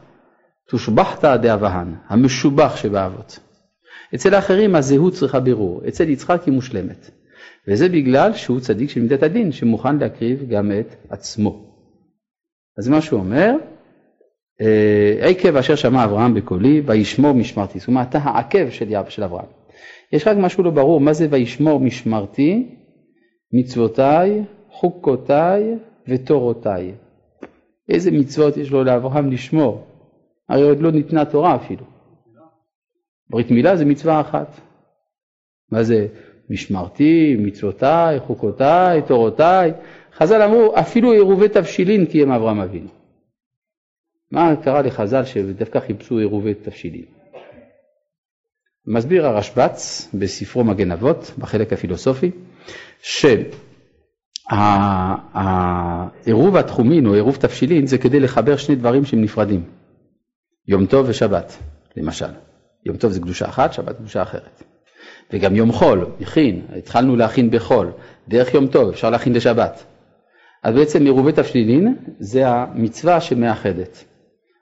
תושבחתא 0.68 1.38
דאבהן, 1.38 1.96
המשובח 2.08 2.76
שבאבות. 2.76 3.39
אצל 4.16 4.34
האחרים 4.34 4.76
הזהות 4.76 5.14
צריכה 5.14 5.39
בירור, 5.39 5.82
אצל 5.88 6.10
יצחק 6.10 6.43
היא 6.46 6.54
מושלמת. 6.54 7.12
וזה 7.68 7.89
בגלל 7.89 8.34
שהוא 8.34 8.60
צדיק 8.60 8.89
של 8.89 9.02
מידת 9.02 9.24
הדין, 9.24 9.52
שמוכן 9.52 9.98
להקריב 9.98 10.50
גם 10.50 10.72
את 10.80 10.96
עצמו. 11.10 11.66
אז 12.78 12.88
מה 12.88 13.02
שהוא 13.02 13.20
אומר, 13.20 13.52
אה, 14.62 15.30
עקב 15.30 15.56
אשר 15.56 15.76
שמע 15.76 16.04
אברהם 16.04 16.34
בקולי, 16.34 16.82
וישמור 16.86 17.34
משמרתי. 17.34 17.80
זאת 17.80 17.88
אומרת, 17.88 18.10
אתה 18.10 18.18
העקב 18.18 18.70
של, 18.70 18.93
של 19.10 19.24
אברהם. 19.24 19.46
יש 20.12 20.28
רק 20.28 20.38
משהו 20.38 20.64
לא 20.64 20.72
ברור, 20.72 20.99
מה 20.99 21.14
זה 21.14 21.28
וישמור 21.30 21.80
משמרתי? 21.80 22.76
מצוותיי, 23.53 24.43
חוקותיי 24.70 25.76
ותורותיי. 26.08 26.93
איזה 27.89 28.12
מצוות 28.12 28.58
יש 28.58 28.72
לו 28.72 28.84
לאברהם 28.84 29.32
לשמור? 29.32 29.88
הרי 30.49 30.64
עוד 30.64 30.80
לא 30.80 30.91
ניתנה 30.91 31.26
תורה 31.26 31.56
אפילו. 31.56 31.86
ברית 33.30 33.51
מילה 33.51 33.76
זה 33.76 33.86
מצווה 33.86 34.22
אחת. 34.22 34.62
מה 35.72 35.84
זה 35.84 36.08
משמרתי, 36.49 37.36
מצוותיי, 37.39 38.20
חוקותיי, 38.20 39.01
תורותיי? 39.01 39.72
חז"ל 40.14 40.41
אמרו 40.41 40.74
אפילו 40.80 41.12
עירובי 41.12 41.49
תבשילין 41.49 42.06
קיים 42.06 42.32
אברהם 42.32 42.60
אבינו. 42.60 42.89
מה 44.32 44.56
קרה 44.64 44.82
לחז"ל 44.82 45.26
שדווקא 45.26 45.80
חיפשו 45.80 46.18
עירובי 46.18 46.53
תבשילין? 46.53 47.14
מסביר 48.88 49.28
הרשב"ץ 49.28 50.08
בספרו 50.14 50.64
מגן 50.64 50.92
אבות, 50.92 51.32
בחלק 51.38 51.74
הפילוסופי, 51.74 52.32
שהעירוב 53.02 54.58
התחומין 56.58 57.06
או 57.06 57.14
עירוב 57.14 57.36
תבשילין 57.36 57.88
זה 57.88 57.98
כדי 57.98 58.20
לחבר 58.20 58.58
שני 58.58 58.76
דברים 58.76 59.06
שהם 59.06 59.22
נפרדים, 59.22 59.64
יום 60.68 60.86
טוב 60.86 61.06
ושבת, 61.10 61.58
למשל. 61.98 62.30
יום 62.86 62.98
טוב 62.98 63.12
זה 63.12 63.20
קדושה 63.20 63.46
אחת, 63.46 63.74
שבת 63.74 63.98
קדושה 63.98 64.22
אחרת. 64.22 64.64
וגם 65.34 65.56
יום 65.56 65.72
חול, 65.72 66.06
הכין, 66.22 66.66
התחלנו 66.78 67.16
להכין 67.16 67.52
בחול, 67.52 67.92
דרך 68.28 68.54
יום 68.54 68.68
טוב, 68.68 68.90
אפשר 68.90 69.10
להכין 69.10 69.34
לשבת. 69.34 69.86
אז 70.64 70.76
בעצם 70.76 71.04
עירובי 71.04 71.32
תבשילין 71.32 71.96
זה 72.20 72.48
המצווה 72.48 73.22
שמאחדת. 73.22 74.04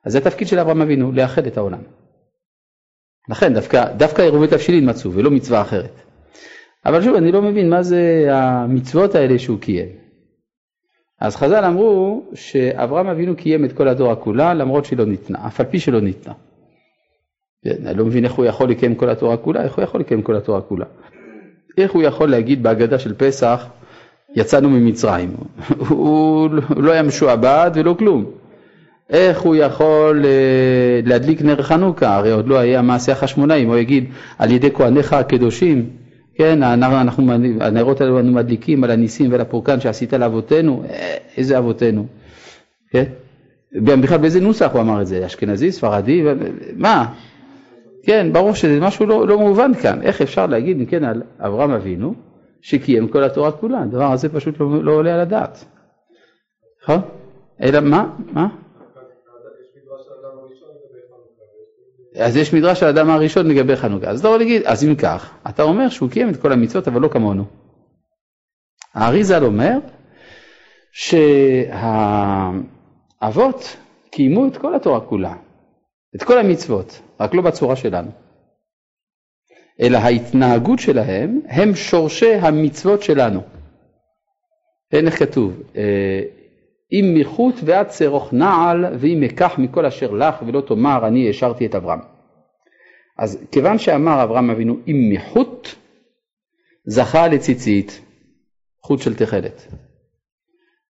אז 0.05 0.11
זה 0.11 0.17
התפקיד 0.17 0.47
של 0.47 0.59
אברהם 0.59 0.81
אבינו, 0.81 1.11
לאחד 1.11 1.47
את 1.47 1.57
העולם. 1.57 1.81
לכן 3.29 3.53
דווקא, 3.53 3.93
דווקא 3.97 4.21
עירובי 4.21 4.47
תבשילין 4.47 4.89
מצאו 4.89 5.11
ולא 5.11 5.31
מצווה 5.31 5.61
אחרת. 5.61 6.01
אבל 6.85 7.01
שוב, 7.01 7.15
אני 7.15 7.31
לא 7.31 7.41
מבין 7.41 7.69
מה 7.69 7.83
זה 7.83 8.27
המצוות 8.31 9.15
האלה 9.15 9.39
שהוא 9.39 9.59
קיים. 9.59 9.87
אז 11.21 11.35
חז"ל 11.35 11.65
אמרו 11.65 12.23
שאברהם 12.33 13.07
אבינו 13.07 13.35
קיים 13.35 13.65
את 13.65 13.73
כל 13.73 13.87
התורה 13.87 14.15
כולה 14.15 14.53
למרות 14.53 14.85
שהיא 14.85 14.99
לא 14.99 15.05
ניתנה, 15.05 15.47
אף 15.47 15.59
על 15.59 15.65
פי 15.65 15.79
שלא 15.79 16.01
ניתנה. 16.01 16.33
כן, 17.63 17.87
אני 17.87 17.97
לא 17.97 18.05
מבין 18.05 18.25
איך 18.25 18.33
הוא 18.33 18.45
יכול 18.45 18.69
לקיים 18.69 18.95
כל 18.95 19.09
התורה 19.09 19.37
כולה, 19.37 19.63
איך 19.63 19.75
הוא 19.75 19.83
יכול 19.83 19.99
לקיים 19.99 20.21
כל 20.21 20.35
התורה 20.35 20.61
כולה. 20.61 20.85
איך 21.77 21.91
הוא 21.91 22.03
יכול 22.03 22.31
להגיד 22.31 22.63
בהגדה 22.63 22.99
של 22.99 23.13
פסח, 23.13 23.67
יצאנו 24.35 24.69
ממצרים, 24.69 25.29
הוא 25.89 26.49
לא 26.77 26.91
היה 26.91 27.03
משועבד 27.03 27.71
ולא 27.75 27.95
כלום. 27.99 28.42
איך 29.13 29.41
הוא 29.41 29.55
יכול 29.55 30.25
אה, 30.25 30.99
להדליק 31.05 31.41
נר 31.41 31.61
חנוכה, 31.61 32.15
הרי 32.15 32.31
עוד 32.31 32.47
לא 32.47 32.57
היה 32.57 32.81
מעשה 32.81 33.11
החשמונאים, 33.11 33.67
הוא 33.67 33.77
יגיד 33.77 34.05
על 34.37 34.51
ידי 34.51 34.71
כהניך 34.71 35.13
הקדושים, 35.13 35.89
כן, 36.35 36.63
אנחנו, 36.63 37.33
הנרות 37.61 38.01
האלו 38.01 38.19
אנו 38.19 38.31
מדליקים 38.31 38.83
על 38.83 38.91
הניסים 38.91 39.31
ועל 39.31 39.41
הפורקן 39.41 39.79
שעשית 39.79 40.13
לאבותינו, 40.13 40.83
אה, 40.89 41.17
איזה 41.37 41.57
אבותינו, 41.57 42.05
כן? 42.91 43.03
בכלל 43.73 44.17
באיזה 44.17 44.41
נוסח 44.41 44.69
הוא 44.73 44.81
אמר 44.81 45.01
את 45.01 45.07
זה, 45.07 45.25
אשכנזי, 45.25 45.71
ספרדי, 45.71 46.23
מה? 46.75 47.13
כן, 48.03 48.27
ברור 48.31 48.53
שזה 48.53 48.79
משהו 48.79 49.05
לא, 49.05 49.27
לא 49.27 49.39
מובן 49.39 49.71
כאן, 49.73 50.01
איך 50.01 50.21
אפשר 50.21 50.45
להגיד, 50.45 50.79
אם 50.79 50.85
כן, 50.85 51.03
על 51.03 51.21
אברהם 51.39 51.71
אבינו, 51.71 52.13
שקיים 52.61 53.07
כל 53.07 53.23
התורה 53.23 53.51
כולה, 53.51 53.81
הדבר 53.81 54.11
הזה 54.11 54.29
פשוט 54.29 54.59
לא, 54.59 54.83
לא 54.83 54.91
עולה 54.91 55.13
על 55.13 55.19
הדעת, 55.19 55.65
נכון? 56.83 56.99
אלא 57.61 57.79
מה? 57.79 58.05
מה? 58.33 58.47
אז 62.15 62.37
יש 62.37 62.53
מדרש 62.53 62.83
על 62.83 62.89
האדם 62.89 63.09
הראשון 63.09 63.47
לגבי 63.47 63.75
חנוכה. 63.75 64.09
אז 64.09 64.23
לא 64.23 64.39
להגיד, 64.39 64.61
אז 64.65 64.83
אם 64.83 64.95
כך, 64.95 65.33
אתה 65.49 65.63
אומר 65.63 65.89
שהוא 65.89 66.09
קיים 66.09 66.29
את 66.29 66.41
כל 66.41 66.51
המצוות 66.51 66.87
אבל 66.87 67.01
לא 67.01 67.07
כמונו. 67.07 67.45
האריזל 68.93 69.43
אומר 69.43 69.77
שהאבות 73.21 73.77
קיימו 74.11 74.47
את 74.47 74.57
כל 74.57 74.75
התורה 74.75 75.01
כולה, 75.01 75.35
את 76.15 76.23
כל 76.23 76.39
המצוות, 76.39 77.01
רק 77.19 77.33
לא 77.33 77.41
בצורה 77.41 77.75
שלנו. 77.75 78.11
אלא 79.81 79.97
ההתנהגות 79.97 80.79
שלהם 80.79 81.39
הם 81.47 81.75
שורשי 81.75 82.33
המצוות 82.33 83.03
שלנו. 83.03 83.41
אין 84.91 85.05
איך 85.05 85.19
כתוב, 85.19 85.61
אה, 85.75 86.21
אם 86.93 87.15
מחוט 87.19 87.55
ועד 87.63 87.87
צרוך 87.87 88.33
נעל, 88.33 88.85
ואם 88.99 89.23
אקח 89.23 89.53
מכל 89.57 89.85
אשר 89.85 90.11
לך 90.11 90.35
ולא 90.47 90.61
תאמר 90.61 91.07
אני 91.07 91.29
השארתי 91.29 91.65
את 91.65 91.75
אברהם. 91.75 91.99
אז 93.19 93.45
כיוון 93.51 93.77
שאמר 93.77 94.23
אברהם 94.23 94.49
אבינו 94.49 94.77
אם 94.87 95.09
מחוט, 95.13 95.67
זכה 96.85 97.27
לציצית, 97.27 98.01
חוט 98.81 99.01
של 99.01 99.15
תכלת. 99.15 99.67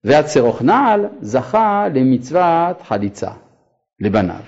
ועד 0.04 0.26
צרוך 0.26 0.62
נעל 0.62 1.06
זכה 1.22 1.88
למצוות 1.94 2.82
חליצה 2.82 3.32
לבניו. 4.00 4.44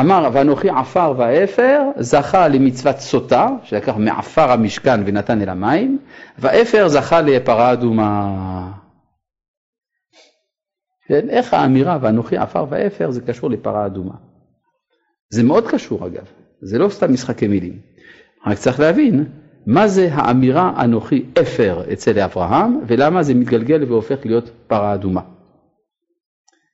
אמר 0.00 0.28
ואנוכי 0.32 0.70
עפר 0.70 1.14
ואפר 1.16 1.82
זכה 1.96 2.48
למצוות 2.48 2.98
סוטה 2.98 3.48
שלקח 3.62 3.96
מעפר 3.96 4.50
המשכן 4.52 5.00
ונתן 5.06 5.42
אל 5.42 5.48
המים 5.48 5.98
ואפר 6.38 6.88
זכה 6.88 7.20
לפרה 7.20 7.72
אדומה. 7.72 8.87
כן, 11.08 11.30
איך 11.30 11.54
האמירה 11.54 11.98
ואנוכי 12.02 12.36
עפר 12.36 12.66
ואפר 12.70 13.10
זה 13.10 13.20
קשור 13.20 13.50
לפרה 13.50 13.86
אדומה. 13.86 14.14
זה 15.30 15.42
מאוד 15.42 15.66
קשור 15.68 16.06
אגב, 16.06 16.24
זה 16.60 16.78
לא 16.78 16.88
סתם 16.88 17.12
משחקי 17.12 17.48
מילים. 17.48 17.78
רק 18.46 18.58
צריך 18.58 18.80
להבין 18.80 19.24
מה 19.66 19.88
זה 19.88 20.08
האמירה 20.12 20.84
אנוכי 20.84 21.26
אפר 21.40 21.92
אצל 21.92 22.20
אברהם 22.20 22.80
ולמה 22.86 23.22
זה 23.22 23.34
מתגלגל 23.34 23.84
והופך 23.84 24.26
להיות 24.26 24.50
פרה 24.66 24.94
אדומה. 24.94 25.20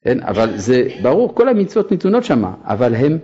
כן, 0.05 0.23
אבל 0.23 0.59
זה 0.59 0.89
ברור, 1.03 1.35
כל 1.35 1.49
המצוות 1.49 1.93
נתונות 1.93 2.25
שמה, 2.25 2.55
אבל 2.65 2.95
הם 2.95 3.19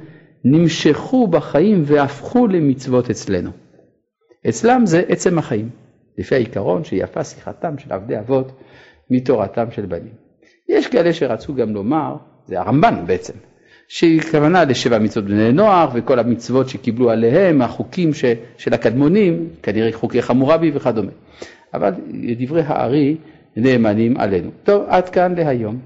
נמשכו 0.45 1.27
בחיים 1.27 1.83
והפכו 1.87 2.47
למצוות 2.47 3.11
אצלנו. 3.11 3.51
אצלם 4.49 4.87
זה 4.87 5.03
עצם 5.09 5.39
החיים, 5.39 5.71
לפי 6.19 6.35
העיקרון 6.35 6.85
שיפה 6.85 7.25
שיחתם 7.25 7.79
של 7.79 7.93
עבדי 7.93 8.19
אבות 8.19 8.53
מתורתם 9.11 9.71
של 9.71 9.87
בנים. 9.87 10.30
יש 10.71 10.87
כאלה 10.87 11.13
שרצו 11.13 11.55
גם 11.55 11.75
לומר, 11.75 12.17
זה 12.47 12.61
הרמב"ן 12.61 12.95
בעצם, 13.07 13.33
שהיא 13.89 14.21
כוונה 14.21 14.65
לשבע 14.65 14.99
מצוות 14.99 15.25
בני 15.25 15.53
נוח 15.53 15.91
וכל 15.95 16.19
המצוות 16.19 16.69
שקיבלו 16.69 17.11
עליהם, 17.11 17.63
החוקים 17.63 18.15
ש, 18.15 18.25
של 18.59 18.75
הקדמונים, 18.75 19.49
כנראה 19.63 19.93
חוקי 19.93 20.23
חמורבי 20.23 20.71
וכדומה. 20.75 21.11
אבל 21.75 21.93
דברי 22.39 22.63
הארי 22.67 23.17
נאמנים 23.57 24.17
עלינו. 24.17 24.51
טוב, 24.65 24.85
עד 24.89 25.09
כאן 25.09 25.35
להיום. 25.35 25.79